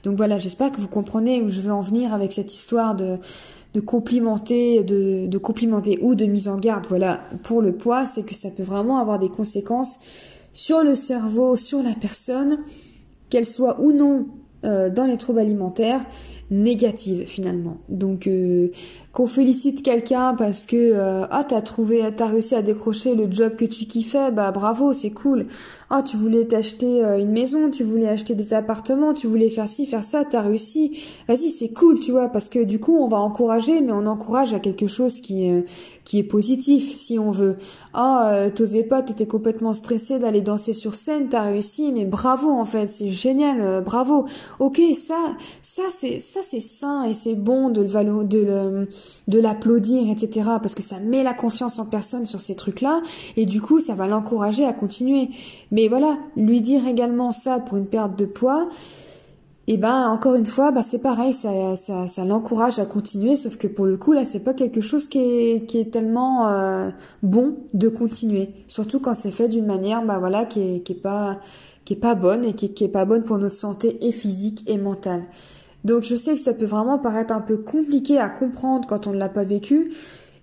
donc 0.02 0.16
voilà 0.16 0.38
j'espère 0.38 0.72
que 0.72 0.80
vous 0.80 0.88
comprenez 0.88 1.42
où 1.42 1.48
je 1.48 1.60
veux 1.60 1.72
en 1.72 1.82
venir 1.82 2.12
avec 2.12 2.32
cette 2.32 2.52
histoire 2.52 2.94
de 2.94 3.18
de 3.74 3.80
complimenter 3.80 4.82
de, 4.82 5.26
de 5.26 5.38
complimenter 5.38 5.98
ou 6.00 6.14
de 6.14 6.24
mise 6.24 6.48
en 6.48 6.56
garde 6.56 6.86
voilà 6.88 7.20
pour 7.42 7.62
le 7.62 7.72
poids. 7.72 8.06
C'est 8.06 8.24
que 8.24 8.34
ça 8.34 8.50
peut 8.50 8.62
vraiment 8.62 8.98
avoir 8.98 9.18
des 9.18 9.28
conséquences 9.28 10.00
sur 10.52 10.82
le 10.82 10.94
cerveau 10.94 11.56
sur 11.56 11.82
la 11.82 11.94
personne 11.94 12.58
qu'elle 13.30 13.46
soit 13.46 13.80
ou 13.80 13.92
non 13.92 14.26
euh, 14.64 14.90
dans 14.90 15.04
les 15.04 15.16
troubles 15.16 15.38
alimentaires 15.40 16.04
négatives 16.50 17.24
finalement. 17.26 17.78
Donc 17.90 18.26
euh, 18.26 18.68
qu'on 19.12 19.26
félicite 19.26 19.82
quelqu'un 19.82 20.34
parce 20.34 20.64
que 20.64 20.76
euh, 20.76 21.26
ah 21.30 21.44
t'as 21.44 21.60
trouvé 21.60 22.02
t'as 22.16 22.26
réussi 22.26 22.54
à 22.54 22.62
décrocher 22.62 23.14
le 23.14 23.30
job 23.30 23.56
que 23.56 23.66
tu 23.66 23.84
kiffais 23.84 24.30
bah 24.30 24.50
bravo 24.50 24.94
c'est 24.94 25.10
cool. 25.10 25.46
Ah 25.90 26.02
tu 26.02 26.16
voulais 26.16 26.46
t'acheter 26.46 27.04
euh, 27.04 27.18
une 27.18 27.32
maison 27.32 27.70
tu 27.70 27.84
voulais 27.84 28.08
acheter 28.08 28.34
des 28.34 28.54
appartements 28.54 29.12
tu 29.12 29.26
voulais 29.26 29.50
faire 29.50 29.68
ci 29.68 29.84
faire 29.84 30.04
ça 30.04 30.24
t'as 30.24 30.40
réussi. 30.40 30.98
Vas-y 31.28 31.50
c'est 31.50 31.68
cool 31.68 32.00
tu 32.00 32.12
vois 32.12 32.28
parce 32.28 32.48
que 32.48 32.64
du 32.64 32.80
coup 32.80 32.96
on 32.96 33.08
va 33.08 33.18
encourager 33.18 33.82
mais 33.82 33.92
on 33.92 34.06
encourage 34.06 34.54
à 34.54 34.58
quelque 34.58 34.86
chose 34.86 35.20
qui 35.20 35.44
est 35.44 35.66
qui 36.04 36.18
est 36.18 36.22
positif 36.24 36.94
si 36.94 37.18
on 37.18 37.30
veut. 37.30 37.56
Ah 37.92 38.32
euh, 38.32 38.48
t'osais 38.48 38.84
pas 38.84 39.02
t'étais 39.02 39.26
complètement 39.26 39.74
stressé 39.74 40.18
d'aller 40.18 40.40
danser 40.40 40.72
sur 40.72 40.94
scène 40.94 41.28
t'as 41.28 41.42
réussi 41.42 41.92
mais 41.92 42.06
bravo 42.06 42.48
en 42.48 42.64
fait 42.64 42.88
c'est 42.88 43.10
génial 43.10 43.82
bravo. 43.82 44.24
Ok 44.60 44.80
ça 44.96 45.18
ça 45.60 45.82
c'est 45.90 46.20
ça 46.20 46.37
c'est 46.42 46.60
sain 46.60 47.04
et 47.04 47.14
c'est 47.14 47.34
bon 47.34 47.68
de 47.68 47.82
le 47.82 48.24
de 48.24 48.88
de 49.28 49.40
l'applaudir, 49.40 50.10
etc. 50.10 50.48
Parce 50.60 50.74
que 50.74 50.82
ça 50.82 50.98
met 51.00 51.22
la 51.22 51.34
confiance 51.34 51.78
en 51.78 51.86
personne 51.86 52.24
sur 52.24 52.40
ces 52.40 52.54
trucs-là, 52.54 53.02
et 53.36 53.46
du 53.46 53.60
coup, 53.60 53.80
ça 53.80 53.94
va 53.94 54.06
l'encourager 54.06 54.64
à 54.64 54.72
continuer. 54.72 55.30
Mais 55.70 55.88
voilà, 55.88 56.18
lui 56.36 56.60
dire 56.60 56.86
également 56.86 57.32
ça 57.32 57.60
pour 57.60 57.76
une 57.76 57.86
perte 57.86 58.18
de 58.18 58.26
poids, 58.26 58.68
et 59.68 59.74
eh 59.74 59.76
ben 59.76 60.08
encore 60.08 60.34
une 60.34 60.46
fois, 60.46 60.70
bah 60.70 60.80
c'est 60.82 60.98
pareil, 60.98 61.34
ça, 61.34 61.76
ça, 61.76 62.08
ça 62.08 62.24
l'encourage 62.24 62.78
à 62.78 62.86
continuer, 62.86 63.36
sauf 63.36 63.58
que 63.58 63.66
pour 63.66 63.84
le 63.84 63.98
coup 63.98 64.12
là, 64.12 64.24
c'est 64.24 64.40
pas 64.40 64.54
quelque 64.54 64.80
chose 64.80 65.08
qui 65.08 65.18
est, 65.18 65.92
tellement 65.92 66.48
euh, 66.48 66.88
bon 67.22 67.56
de 67.74 67.90
continuer, 67.90 68.48
surtout 68.66 68.98
quand 68.98 69.12
c'est 69.12 69.30
fait 69.30 69.46
d'une 69.46 69.66
manière, 69.66 70.02
bah 70.06 70.18
voilà, 70.18 70.46
qui 70.46 70.60
est, 70.62 70.80
qui 70.80 70.92
est 70.92 71.02
pas, 71.02 71.38
qui 71.84 71.92
est 71.92 71.96
pas 71.96 72.14
bonne 72.14 72.46
et 72.46 72.54
qui, 72.54 72.72
qui 72.72 72.84
est 72.84 72.88
pas 72.88 73.04
bonne 73.04 73.24
pour 73.24 73.36
notre 73.36 73.56
santé 73.56 73.98
et 74.06 74.10
physique 74.10 74.64
et 74.70 74.78
mentale. 74.78 75.24
Donc 75.84 76.02
je 76.02 76.16
sais 76.16 76.34
que 76.34 76.40
ça 76.40 76.52
peut 76.52 76.66
vraiment 76.66 76.98
paraître 76.98 77.32
un 77.32 77.40
peu 77.40 77.58
compliqué 77.58 78.18
à 78.18 78.28
comprendre 78.28 78.86
quand 78.88 79.06
on 79.06 79.12
ne 79.12 79.18
l'a 79.18 79.28
pas 79.28 79.44
vécu. 79.44 79.92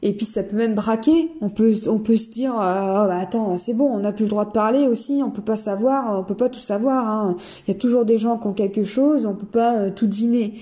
Et 0.01 0.13
puis 0.13 0.25
ça 0.25 0.43
peut 0.43 0.55
même 0.55 0.75
braquer. 0.75 1.31
On 1.41 1.49
peut, 1.49 1.73
on 1.87 1.99
peut 1.99 2.17
se 2.17 2.29
dire, 2.29 2.53
euh, 2.53 3.03
oh, 3.03 3.07
bah, 3.07 3.17
attends, 3.17 3.57
c'est 3.57 3.73
bon, 3.73 3.85
on 3.85 3.99
n'a 3.99 4.11
plus 4.11 4.25
le 4.25 4.29
droit 4.29 4.45
de 4.45 4.51
parler 4.51 4.87
aussi. 4.87 5.21
On 5.23 5.31
peut 5.31 5.41
pas 5.41 5.57
savoir, 5.57 6.19
on 6.19 6.23
peut 6.23 6.35
pas 6.35 6.49
tout 6.49 6.59
savoir. 6.59 7.07
Hein. 7.09 7.35
Il 7.65 7.73
y 7.73 7.75
a 7.75 7.79
toujours 7.79 8.05
des 8.05 8.17
gens 8.17 8.37
qui 8.37 8.47
ont 8.47 8.53
quelque 8.53 8.83
chose, 8.83 9.25
on 9.25 9.33
peut 9.33 9.47
pas 9.47 9.77
euh, 9.77 9.89
tout 9.89 10.07
deviner. 10.07 10.53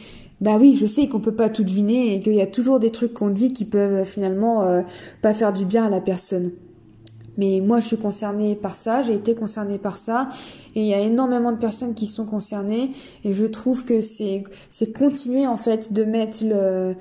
Bah 0.42 0.58
oui, 0.60 0.76
je 0.76 0.86
sais 0.86 1.08
qu'on 1.08 1.20
peut 1.20 1.36
pas 1.36 1.50
tout 1.50 1.64
deviner 1.64 2.16
et 2.16 2.20
qu'il 2.20 2.34
y 2.34 2.42
a 2.42 2.48
toujours 2.48 2.80
des 2.80 2.90
trucs 2.90 3.14
qu'on 3.14 3.30
dit 3.30 3.54
qui 3.54 3.66
peuvent 3.66 4.02
euh, 4.02 4.06
finalement 4.06 4.84
pas 5.22 5.34
faire 5.34 5.54
du 5.54 5.66
bien 5.66 5.86
à 5.86 5.90
la 5.90 6.02
personne. 6.02 6.52
Mais 7.38 7.62
moi, 7.62 7.80
je 7.80 7.88
suis 7.88 7.98
concernée 7.98 8.56
par 8.56 8.76
ça, 8.76 9.02
j'ai 9.02 9.16
été 9.16 9.34
concernée 9.34 9.78
par 9.78 9.98
ça, 9.98 10.30
et 10.76 10.82
il 10.82 10.88
y 10.88 10.94
a 10.94 11.00
énormément 11.00 11.52
de 11.52 11.58
personnes 11.58 11.96
qui 11.96 12.06
sont 12.06 12.26
concernées, 12.26 12.92
et 13.24 13.34
je 13.34 13.46
trouve 13.46 13.86
que 13.86 14.02
c'est 14.02 14.44
c'est 14.70 14.92
continuer 14.96 15.48
en 15.48 15.58
fait 15.58 15.94
de 15.94 16.04
mettre 16.04 16.44
le 16.44 16.96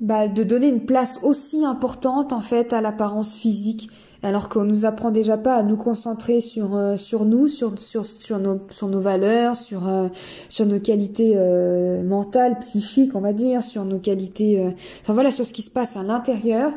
bah, 0.00 0.26
de 0.26 0.42
donner 0.42 0.68
une 0.68 0.84
place 0.84 1.20
aussi 1.22 1.64
importante 1.64 2.32
en 2.32 2.40
fait 2.40 2.72
à 2.72 2.80
l'apparence 2.80 3.36
physique, 3.36 3.88
alors 4.24 4.48
qu'on 4.48 4.64
nous 4.64 4.84
apprend 4.84 5.10
déjà 5.12 5.36
pas 5.36 5.54
à 5.54 5.62
nous 5.62 5.76
concentrer 5.76 6.40
sur 6.40 6.76
euh, 6.76 6.96
sur 6.96 7.24
nous, 7.24 7.48
sur 7.48 7.78
sur 7.78 8.04
sur 8.04 8.38
nos 8.38 8.60
sur 8.70 8.88
nos 8.88 9.00
valeurs, 9.00 9.56
sur 9.56 9.88
euh, 9.88 10.08
sur 10.48 10.66
nos 10.66 10.80
qualités 10.80 11.34
euh, 11.36 12.02
mentales, 12.02 12.58
psychiques, 12.58 13.14
on 13.14 13.20
va 13.20 13.32
dire, 13.32 13.62
sur 13.62 13.84
nos 13.84 13.98
qualités, 13.98 14.74
enfin 15.02 15.14
voilà, 15.14 15.30
sur 15.30 15.46
ce 15.46 15.52
qui 15.52 15.62
se 15.62 15.70
passe 15.70 15.96
à 15.96 16.02
l'intérieur 16.02 16.72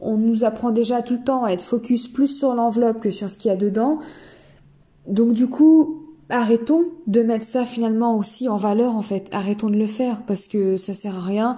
on 0.00 0.16
nous 0.16 0.44
apprend 0.44 0.70
déjà 0.70 1.02
tout 1.02 1.14
le 1.14 1.24
temps 1.24 1.44
à 1.44 1.50
être 1.50 1.62
focus 1.62 2.08
plus 2.08 2.28
sur 2.28 2.54
l'enveloppe 2.54 3.00
que 3.00 3.10
sur 3.10 3.30
ce 3.30 3.38
qu'il 3.38 3.50
y 3.50 3.54
a 3.54 3.56
dedans. 3.56 3.98
Donc 5.06 5.32
du 5.32 5.48
coup, 5.48 6.06
arrêtons 6.28 6.84
de 7.06 7.22
mettre 7.22 7.44
ça 7.44 7.64
finalement 7.64 8.16
aussi 8.16 8.48
en 8.48 8.56
valeur 8.56 8.96
en 8.96 9.02
fait. 9.02 9.28
Arrêtons 9.32 9.70
de 9.70 9.78
le 9.78 9.86
faire 9.86 10.22
parce 10.26 10.48
que 10.48 10.76
ça 10.76 10.94
sert 10.94 11.16
à 11.16 11.22
rien. 11.22 11.56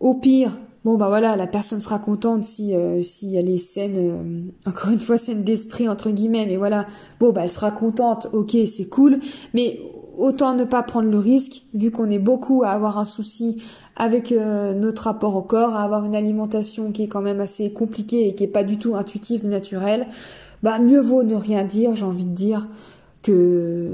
Au 0.00 0.14
pire, 0.14 0.58
bon 0.84 0.96
bah 0.96 1.08
voilà, 1.08 1.36
la 1.36 1.46
personne 1.46 1.80
sera 1.80 1.98
contente 1.98 2.44
si 2.44 2.74
si 3.02 3.36
elle 3.36 3.48
est 3.48 3.58
saine, 3.58 4.52
encore 4.66 4.92
une 4.92 5.00
fois 5.00 5.18
saine 5.18 5.44
d'esprit 5.44 5.88
entre 5.88 6.10
guillemets, 6.10 6.46
mais 6.46 6.56
voilà, 6.56 6.86
bon 7.20 7.32
bah 7.32 7.42
elle 7.44 7.50
sera 7.50 7.70
contente, 7.70 8.28
ok 8.32 8.56
c'est 8.66 8.88
cool, 8.88 9.18
mais 9.54 9.80
autant 10.18 10.54
ne 10.54 10.64
pas 10.64 10.82
prendre 10.82 11.08
le 11.08 11.18
risque, 11.18 11.62
vu 11.74 11.90
qu'on 11.90 12.10
est 12.10 12.18
beaucoup 12.18 12.62
à 12.62 12.70
avoir 12.70 12.98
un 12.98 13.04
souci 13.04 13.62
avec 13.96 14.32
euh, 14.32 14.74
notre 14.74 15.04
rapport 15.04 15.36
au 15.36 15.42
corps, 15.42 15.74
à 15.74 15.82
avoir 15.82 16.04
une 16.04 16.16
alimentation 16.16 16.92
qui 16.92 17.04
est 17.04 17.08
quand 17.08 17.22
même 17.22 17.40
assez 17.40 17.72
compliquée 17.72 18.28
et 18.28 18.34
qui 18.34 18.44
est 18.44 18.48
pas 18.48 18.64
du 18.64 18.78
tout 18.78 18.94
intuitive, 18.94 19.46
naturelle, 19.46 20.06
bah 20.62 20.78
mieux 20.78 21.00
vaut 21.00 21.22
ne 21.22 21.34
rien 21.34 21.64
dire, 21.64 21.94
j'ai 21.94 22.04
envie 22.04 22.24
de 22.24 22.34
dire, 22.34 22.68
que 23.24 23.88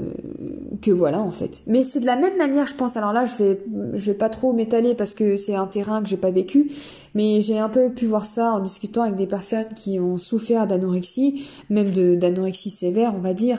que 0.81 0.91
voilà 0.91 1.21
en 1.21 1.31
fait. 1.31 1.63
Mais 1.65 1.83
c'est 1.83 2.01
de 2.01 2.05
la 2.05 2.17
même 2.17 2.37
manière, 2.37 2.67
je 2.67 2.75
pense. 2.75 2.97
Alors 2.97 3.13
là, 3.13 3.23
je 3.25 3.35
vais 3.41 3.59
je 3.93 4.05
vais 4.05 4.17
pas 4.17 4.29
trop 4.29 4.51
m'étaler 4.53 4.93
parce 4.93 5.13
que 5.13 5.37
c'est 5.37 5.55
un 5.55 5.67
terrain 5.67 6.03
que 6.03 6.09
j'ai 6.09 6.17
pas 6.17 6.31
vécu, 6.31 6.69
mais 7.15 7.39
j'ai 7.39 7.57
un 7.57 7.69
peu 7.69 7.89
pu 7.89 8.05
voir 8.05 8.25
ça 8.25 8.53
en 8.53 8.59
discutant 8.59 9.03
avec 9.03 9.15
des 9.15 9.27
personnes 9.27 9.69
qui 9.75 9.99
ont 9.99 10.17
souffert 10.17 10.67
d'anorexie, 10.67 11.47
même 11.69 11.91
d'anorexie 12.17 12.69
sévère, 12.69 13.13
on 13.15 13.21
va 13.21 13.33
dire, 13.33 13.57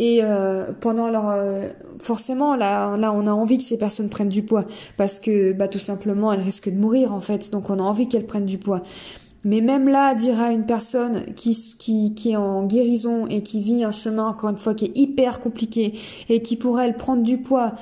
et 0.00 0.20
euh, 0.24 0.72
pendant 0.80 1.10
leur 1.10 1.28
euh, 1.28 1.68
forcément 1.98 2.56
là 2.56 2.96
là 2.96 3.12
on 3.12 3.26
a 3.26 3.32
envie 3.32 3.58
que 3.58 3.64
ces 3.64 3.76
personnes 3.76 4.08
prennent 4.08 4.30
du 4.30 4.42
poids. 4.42 4.64
Parce 4.96 5.20
que 5.20 5.52
bah 5.52 5.68
tout 5.68 5.78
simplement 5.78 6.32
elles 6.32 6.40
risquent 6.40 6.70
de 6.70 6.78
mourir 6.78 7.12
en 7.12 7.20
fait. 7.20 7.52
Donc 7.52 7.68
on 7.68 7.78
a 7.78 7.82
envie 7.82 8.08
qu'elles 8.08 8.26
prennent 8.26 8.46
du 8.46 8.56
poids. 8.56 8.80
Mais 9.44 9.60
même 9.60 9.88
là 9.88 10.14
dire 10.14 10.40
à 10.40 10.52
une 10.52 10.64
personne 10.64 11.34
qui 11.34 11.76
qui 11.78 12.14
qui 12.14 12.30
est 12.30 12.36
en 12.36 12.64
guérison 12.64 13.26
et 13.26 13.42
qui 13.42 13.60
vit 13.60 13.84
un 13.84 13.92
chemin 13.92 14.26
encore 14.26 14.48
une 14.48 14.56
fois 14.56 14.72
qui 14.72 14.86
est 14.86 14.96
hyper 14.96 15.38
compliqué 15.38 15.92
et 16.30 16.40
qui 16.40 16.56
pourrait 16.56 16.86
elle 16.86 16.96
prendre 16.96 17.22
du 17.22 17.36
poids 17.36 17.74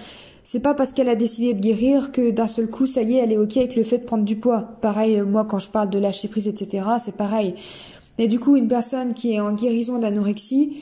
c'est 0.42 0.60
pas 0.60 0.74
parce 0.74 0.92
qu'elle 0.92 1.10
a 1.10 1.14
décidé 1.14 1.54
de 1.54 1.60
guérir 1.60 2.10
que 2.10 2.30
d'un 2.30 2.48
seul 2.48 2.68
coup 2.68 2.86
ça 2.86 3.02
y 3.02 3.14
est 3.14 3.18
elle 3.18 3.32
est 3.32 3.36
ok 3.36 3.58
avec 3.58 3.76
le 3.76 3.84
fait 3.84 3.98
de 3.98 4.04
prendre 4.04 4.24
du 4.24 4.34
poids. 4.34 4.62
Pareil 4.80 5.22
moi 5.22 5.44
quand 5.44 5.60
je 5.60 5.70
parle 5.70 5.88
de 5.90 6.00
lâcher 6.00 6.26
prise 6.26 6.48
etc 6.48 6.84
c'est 6.98 7.14
pareil. 7.14 7.54
Et 8.18 8.26
du 8.26 8.40
coup 8.40 8.56
une 8.56 8.66
personne 8.66 9.14
qui 9.14 9.34
est 9.34 9.40
en 9.40 9.52
guérison 9.52 9.98
d'anorexie 9.98 10.78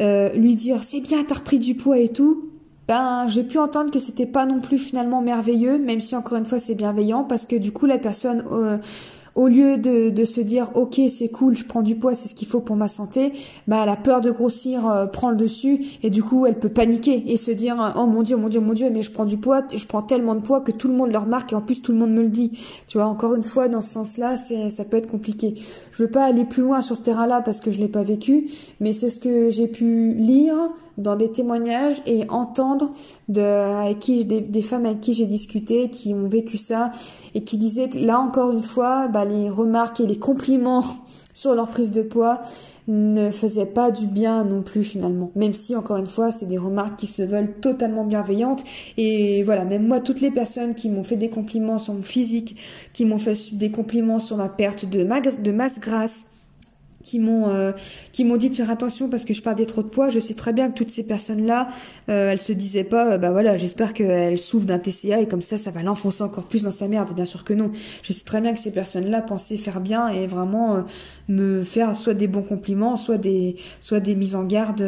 euh, 0.00 0.32
lui 0.34 0.54
dire 0.54 0.82
c'est 0.82 1.00
bien, 1.00 1.22
t'as 1.24 1.36
repris 1.36 1.58
du 1.58 1.74
poids 1.74 1.98
et 1.98 2.08
tout, 2.08 2.50
ben 2.88 3.26
j'ai 3.28 3.44
pu 3.44 3.58
entendre 3.58 3.90
que 3.90 3.98
c'était 3.98 4.26
pas 4.26 4.46
non 4.46 4.60
plus 4.60 4.78
finalement 4.78 5.22
merveilleux, 5.22 5.78
même 5.78 6.00
si 6.00 6.16
encore 6.16 6.38
une 6.38 6.46
fois 6.46 6.58
c'est 6.58 6.74
bienveillant, 6.74 7.24
parce 7.24 7.46
que 7.46 7.56
du 7.56 7.72
coup 7.72 7.86
la 7.86 7.98
personne 7.98 8.44
euh, 8.50 8.78
au 9.34 9.48
lieu 9.48 9.78
de, 9.78 10.10
de 10.10 10.24
se 10.24 10.40
dire 10.40 10.70
ok 10.74 11.00
c'est 11.08 11.28
cool, 11.28 11.56
je 11.56 11.64
prends 11.64 11.82
du 11.82 11.96
poids, 11.96 12.14
c'est 12.14 12.28
ce 12.28 12.34
qu'il 12.34 12.48
faut 12.48 12.60
pour 12.60 12.76
ma 12.76 12.88
santé, 12.88 13.32
bah 13.66 13.84
la 13.86 13.96
peur 13.96 14.20
de 14.20 14.30
grossir 14.30 14.88
euh, 14.88 15.06
prend 15.06 15.30
le 15.30 15.36
dessus 15.36 15.84
et 16.02 16.10
du 16.10 16.22
coup 16.22 16.46
elle 16.46 16.58
peut 16.58 16.68
paniquer 16.68 17.32
et 17.32 17.36
se 17.36 17.50
dire 17.50 17.94
oh 17.96 18.06
mon 18.06 18.22
dieu, 18.22 18.36
mon 18.36 18.48
dieu, 18.48 18.60
mon 18.60 18.74
dieu, 18.74 18.90
mais 18.90 19.02
je 19.02 19.10
prends 19.10 19.24
du 19.24 19.36
poids, 19.36 19.62
je 19.74 19.86
prends 19.86 20.02
tellement 20.02 20.34
de 20.34 20.40
poids 20.40 20.60
que 20.60 20.72
tout 20.72 20.88
le 20.88 20.94
monde 20.94 21.10
le 21.10 21.18
remarque 21.18 21.52
et 21.52 21.56
en 21.56 21.60
plus 21.60 21.82
tout 21.82 21.92
le 21.92 21.98
monde 21.98 22.12
me 22.12 22.22
le 22.22 22.28
dit. 22.28 22.52
Tu 22.86 22.98
vois, 22.98 23.06
encore 23.06 23.34
une 23.34 23.42
fois 23.42 23.68
dans 23.68 23.80
ce 23.80 23.90
sens-là, 23.90 24.36
c'est 24.36 24.70
ça 24.70 24.84
peut 24.84 24.96
être 24.96 25.10
compliqué. 25.10 25.54
Je 25.92 26.02
veux 26.02 26.10
pas 26.10 26.24
aller 26.24 26.44
plus 26.44 26.62
loin 26.62 26.80
sur 26.80 26.96
ce 26.96 27.02
terrain-là 27.02 27.40
parce 27.40 27.60
que 27.60 27.70
je 27.72 27.78
l'ai 27.78 27.88
pas 27.88 28.02
vécu, 28.02 28.50
mais 28.80 28.92
c'est 28.92 29.10
ce 29.10 29.20
que 29.20 29.50
j'ai 29.50 29.68
pu 29.68 30.14
lire 30.14 30.54
dans 30.98 31.16
des 31.16 31.30
témoignages 31.30 31.96
et 32.06 32.28
entendre 32.28 32.90
de, 33.28 33.40
avec 33.40 33.98
qui, 34.00 34.24
des, 34.24 34.62
femmes 34.62 34.86
avec 34.86 35.00
qui 35.00 35.14
j'ai 35.14 35.26
discuté, 35.26 35.90
qui 35.90 36.14
ont 36.14 36.28
vécu 36.28 36.58
ça 36.58 36.92
et 37.34 37.44
qui 37.44 37.58
disaient 37.58 37.88
que 37.88 37.98
là 37.98 38.20
encore 38.20 38.52
une 38.52 38.62
fois, 38.62 39.08
bah, 39.08 39.24
les 39.24 39.50
remarques 39.50 40.00
et 40.00 40.06
les 40.06 40.18
compliments 40.18 40.84
sur 41.32 41.54
leur 41.54 41.68
prise 41.68 41.90
de 41.90 42.02
poids 42.02 42.40
ne 42.86 43.30
faisaient 43.30 43.66
pas 43.66 43.90
du 43.90 44.06
bien 44.06 44.44
non 44.44 44.62
plus 44.62 44.84
finalement. 44.84 45.32
Même 45.34 45.52
si 45.52 45.74
encore 45.74 45.96
une 45.96 46.06
fois, 46.06 46.30
c'est 46.30 46.46
des 46.46 46.58
remarques 46.58 46.96
qui 46.96 47.06
se 47.06 47.22
veulent 47.22 47.54
totalement 47.60 48.04
bienveillantes. 48.04 48.62
Et 48.96 49.42
voilà, 49.42 49.64
même 49.64 49.86
moi, 49.86 50.00
toutes 50.00 50.20
les 50.20 50.30
personnes 50.30 50.74
qui 50.74 50.90
m'ont 50.90 51.02
fait 51.02 51.16
des 51.16 51.30
compliments 51.30 51.78
sur 51.78 51.94
mon 51.94 52.02
physique, 52.02 52.56
qui 52.92 53.04
m'ont 53.04 53.18
fait 53.18 53.36
des 53.52 53.70
compliments 53.70 54.18
sur 54.18 54.36
ma 54.36 54.48
perte 54.48 54.84
de, 54.84 55.02
de 55.02 55.52
masse 55.52 55.80
grasse, 55.80 56.26
qui 57.04 57.20
m'ont 57.20 57.50
euh, 57.50 57.72
qui 58.10 58.24
m'ont 58.24 58.36
dit 58.36 58.50
de 58.50 58.54
faire 58.54 58.70
attention 58.70 59.08
parce 59.08 59.24
que 59.24 59.34
je 59.34 59.42
perdais 59.42 59.66
trop 59.66 59.82
de 59.82 59.88
poids. 59.88 60.08
Je 60.08 60.18
sais 60.18 60.34
très 60.34 60.52
bien 60.52 60.70
que 60.70 60.74
toutes 60.74 60.90
ces 60.90 61.04
personnes-là, 61.04 61.68
euh, 62.08 62.30
elles 62.32 62.40
se 62.40 62.52
disaient 62.52 62.84
pas, 62.84 63.12
euh, 63.12 63.18
bah 63.18 63.30
voilà, 63.30 63.56
j'espère 63.56 63.92
qu'elles 63.92 64.38
souffrent 64.38 64.66
d'un 64.66 64.78
TCA 64.78 65.20
et 65.20 65.28
comme 65.28 65.42
ça, 65.42 65.58
ça 65.58 65.70
va 65.70 65.82
l'enfoncer 65.82 66.22
encore 66.24 66.44
plus 66.44 66.64
dans 66.64 66.70
sa 66.70 66.88
merde. 66.88 67.14
Bien 67.14 67.26
sûr 67.26 67.44
que 67.44 67.52
non. 67.52 67.70
Je 68.02 68.12
sais 68.12 68.24
très 68.24 68.40
bien 68.40 68.52
que 68.52 68.58
ces 68.58 68.72
personnes-là 68.72 69.20
pensaient 69.20 69.58
faire 69.58 69.80
bien 69.80 70.08
et 70.08 70.26
vraiment 70.26 70.76
euh, 70.76 70.82
me 71.28 71.62
faire 71.62 71.94
soit 71.94 72.14
des 72.14 72.26
bons 72.26 72.42
compliments, 72.42 72.96
soit 72.96 73.18
des 73.18 73.56
soit 73.80 74.00
des 74.00 74.14
mises 74.14 74.34
en 74.34 74.44
garde 74.44 74.84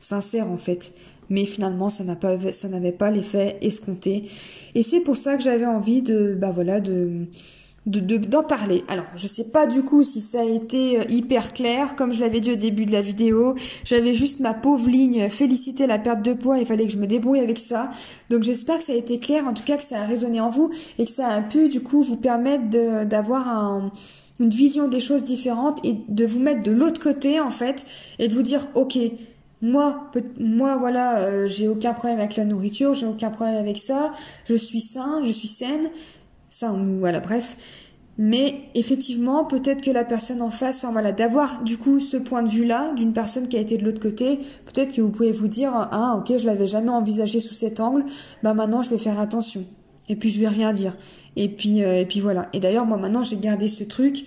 sincères 0.00 0.50
en 0.50 0.58
fait. 0.58 0.92
Mais 1.30 1.44
finalement, 1.44 1.90
ça 1.90 2.04
n'a 2.04 2.16
pas 2.16 2.38
ça 2.52 2.68
n'avait 2.68 2.92
pas 2.92 3.10
l'effet 3.10 3.58
escompté. 3.62 4.24
Et 4.74 4.82
c'est 4.82 5.00
pour 5.00 5.16
ça 5.16 5.36
que 5.36 5.42
j'avais 5.42 5.66
envie 5.66 6.02
de 6.02 6.36
bah 6.38 6.50
voilà 6.50 6.80
de 6.80 7.26
d'en 7.88 8.42
parler. 8.42 8.84
Alors, 8.88 9.04
je 9.16 9.26
sais 9.26 9.44
pas 9.44 9.66
du 9.66 9.82
coup 9.82 10.02
si 10.04 10.20
ça 10.20 10.40
a 10.40 10.44
été 10.44 11.00
euh, 11.00 11.04
hyper 11.08 11.52
clair, 11.52 11.96
comme 11.96 12.12
je 12.12 12.20
l'avais 12.20 12.40
dit 12.40 12.52
au 12.52 12.56
début 12.56 12.86
de 12.86 12.92
la 12.92 13.00
vidéo. 13.00 13.54
J'avais 13.84 14.14
juste 14.14 14.40
ma 14.40 14.54
pauvre 14.54 14.88
ligne 14.88 15.28
féliciter 15.28 15.86
la 15.86 15.98
perte 15.98 16.22
de 16.22 16.32
poids, 16.34 16.58
il 16.58 16.66
fallait 16.66 16.86
que 16.86 16.92
je 16.92 16.98
me 16.98 17.06
débrouille 17.06 17.40
avec 17.40 17.58
ça. 17.58 17.90
Donc 18.30 18.42
j'espère 18.42 18.78
que 18.78 18.84
ça 18.84 18.92
a 18.92 18.96
été 18.96 19.18
clair, 19.18 19.46
en 19.46 19.54
tout 19.54 19.64
cas 19.64 19.76
que 19.76 19.82
ça 19.82 20.00
a 20.00 20.04
résonné 20.04 20.40
en 20.40 20.50
vous 20.50 20.70
et 20.98 21.04
que 21.04 21.10
ça 21.10 21.28
a 21.28 21.40
pu 21.40 21.68
du 21.68 21.80
coup 21.80 22.02
vous 22.02 22.16
permettre 22.16 22.68
d'avoir 23.04 23.48
un, 23.48 23.92
une 24.38 24.50
vision 24.50 24.88
des 24.88 25.00
choses 25.00 25.24
différentes 25.24 25.84
et 25.84 25.96
de 26.08 26.26
vous 26.26 26.40
mettre 26.40 26.62
de 26.62 26.70
l'autre 26.70 27.00
côté 27.00 27.40
en 27.40 27.50
fait 27.50 27.86
et 28.18 28.28
de 28.28 28.34
vous 28.34 28.42
dire 28.42 28.66
ok 28.74 28.98
moi, 29.60 30.10
moi 30.38 30.76
voilà, 30.76 31.18
euh, 31.18 31.46
j'ai 31.48 31.66
aucun 31.66 31.92
problème 31.92 32.20
avec 32.20 32.36
la 32.36 32.44
nourriture, 32.44 32.94
j'ai 32.94 33.06
aucun 33.06 33.30
problème 33.30 33.56
avec 33.56 33.78
ça, 33.78 34.12
je 34.44 34.54
suis 34.54 34.80
sain, 34.80 35.20
je 35.24 35.32
suis 35.32 35.48
saine, 35.48 35.90
ça, 36.50 36.72
voilà, 36.72 37.20
bref. 37.20 37.56
Mais 38.20 38.62
effectivement, 38.74 39.44
peut-être 39.44 39.80
que 39.80 39.92
la 39.92 40.04
personne 40.04 40.42
en 40.42 40.50
face, 40.50 40.78
enfin 40.78 40.90
voilà, 40.90 41.12
d'avoir 41.12 41.62
du 41.62 41.78
coup 41.78 42.00
ce 42.00 42.16
point 42.16 42.42
de 42.42 42.48
vue-là 42.48 42.92
d'une 42.94 43.12
personne 43.12 43.46
qui 43.46 43.56
a 43.56 43.60
été 43.60 43.78
de 43.78 43.84
l'autre 43.84 44.00
côté, 44.00 44.40
peut-être 44.66 44.92
que 44.92 45.00
vous 45.00 45.10
pouvez 45.10 45.30
vous 45.30 45.46
dire 45.46 45.70
ah 45.72 46.16
ok 46.18 46.36
je 46.36 46.44
l'avais 46.44 46.66
jamais 46.66 46.90
envisagé 46.90 47.38
sous 47.38 47.54
cet 47.54 47.78
angle, 47.78 48.04
bah 48.42 48.54
maintenant 48.54 48.82
je 48.82 48.90
vais 48.90 48.98
faire 48.98 49.20
attention 49.20 49.64
et 50.08 50.16
puis 50.16 50.30
je 50.30 50.40
vais 50.40 50.48
rien 50.48 50.72
dire 50.72 50.96
et 51.36 51.48
puis 51.48 51.84
euh, 51.84 52.00
et 52.00 52.06
puis 52.06 52.18
voilà. 52.18 52.48
Et 52.52 52.58
d'ailleurs 52.58 52.86
moi 52.86 52.98
maintenant 52.98 53.22
j'ai 53.22 53.36
gardé 53.36 53.68
ce 53.68 53.84
truc, 53.84 54.24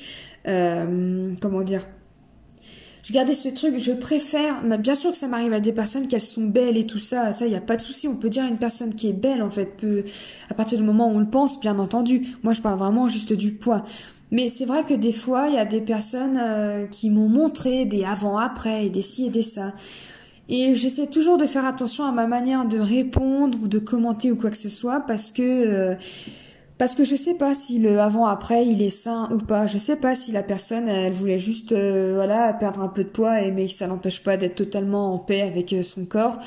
euh, 0.48 1.34
comment 1.42 1.62
dire, 1.62 1.86
je 3.04 3.14
gardais 3.14 3.34
ce 3.34 3.50
truc, 3.50 3.80
je 3.80 3.92
préfère, 3.92 4.62
bien 4.78 4.96
sûr 4.96 5.12
que 5.12 5.18
ça 5.18 5.28
m'arrive 5.28 5.54
à 5.54 5.60
des 5.60 5.72
personnes 5.72 6.08
qu'elles 6.08 6.22
sont 6.22 6.46
belles 6.46 6.78
et 6.78 6.86
tout 6.86 7.00
ça, 7.00 7.34
ça, 7.34 7.46
il 7.46 7.50
n'y 7.50 7.56
a 7.56 7.62
pas 7.62 7.76
de 7.76 7.82
souci, 7.82 8.08
on 8.08 8.16
peut 8.16 8.30
dire 8.30 8.46
une 8.46 8.58
personne 8.58 8.94
qui 8.94 9.10
est 9.10 9.14
belle, 9.14 9.42
en 9.42 9.50
fait, 9.50 9.78
peut, 9.78 10.04
à 10.50 10.54
partir 10.54 10.78
du 10.78 10.84
moment 10.84 11.12
où 11.12 11.16
on 11.16 11.20
le 11.20 11.30
pense, 11.30 11.60
bien 11.60 11.80
entendu. 11.80 12.36
Moi, 12.44 12.54
je 12.54 12.62
parle 12.62 12.78
vraiment 12.78 13.08
juste 13.08 13.34
du 13.34 13.54
poids. 13.54 13.86
Mais 14.32 14.48
c'est 14.48 14.66
vrai 14.66 14.86
que 14.86 14.94
des 14.94 15.12
fois, 15.12 15.48
il 15.50 15.56
y 15.56 15.58
a 15.58 15.66
des 15.66 15.82
personnes 15.82 16.38
euh, 16.38 16.86
qui 16.86 17.10
m'ont 17.10 17.28
montré 17.28 17.86
des 17.86 18.06
avant-après 18.06 18.86
et 18.86 18.90
des 18.90 19.02
ci 19.02 19.26
et 19.26 19.30
des 19.30 19.44
ça. 19.44 19.74
Et 20.48 20.74
j'essaie 20.76 21.08
toujours 21.08 21.38
de 21.38 21.46
faire 21.46 21.66
attention 21.66 22.06
à 22.06 22.12
ma 22.12 22.28
manière 22.28 22.66
de 22.66 22.78
répondre 22.78 23.58
ou 23.62 23.68
de 23.68 23.80
commenter 23.80 24.32
ou 24.32 24.36
quoi 24.36 24.50
que 24.50 24.58
ce 24.58 24.70
soit 24.70 25.02
parce 25.02 25.32
que 25.32 25.42
euh, 25.42 25.96
parce 26.82 26.96
que 26.96 27.04
je 27.04 27.16
sais 27.16 27.36
pas 27.36 27.54
si 27.54 27.78
le 27.78 28.00
avant-après 28.00 28.66
il 28.66 28.82
est 28.82 28.90
sain 28.90 29.30
ou 29.32 29.38
pas. 29.38 29.68
Je 29.68 29.78
sais 29.78 29.98
pas 29.98 30.16
si 30.16 30.32
la 30.32 30.42
personne 30.42 30.90
elle 30.90 31.14
voulait 31.14 31.38
juste 31.38 31.74
euh, 31.74 32.14
voilà 32.16 32.54
perdre 32.54 32.82
un 32.82 32.88
peu 32.88 33.04
de 33.04 33.10
poids 33.10 33.40
et 33.40 33.52
mais 33.52 33.68
ça 33.68 33.86
n'empêche 33.86 34.24
pas 34.24 34.36
d'être 34.36 34.56
totalement 34.56 35.14
en 35.14 35.20
paix 35.20 35.44
avec 35.44 35.74
euh, 35.74 35.84
son 35.84 36.06
corps. 36.06 36.40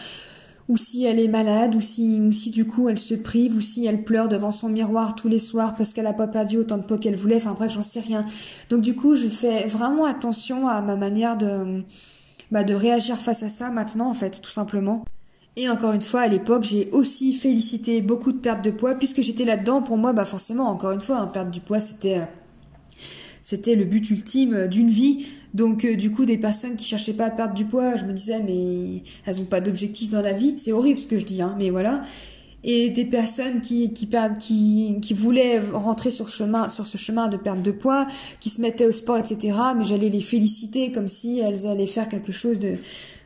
Ou 0.69 0.77
si 0.77 1.05
elle 1.05 1.21
est 1.21 1.29
malade, 1.29 1.77
ou 1.77 1.81
si, 1.81 2.21
ou 2.21 2.33
si 2.33 2.51
du 2.51 2.65
coup 2.65 2.89
elle 2.89 2.99
se 2.99 3.15
prive, 3.15 3.55
ou 3.57 3.61
si 3.61 3.87
elle 3.87 4.03
pleure 4.03 4.29
devant 4.29 4.51
son 4.51 4.69
miroir 4.69 5.15
tous 5.15 5.29
les 5.29 5.39
soirs 5.39 5.77
parce 5.77 5.93
qu'elle 5.93 6.09
a 6.09 6.13
pas 6.13 6.27
perdu 6.27 6.59
autant 6.59 6.79
de 6.79 6.83
poids 6.83 6.99
qu'elle 6.99 7.15
voulait. 7.15 7.37
Enfin 7.37 7.53
bref, 7.53 7.71
j'en 7.73 7.83
sais 7.83 8.01
rien. 8.01 8.23
Donc 8.71 8.81
du 8.81 8.97
coup, 8.97 9.15
je 9.15 9.29
fais 9.29 9.69
vraiment 9.69 10.05
attention 10.05 10.67
à 10.67 10.81
ma 10.83 10.97
manière 10.97 11.37
de, 11.37 11.85
bah, 12.51 12.65
de 12.65 12.75
réagir 12.75 13.19
face 13.19 13.45
à 13.45 13.49
ça 13.49 13.71
maintenant 13.71 14.11
en 14.11 14.15
fait, 14.15 14.41
tout 14.41 14.51
simplement. 14.51 15.05
Et 15.57 15.69
encore 15.69 15.93
une 15.93 16.01
fois, 16.03 16.23
à 16.23 16.29
l'époque, 16.29 16.65
j'ai 16.65 16.89
aussi 16.91 17.33
félicité 17.33 18.01
beaucoup 18.01 18.33
de 18.33 18.39
pertes 18.39 18.65
de 18.65 18.71
poids 18.71 18.95
puisque 18.97 19.23
j'étais 19.23 19.45
là-dedans. 19.45 19.83
Pour 19.83 19.97
moi, 19.97 20.13
bah 20.13 20.25
forcément, 20.25 20.69
encore 20.69 20.91
une 20.91 21.01
fois, 21.01 21.19
hein, 21.19 21.27
perdre 21.29 21.51
du 21.51 21.61
poids, 21.61 21.79
c'était 21.79 22.19
euh, 22.19 22.25
c'était 23.41 23.77
le 23.77 23.85
but 23.85 24.11
ultime 24.11 24.67
d'une 24.67 24.91
vie. 24.91 25.27
Donc 25.53 25.85
euh, 25.85 25.95
du 25.97 26.11
coup, 26.11 26.25
des 26.25 26.39
personnes 26.39 26.75
qui 26.75 26.85
cherchaient 26.85 27.13
pas 27.13 27.27
à 27.27 27.31
perdre 27.31 27.55
du 27.55 27.67
poids, 27.67 27.95
je 27.95 28.05
me 28.05 28.13
disais 28.13 28.43
mais 28.43 29.03
elles 29.27 29.41
ont 29.41 29.45
pas 29.45 29.61
d'objectif 29.61 30.11
dans 30.11 30.23
la 30.23 30.33
vie. 30.33 30.55
C'est 30.59 30.73
horrible 30.73 30.99
ce 30.99 31.07
que 31.07 31.19
je 31.19 31.25
dis, 31.25 31.41
hein, 31.41 31.55
mais 31.57 31.71
voilà. 31.71 32.03
Et 32.65 32.91
des 32.91 33.05
personnes 33.05 33.61
qui 33.61 33.93
qui 33.93 34.07
perdent, 34.07 34.39
qui 34.39 34.97
qui 35.03 35.15
voulaient 35.15 35.61
rentrer 35.61 36.11
sur 36.11 36.29
chemin 36.31 36.69
sur 36.69 36.87
ce 36.87 36.97
chemin 36.97 37.29
de 37.29 37.37
perte 37.37 37.63
de 37.63 37.71
poids, 37.71 38.09
qui 38.41 38.51
se 38.51 38.61
mettaient 38.61 38.87
au 38.87 38.93
sport, 38.93 39.19
etc. 39.19 39.57
Mais 39.77 39.85
j'allais 39.85 40.09
les 40.09 40.23
féliciter 40.23 40.91
comme 40.91 41.07
si 41.07 41.39
elles 41.39 41.67
allaient 41.69 41.87
faire 41.87 42.09
quelque 42.09 42.33
chose 42.33 42.59
de 42.59 42.79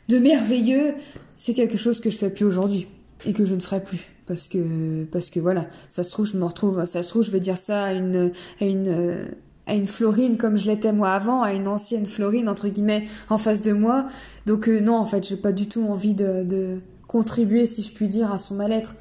de 0.09 0.18
merveilleux 0.18 0.95
c'est 1.39 1.55
quelque 1.55 1.78
chose 1.78 2.01
que 2.01 2.11
je 2.11 2.18
fais 2.18 2.28
plus 2.28 2.45
aujourd'hui 2.45 2.86
et 3.24 3.32
que 3.32 3.47
je 3.47 3.55
ne 3.55 3.61
ferai 3.61 3.82
plus 3.82 4.12
parce 4.26 4.49
que 4.49 5.05
parce 5.05 5.30
que 5.30 5.41
voilà 5.41 5.64
ça 5.89 6.05
se 6.05 6.11
trouve 6.11 6.26
je 6.26 6.36
me 6.36 6.45
retrouve 6.45 6.84
ça 6.84 7.03
se 7.03 7.09
trouve 7.09 7.22
je 7.22 7.30
vais 7.30 7.41
dire 7.41 7.57
ça 7.57 7.84
à 7.84 7.93
une 7.95 8.30
à 8.61 8.64
une 8.66 9.26
à 9.68 9.74
une 9.74 9.86
Florine 9.86 10.36
comme 10.36 10.57
je 10.57 10.66
l'étais 10.66 10.93
moi 10.93 11.12
avant 11.12 11.43
à 11.43 11.53
une 11.53 11.68
ancienne 11.68 12.07
Florine 12.07 12.49
entre 12.49 12.68
guillemets 12.68 13.07
en 13.28 13.39
face 13.39 13.62
de 13.62 13.72
moi. 13.72 14.07
Donc 14.47 14.68
euh, 14.68 14.80
non 14.80 14.97
en 14.97 15.07
fait 15.07 15.28
j'ai 15.28 15.36
pas 15.36 15.53
du 15.53 15.68
tout 15.68 15.84
envie 15.84 16.14
de, 16.14 16.43
de 16.43 16.80
contribuer 17.07 17.66
si 17.66 17.82
je 17.82 17.93
puis 17.93 18.09
dire 18.09 18.32
à 18.32 18.39
son 18.39 18.55
mal-être. 18.55 18.97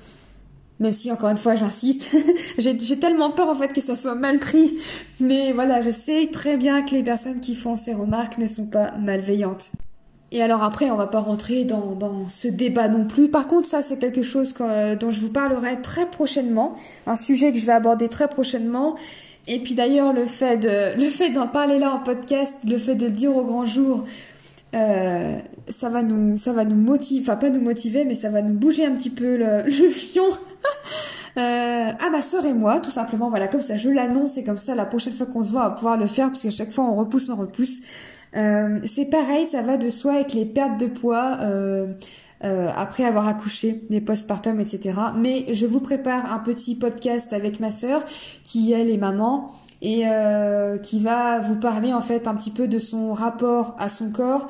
Même 0.80 0.92
si 0.92 1.12
encore 1.12 1.30
une 1.30 1.38
fois 1.38 1.56
j'insiste, 1.56 2.16
j'ai 2.60 3.00
tellement 3.00 3.32
peur 3.32 3.48
en 3.50 3.56
fait 3.56 3.74
que 3.74 3.82
ça 3.82 3.96
soit 3.96 4.14
mal 4.14 4.38
pris, 4.38 4.78
mais 5.20 5.52
voilà, 5.52 5.82
je 5.82 5.90
sais 5.90 6.30
très 6.32 6.56
bien 6.56 6.84
que 6.84 6.92
les 6.92 7.02
personnes 7.02 7.40
qui 7.40 7.56
font 7.56 7.74
ces 7.74 7.96
remarques 7.96 8.38
ne 8.38 8.46
sont 8.46 8.68
pas 8.68 8.92
malveillantes. 9.00 9.72
Et 10.32 10.42
alors 10.42 10.64
après, 10.64 10.92
on 10.92 10.98
va 10.98 11.08
pas 11.08 11.22
rentrer 11.22 11.64
dans, 11.64 11.96
dans 11.96 12.28
ce 12.30 12.48
débat 12.48 12.90
non 12.90 13.06
plus. 13.06 13.30
Par 13.30 13.48
contre, 13.48 13.68
ça, 13.68 13.82
c'est 13.82 13.98
quelque 13.98 14.24
chose 14.24 14.54
dont 14.54 15.12
je 15.12 15.20
vous 15.22 15.32
parlerai 15.32 15.82
très 15.82 16.06
prochainement, 16.06 16.76
un 17.06 17.16
sujet 17.16 17.54
que 17.54 17.60
je 17.60 17.66
vais 17.66 17.72
aborder 17.72 18.10
très 18.10 18.28
prochainement. 18.28 18.96
Et 19.48 19.60
puis 19.60 19.76
d'ailleurs, 19.76 20.14
le 20.14 20.26
fait 20.26 20.58
de, 20.58 20.98
le 21.02 21.10
fait 21.10 21.30
d'en 21.30 21.48
parler 21.48 21.80
là 21.80 21.92
en 21.92 22.00
podcast, 22.00 22.56
le 22.66 22.78
fait 22.78 22.96
de 22.96 23.06
le 23.06 23.12
dire 23.12 23.36
au 23.36 23.44
grand 23.44 23.66
jour, 23.66 24.06
euh, 24.76 25.38
ça 25.70 25.90
va 25.90 26.04
nous, 26.04 26.36
ça 26.36 26.52
va 26.52 26.66
nous 26.66 26.76
motiver, 26.76 27.22
enfin 27.22 27.38
pas 27.38 27.50
nous 27.50 27.62
motiver, 27.62 28.04
mais 28.04 28.16
ça 28.16 28.30
va 28.30 28.42
nous 28.42 28.54
bouger 28.54 28.86
un 28.86 28.92
petit 28.92 29.10
peu 29.10 29.38
le, 29.38 29.64
le 29.66 29.90
fion. 29.90 30.28
euh, 31.38 31.92
à 31.92 32.10
ma 32.12 32.22
sœur 32.22 32.46
et 32.46 32.54
moi, 32.54 32.82
tout 32.82 32.92
simplement. 32.92 33.30
Voilà, 33.30 33.48
comme 33.48 33.62
ça, 33.62 33.78
je 33.78 33.90
l'annonce 33.90 34.38
et 34.38 34.44
comme 34.44 34.58
ça, 34.58 34.76
la 34.76 34.86
prochaine 34.86 35.14
fois 35.14 35.26
qu'on 35.26 35.44
se 35.44 35.52
voit, 35.52 35.62
on 35.62 35.70
va 35.70 35.72
pouvoir 35.72 35.98
le 35.98 36.08
faire 36.08 36.28
parce 36.28 36.42
qu'à 36.42 36.52
chaque 36.52 36.72
fois, 36.72 36.84
on 36.84 36.96
repousse, 36.96 37.30
on 37.30 37.38
repousse. 37.38 37.80
Euh, 38.38 38.80
c'est 38.86 39.06
pareil, 39.06 39.46
ça 39.46 39.62
va 39.62 39.78
de 39.78 39.90
soi 39.90 40.14
avec 40.14 40.34
les 40.34 40.46
pertes 40.46 40.80
de 40.80 40.88
poids 40.88 41.38
euh, 41.42 41.94
euh, 42.44 42.70
après 42.76 43.04
avoir 43.04 43.28
accouché, 43.28 43.82
les 43.90 44.02
postpartum, 44.02 44.60
etc. 44.60 44.94
Mais 45.16 45.54
je 45.54 45.66
vous 45.66 45.80
prépare 45.80 46.32
un 46.32 46.40
petit 46.40 46.76
podcast 46.76 47.34
avec 47.34 47.60
ma 47.60 47.72
sœur 47.72 48.04
qui 48.44 48.72
elle 48.74 48.90
est 48.90 48.98
maman 48.98 49.52
et 49.82 50.06
qui 50.82 51.00
va 51.00 51.40
vous 51.40 51.56
parler 51.56 51.94
en 51.94 52.02
fait 52.02 52.28
un 52.28 52.34
petit 52.34 52.50
peu 52.50 52.68
de 52.68 52.80
son 52.80 53.14
rapport 53.14 53.76
à 53.78 53.90
son 53.90 54.12
corps 54.12 54.48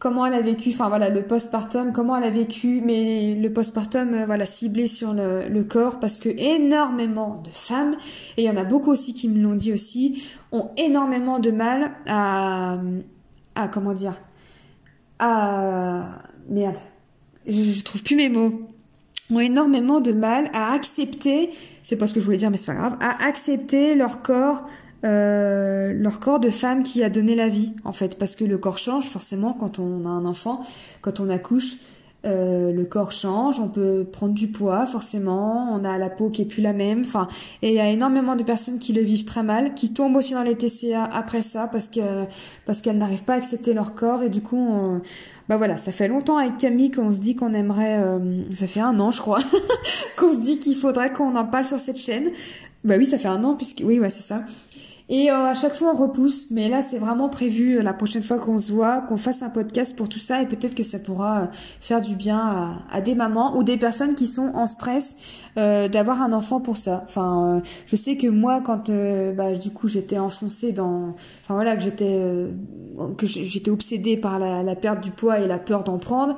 comment 0.00 0.26
elle 0.26 0.34
a 0.34 0.42
vécu, 0.42 0.68
enfin 0.68 0.90
voilà, 0.90 1.08
le 1.08 1.22
postpartum, 1.22 1.92
comment 1.94 2.14
elle 2.16 2.24
a 2.24 2.30
vécu, 2.30 2.82
mais 2.84 3.36
le 3.36 3.50
postpartum, 3.50 4.24
voilà, 4.26 4.44
ciblé 4.44 4.86
sur 4.86 5.14
le, 5.14 5.48
le, 5.48 5.64
corps, 5.64 5.98
parce 5.98 6.20
que 6.20 6.28
énormément 6.28 7.40
de 7.42 7.48
femmes, 7.48 7.96
et 8.36 8.42
il 8.42 8.44
y 8.44 8.50
en 8.50 8.56
a 8.58 8.64
beaucoup 8.64 8.90
aussi 8.90 9.14
qui 9.14 9.28
me 9.30 9.42
l'ont 9.42 9.54
dit 9.54 9.72
aussi, 9.72 10.22
ont 10.52 10.68
énormément 10.76 11.38
de 11.38 11.50
mal 11.52 11.92
à, 12.06 12.78
ah 13.54 13.68
comment 13.68 13.94
dire? 13.94 14.20
Ah 15.18 16.22
merde. 16.48 16.78
Je, 17.46 17.82
trouve 17.82 18.02
plus 18.02 18.16
mes 18.16 18.28
mots. 18.28 18.70
Ont 19.30 19.40
énormément 19.40 20.00
de 20.00 20.12
mal 20.12 20.50
à 20.52 20.72
accepter 20.72 21.50
c'est 21.82 21.96
pas 21.96 22.06
ce 22.06 22.14
que 22.14 22.20
je 22.20 22.24
voulais 22.24 22.36
dire 22.36 22.50
mais 22.50 22.58
c'est 22.58 22.66
pas 22.66 22.74
grave 22.74 22.96
à 23.00 23.24
accepter 23.24 23.94
leur 23.94 24.22
corps 24.22 24.64
leur 25.02 26.20
corps 26.20 26.40
de 26.40 26.50
femme 26.50 26.82
qui 26.82 27.02
a 27.02 27.10
donné 27.10 27.34
la 27.34 27.48
vie, 27.48 27.74
en 27.84 27.92
fait, 27.92 28.18
parce 28.18 28.36
que 28.36 28.44
le 28.44 28.56
corps 28.56 28.78
change 28.78 29.04
forcément 29.04 29.52
quand 29.52 29.78
on 29.78 30.06
a 30.06 30.08
un 30.08 30.24
enfant, 30.24 30.64
quand 31.02 31.20
on 31.20 31.28
accouche. 31.28 31.76
Euh, 32.24 32.72
le 32.72 32.84
corps 32.84 33.12
change, 33.12 33.60
on 33.60 33.68
peut 33.68 34.06
prendre 34.10 34.34
du 34.34 34.48
poids 34.48 34.86
forcément, 34.86 35.68
on 35.72 35.84
a 35.84 35.98
la 35.98 36.08
peau 36.08 36.30
qui 36.30 36.42
est 36.42 36.46
plus 36.46 36.62
la 36.62 36.72
même, 36.72 37.02
enfin, 37.04 37.28
et 37.60 37.68
il 37.68 37.74
y 37.74 37.80
a 37.80 37.88
énormément 37.90 38.34
de 38.34 38.42
personnes 38.42 38.78
qui 38.78 38.92
le 38.92 39.02
vivent 39.02 39.24
très 39.24 39.42
mal, 39.42 39.74
qui 39.74 39.92
tombent 39.92 40.16
aussi 40.16 40.32
dans 40.32 40.42
les 40.42 40.56
TCA 40.56 41.04
après 41.04 41.42
ça 41.42 41.68
parce 41.70 41.88
que 41.88 42.24
parce 42.66 42.80
qu'elles 42.80 42.98
n'arrivent 42.98 43.24
pas 43.24 43.34
à 43.34 43.36
accepter 43.36 43.74
leur 43.74 43.94
corps 43.94 44.22
et 44.22 44.30
du 44.30 44.40
coup, 44.40 45.00
bah 45.48 45.58
voilà, 45.58 45.76
ça 45.76 45.92
fait 45.92 46.08
longtemps 46.08 46.38
avec 46.38 46.56
Camille 46.56 46.90
qu'on 46.90 47.12
se 47.12 47.20
dit 47.20 47.36
qu'on 47.36 47.52
aimerait, 47.52 47.98
euh, 48.02 48.42
ça 48.50 48.66
fait 48.66 48.80
un 48.80 48.98
an 48.98 49.10
je 49.10 49.20
crois, 49.20 49.40
qu'on 50.16 50.32
se 50.32 50.40
dit 50.40 50.58
qu'il 50.58 50.76
faudrait 50.76 51.12
qu'on 51.12 51.36
en 51.36 51.44
parle 51.44 51.66
sur 51.66 51.78
cette 51.78 51.98
chaîne. 51.98 52.30
Bah 52.82 52.94
oui, 52.98 53.04
ça 53.04 53.18
fait 53.18 53.28
un 53.28 53.44
an 53.44 53.54
puisque 53.54 53.82
oui, 53.84 53.98
ouais, 53.98 54.10
c'est 54.10 54.22
ça. 54.22 54.42
Et 55.10 55.30
euh, 55.30 55.50
à 55.50 55.54
chaque 55.54 55.74
fois 55.74 55.92
on 55.94 55.96
repousse, 55.96 56.46
mais 56.50 56.70
là 56.70 56.80
c'est 56.80 56.98
vraiment 56.98 57.28
prévu 57.28 57.76
euh, 57.76 57.82
la 57.82 57.92
prochaine 57.92 58.22
fois 58.22 58.38
qu'on 58.38 58.58
se 58.58 58.72
voit, 58.72 59.02
qu'on 59.02 59.18
fasse 59.18 59.42
un 59.42 59.50
podcast 59.50 59.94
pour 59.94 60.08
tout 60.08 60.18
ça. 60.18 60.40
Et 60.40 60.46
peut-être 60.46 60.74
que 60.74 60.82
ça 60.82 60.98
pourra 60.98 61.42
euh, 61.42 61.46
faire 61.78 62.00
du 62.00 62.14
bien 62.14 62.80
à, 62.90 63.00
des 63.02 63.14
mamans 63.14 63.54
ou 63.56 63.64
des 63.64 63.76
personnes 63.76 64.14
qui 64.14 64.26
sont 64.26 64.50
en 64.54 64.66
stress 64.66 65.16
d'avoir 65.56 66.22
un 66.22 66.32
enfant 66.32 66.60
pour 66.60 66.78
ça. 66.78 67.02
Enfin, 67.04 67.62
je 67.86 67.96
sais 67.96 68.16
que 68.16 68.26
moi 68.26 68.60
quand 68.60 68.90
bah, 69.36 69.52
du 69.52 69.70
coup 69.70 69.88
j'étais 69.88 70.18
enfoncée 70.18 70.72
dans, 70.72 71.14
enfin 71.42 71.54
voilà 71.54 71.76
que 71.76 71.82
j'étais 71.82 72.48
que 73.16 73.26
j'étais 73.26 73.70
obsédée 73.70 74.16
par 74.16 74.38
la, 74.38 74.62
la 74.62 74.74
perte 74.74 75.00
du 75.00 75.10
poids 75.10 75.38
et 75.38 75.46
la 75.46 75.58
peur 75.58 75.84
d'en 75.84 75.98
prendre 75.98 76.34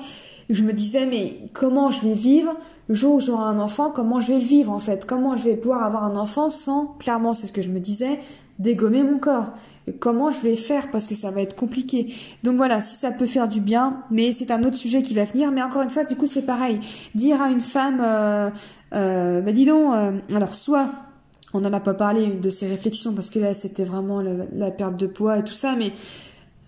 je 0.51 0.63
me 0.63 0.73
disais 0.73 1.07
mais 1.07 1.35
comment 1.53 1.91
je 1.91 2.01
vais 2.07 2.15
vivre 2.15 2.55
le 2.89 2.95
jour 2.95 3.17
où 3.17 3.21
j'aurai 3.21 3.45
un 3.45 3.59
enfant? 3.59 3.91
Comment 3.91 4.21
je 4.21 4.29
vais 4.29 4.39
le 4.39 4.45
vivre 4.45 4.71
en 4.71 4.79
fait? 4.79 5.05
Comment 5.05 5.37
je 5.37 5.45
vais 5.45 5.57
pouvoir 5.57 5.83
avoir 5.83 6.05
un 6.05 6.17
enfant 6.17 6.49
sans 6.49 6.87
clairement 6.99 7.35
c'est 7.35 7.47
ce 7.47 7.53
que 7.53 7.63
je 7.63 7.71
me 7.71 7.81
disais 7.81 8.21
dégommer 8.59 9.03
mon 9.03 9.19
corps. 9.19 9.53
comment 10.01 10.31
je 10.33 10.41
vais 10.41 10.57
faire 10.57 10.91
parce 10.91 11.07
que 11.07 11.15
ça 11.15 11.31
va 11.31 11.43
être 11.43 11.55
compliqué. 11.55 12.13
Donc 12.43 12.57
voilà, 12.57 12.81
si 12.81 12.97
ça 12.97 13.13
peut 13.13 13.27
faire 13.27 13.49
du 13.49 13.61
bien, 13.61 14.03
mais 14.11 14.33
c'est 14.33 14.51
un 14.51 14.65
autre 14.65 14.77
sujet 14.77 15.03
qui 15.03 15.15
va 15.15 15.25
venir. 15.25 15.53
Mais 15.53 15.63
encore 15.63 15.83
une 15.83 15.91
fois, 15.91 16.05
du 16.05 16.17
coup, 16.17 16.27
c'est 16.27 16.43
pareil. 16.43 16.81
Dire 17.15 17.41
à 17.41 17.51
une 17.51 17.61
femme, 17.61 18.01
euh, 18.01 18.51
euh, 18.95 19.41
bah 19.43 19.53
dis 19.53 19.65
donc, 19.65 19.95
euh, 19.95 20.19
alors 20.35 20.55
soit 20.55 20.91
on 21.55 21.61
n'en 21.61 21.73
a 21.73 21.81
pas 21.81 21.95
parlé 21.95 22.37
de 22.37 22.51
ces 22.51 22.67
réflexions 22.67 23.13
parce 23.13 23.31
que 23.31 23.39
là 23.39 23.55
c'était 23.55 23.85
vraiment 23.85 24.21
la 24.21 24.71
perte 24.71 24.97
de 24.97 25.07
poids 25.07 25.39
et 25.39 25.45
tout 25.45 25.55
ça, 25.55 25.75
mais 25.77 25.93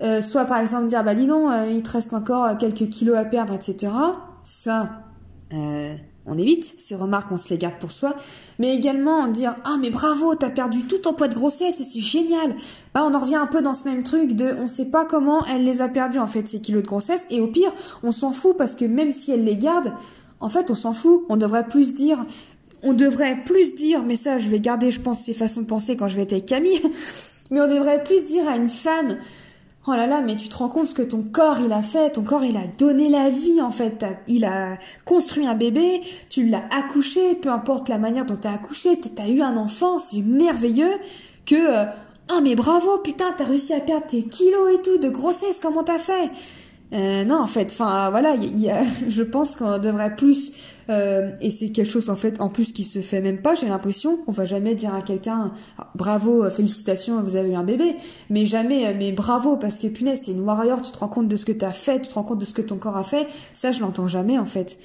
euh, 0.02 0.20
soit 0.20 0.44
par 0.44 0.58
exemple 0.58 0.86
dire 0.86 1.02
bah 1.02 1.14
dis 1.14 1.26
donc, 1.26 1.50
euh, 1.50 1.68
il 1.70 1.82
te 1.82 1.90
reste 1.90 2.12
encore 2.14 2.56
quelques 2.58 2.88
kilos 2.88 3.16
à 3.16 3.24
perdre, 3.24 3.54
etc. 3.54 3.92
Ça, 4.44 5.02
euh, 5.52 5.94
on 6.28 6.38
évite 6.38 6.74
ces 6.78 6.94
remarques, 6.94 7.32
on 7.32 7.38
se 7.38 7.48
les 7.48 7.58
garde 7.58 7.78
pour 7.80 7.92
soi, 7.92 8.14
mais 8.58 8.74
également 8.74 9.26
dire 9.28 9.56
ah 9.64 9.76
mais 9.80 9.90
bravo, 9.90 10.34
t'as 10.34 10.50
perdu 10.50 10.84
tout 10.84 10.98
ton 10.98 11.14
poids 11.14 11.28
de 11.28 11.34
grossesse 11.34 11.82
c'est 11.82 12.00
génial. 12.00 12.54
Bah 12.94 13.04
on 13.04 13.14
en 13.14 13.18
revient 13.18 13.36
un 13.36 13.46
peu 13.46 13.62
dans 13.62 13.74
ce 13.74 13.84
même 13.84 14.02
truc 14.02 14.32
de 14.34 14.54
on 14.60 14.66
sait 14.66 14.86
pas 14.86 15.04
comment 15.04 15.44
elle 15.46 15.64
les 15.64 15.80
a 15.80 15.88
perdus 15.88 16.18
en 16.18 16.26
fait 16.26 16.46
ces 16.46 16.60
kilos 16.60 16.82
de 16.82 16.88
grossesse 16.88 17.26
et 17.30 17.40
au 17.40 17.46
pire 17.46 17.72
on 18.02 18.12
s'en 18.12 18.32
fout 18.32 18.56
parce 18.56 18.74
que 18.74 18.84
même 18.84 19.10
si 19.10 19.32
elle 19.32 19.44
les 19.44 19.56
garde, 19.56 19.92
en 20.40 20.48
fait 20.48 20.70
on 20.70 20.74
s'en 20.74 20.92
fout. 20.92 21.24
On 21.28 21.36
devrait 21.36 21.66
plus 21.66 21.94
dire 21.94 22.24
on 22.82 22.92
devrait 22.92 23.42
plus 23.44 23.74
dire, 23.74 24.04
mais 24.04 24.16
ça 24.16 24.38
je 24.38 24.48
vais 24.48 24.60
garder 24.60 24.90
je 24.90 25.00
pense 25.00 25.20
ces 25.20 25.34
façons 25.34 25.62
de 25.62 25.66
penser 25.66 25.96
quand 25.96 26.08
je 26.08 26.16
vais 26.16 26.22
être 26.22 26.32
avec 26.32 26.46
Camille, 26.46 26.80
mais 27.50 27.60
on 27.60 27.68
devrait 27.68 28.04
plus 28.04 28.26
dire 28.26 28.48
à 28.48 28.56
une 28.56 28.68
femme 28.68 29.18
Oh 29.90 29.94
là 29.94 30.06
là, 30.06 30.20
mais 30.20 30.36
tu 30.36 30.50
te 30.50 30.56
rends 30.58 30.68
compte 30.68 30.86
ce 30.86 30.94
que 30.94 31.00
ton 31.00 31.22
corps 31.22 31.60
il 31.64 31.72
a 31.72 31.80
fait, 31.80 32.10
ton 32.10 32.22
corps 32.22 32.44
il 32.44 32.58
a 32.58 32.66
donné 32.76 33.08
la 33.08 33.30
vie 33.30 33.62
en 33.62 33.70
fait, 33.70 34.04
il 34.26 34.44
a 34.44 34.76
construit 35.06 35.46
un 35.46 35.54
bébé, 35.54 36.02
tu 36.28 36.46
l'as 36.46 36.64
accouché, 36.76 37.34
peu 37.34 37.48
importe 37.48 37.88
la 37.88 37.96
manière 37.96 38.26
dont 38.26 38.36
t'as 38.36 38.52
accouché, 38.52 39.00
t'as 39.00 39.28
eu 39.28 39.40
un 39.40 39.56
enfant, 39.56 39.98
c'est 39.98 40.20
merveilleux 40.20 40.92
que 41.46 41.54
euh, 41.54 41.86
oh 42.30 42.40
mais 42.42 42.54
bravo 42.54 42.98
putain 42.98 43.32
t'as 43.38 43.44
réussi 43.44 43.72
à 43.72 43.80
perdre 43.80 44.04
tes 44.04 44.24
kilos 44.24 44.74
et 44.74 44.82
tout 44.82 44.98
de 44.98 45.08
grossesse, 45.08 45.58
comment 45.58 45.84
t'as 45.84 45.98
fait? 45.98 46.32
Euh, 46.94 47.24
non, 47.24 47.38
en 47.40 47.46
fait, 47.46 47.70
enfin 47.70 48.10
voilà, 48.10 48.34
il 48.34 48.58
y 48.58 48.70
a, 48.70 48.80
je 49.08 49.22
pense 49.22 49.56
qu'on 49.56 49.78
devrait 49.78 50.16
plus, 50.16 50.52
euh, 50.88 51.32
et 51.42 51.50
c'est 51.50 51.68
quelque 51.68 51.90
chose 51.90 52.08
en 52.08 52.16
fait 52.16 52.40
en 52.40 52.48
plus 52.48 52.72
qui 52.72 52.84
se 52.84 53.00
fait 53.00 53.20
même 53.20 53.42
pas. 53.42 53.54
J'ai 53.54 53.68
l'impression, 53.68 54.20
on 54.26 54.32
va 54.32 54.46
jamais 54.46 54.74
dire 54.74 54.94
à 54.94 55.02
quelqu'un 55.02 55.52
bravo, 55.94 56.44
euh, 56.44 56.50
félicitations, 56.50 57.20
vous 57.22 57.36
avez 57.36 57.50
eu 57.50 57.54
un 57.54 57.62
bébé, 57.62 57.94
mais 58.30 58.46
jamais, 58.46 58.86
euh, 58.86 58.94
mais 58.96 59.12
bravo 59.12 59.56
parce 59.56 59.76
que 59.76 59.86
punaise, 59.86 60.22
t'es 60.22 60.32
une 60.32 60.40
warrior, 60.40 60.80
tu 60.80 60.90
te 60.90 60.98
rends 60.98 61.08
compte 61.08 61.28
de 61.28 61.36
ce 61.36 61.44
que 61.44 61.52
t'as 61.52 61.72
fait, 61.72 62.00
tu 62.00 62.08
te 62.08 62.14
rends 62.14 62.22
compte 62.22 62.38
de 62.38 62.46
ce 62.46 62.54
que 62.54 62.62
ton 62.62 62.78
corps 62.78 62.96
a 62.96 63.04
fait. 63.04 63.26
Ça, 63.52 63.70
je 63.70 63.80
l'entends 63.80 64.08
jamais 64.08 64.38
en 64.38 64.46
fait. 64.46 64.78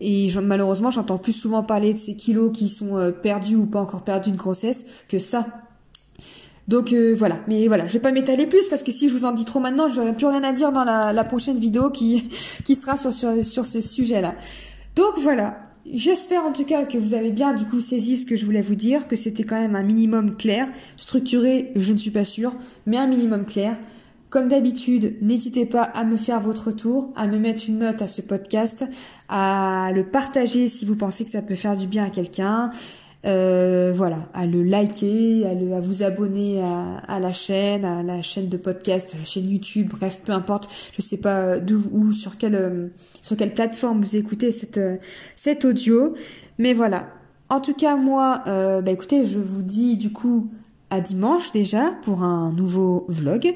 Et 0.00 0.28
malheureusement, 0.42 0.90
j'entends 0.90 1.18
plus 1.18 1.32
souvent 1.32 1.62
parler 1.62 1.94
de 1.94 1.98
ces 1.98 2.16
kilos 2.16 2.52
qui 2.52 2.68
sont 2.68 3.14
perdus 3.22 3.54
ou 3.54 3.64
pas 3.64 3.80
encore 3.80 4.02
perdus 4.02 4.32
de 4.32 4.36
grossesse 4.36 4.86
que 5.08 5.20
ça. 5.20 5.46
Donc 6.66 6.92
euh, 6.92 7.14
voilà, 7.16 7.40
mais 7.46 7.66
voilà, 7.68 7.86
je 7.86 7.92
vais 7.92 8.00
pas 8.00 8.12
m'étaler 8.12 8.46
plus 8.46 8.68
parce 8.68 8.82
que 8.82 8.90
si 8.90 9.08
je 9.08 9.14
vous 9.14 9.24
en 9.24 9.32
dis 9.32 9.44
trop 9.44 9.60
maintenant, 9.60 9.88
j'aurai 9.88 10.14
plus 10.14 10.26
rien 10.26 10.42
à 10.42 10.52
dire 10.52 10.72
dans 10.72 10.84
la, 10.84 11.24
prochaine 11.24 11.58
vidéo 11.58 11.90
qui, 11.90 12.30
qui 12.64 12.74
sera 12.74 12.96
sur, 12.96 13.12
sur, 13.12 13.44
sur 13.44 13.66
ce 13.66 13.80
sujet-là. 13.80 14.34
Donc 14.96 15.18
voilà, 15.18 15.58
j'espère 15.92 16.44
en 16.44 16.52
tout 16.52 16.64
cas 16.64 16.84
que 16.84 16.96
vous 16.96 17.14
avez 17.14 17.32
bien 17.32 17.52
du 17.52 17.64
coup 17.66 17.80
saisi 17.80 18.16
ce 18.16 18.24
que 18.24 18.36
je 18.36 18.46
voulais 18.46 18.62
vous 18.62 18.76
dire, 18.76 19.08
que 19.08 19.16
c'était 19.16 19.44
quand 19.44 19.60
même 19.60 19.76
un 19.76 19.82
minimum 19.82 20.36
clair, 20.36 20.68
structuré, 20.96 21.72
je 21.76 21.92
ne 21.92 21.98
suis 21.98 22.10
pas 22.10 22.24
sûre, 22.24 22.54
mais 22.86 22.96
un 22.96 23.06
minimum 23.06 23.44
clair. 23.44 23.76
Comme 24.30 24.48
d'habitude, 24.48 25.14
n'hésitez 25.22 25.64
pas 25.64 25.82
à 25.82 26.02
me 26.02 26.16
faire 26.16 26.40
votre 26.40 26.68
retour, 26.68 27.12
à 27.14 27.28
me 27.28 27.38
mettre 27.38 27.64
une 27.68 27.78
note 27.78 28.02
à 28.02 28.08
ce 28.08 28.20
podcast, 28.20 28.84
à 29.28 29.92
le 29.94 30.04
partager 30.04 30.66
si 30.66 30.84
vous 30.84 30.96
pensez 30.96 31.24
que 31.24 31.30
ça 31.30 31.40
peut 31.40 31.54
faire 31.54 31.76
du 31.76 31.86
bien 31.86 32.04
à 32.04 32.10
quelqu'un, 32.10 32.70
euh, 33.26 33.92
voilà, 33.94 34.28
à 34.34 34.46
le 34.46 34.62
liker, 34.62 35.46
à, 35.46 35.54
le, 35.54 35.72
à 35.72 35.80
vous 35.80 36.02
abonner 36.02 36.62
à, 36.62 37.18
la 37.20 37.32
chaîne, 37.32 37.84
à 37.84 38.02
la 38.02 38.20
chaîne 38.22 38.48
de 38.48 38.56
podcast, 38.56 39.12
à 39.14 39.18
la 39.18 39.24
chaîne 39.24 39.48
YouTube, 39.48 39.88
bref, 39.90 40.20
peu 40.24 40.32
importe, 40.32 40.68
je 40.94 41.00
sais 41.00 41.16
pas 41.16 41.58
d'où 41.58 41.82
ou 41.92 42.12
sur 42.12 42.36
quelle 42.36 42.54
euh, 42.54 42.88
sur 43.22 43.36
quelle 43.36 43.54
plateforme 43.54 44.02
vous 44.02 44.16
écoutez 44.16 44.52
cette 44.52 44.78
euh, 44.78 44.96
cet 45.36 45.64
audio, 45.64 46.14
mais 46.58 46.74
voilà. 46.74 47.08
En 47.48 47.60
tout 47.60 47.74
cas, 47.74 47.96
moi, 47.96 48.42
euh, 48.46 48.82
bah 48.82 48.90
écoutez, 48.90 49.24
je 49.26 49.38
vous 49.38 49.62
dis 49.62 49.96
du 49.96 50.12
coup 50.12 50.50
à 50.90 51.00
dimanche 51.00 51.52
déjà 51.52 51.92
pour 52.02 52.22
un 52.22 52.52
nouveau 52.52 53.06
vlog. 53.08 53.54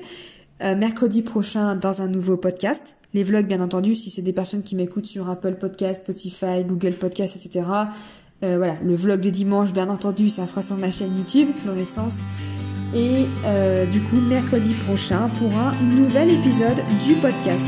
mercredi 0.61 1.23
prochain 1.23 1.77
dans 1.77 2.03
un 2.03 2.09
nouveau 2.09 2.37
podcast. 2.37 2.97
Les 3.15 3.23
vlogs, 3.23 3.47
bien 3.47 3.61
entendu, 3.61 3.95
si 3.95 4.11
c'est 4.11 4.23
des 4.23 4.33
personnes 4.33 4.63
qui 4.63 4.77
m'écoutent 4.77 5.07
sur 5.07 5.31
Apple 5.31 5.55
Podcast, 5.55 6.03
Spotify, 6.03 6.65
Google 6.65 6.95
Podcast, 6.95 7.37
etc. 7.37 7.65
Euh, 8.45 8.57
voilà, 8.57 8.77
le 8.85 8.95
vlog 8.95 9.21
de 9.21 9.31
dimanche, 9.31 9.73
bien 9.73 9.89
entendu, 9.89 10.29
ça 10.29 10.47
sera 10.47 10.63
sur 10.63 10.77
ma 10.77 10.91
chaîne 10.91 11.17
YouTube, 11.17 11.49
Florescence. 11.57 12.21
Et 12.95 13.27
euh, 13.45 13.85
du 13.87 14.01
coup, 14.03 14.17
mercredi 14.17 14.73
prochain 14.87 15.29
pour 15.39 15.57
un 15.57 15.75
nouvel 15.83 16.31
épisode 16.31 16.81
du 17.07 17.15
podcast. 17.17 17.67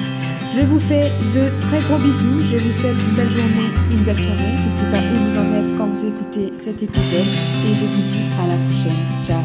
Je 0.55 0.61
vous 0.63 0.81
fais 0.81 1.11
de 1.35 1.61
très 1.61 1.79
gros 1.81 1.99
bisous. 1.99 2.41
Je 2.41 2.57
vous 2.57 2.73
souhaite 2.73 2.97
une 3.09 3.17
belle 3.17 3.31
journée, 3.31 3.71
une 3.91 4.03
belle 4.03 4.19
soirée. 4.19 4.57
Je 4.61 4.65
ne 4.65 4.71
sais 4.71 4.91
pas 4.91 4.99
où 4.99 5.29
vous 5.29 5.39
en 5.39 5.55
êtes 5.55 5.77
quand 5.77 5.87
vous 5.87 6.07
écoutez 6.07 6.55
cet 6.55 6.83
épisode. 6.83 7.29
Et 7.67 7.75
je 7.75 7.85
vous 7.85 8.03
dis 8.03 8.23
à 8.39 8.47
la 8.47 8.57
prochaine. 8.57 8.99
Ciao 9.25 9.43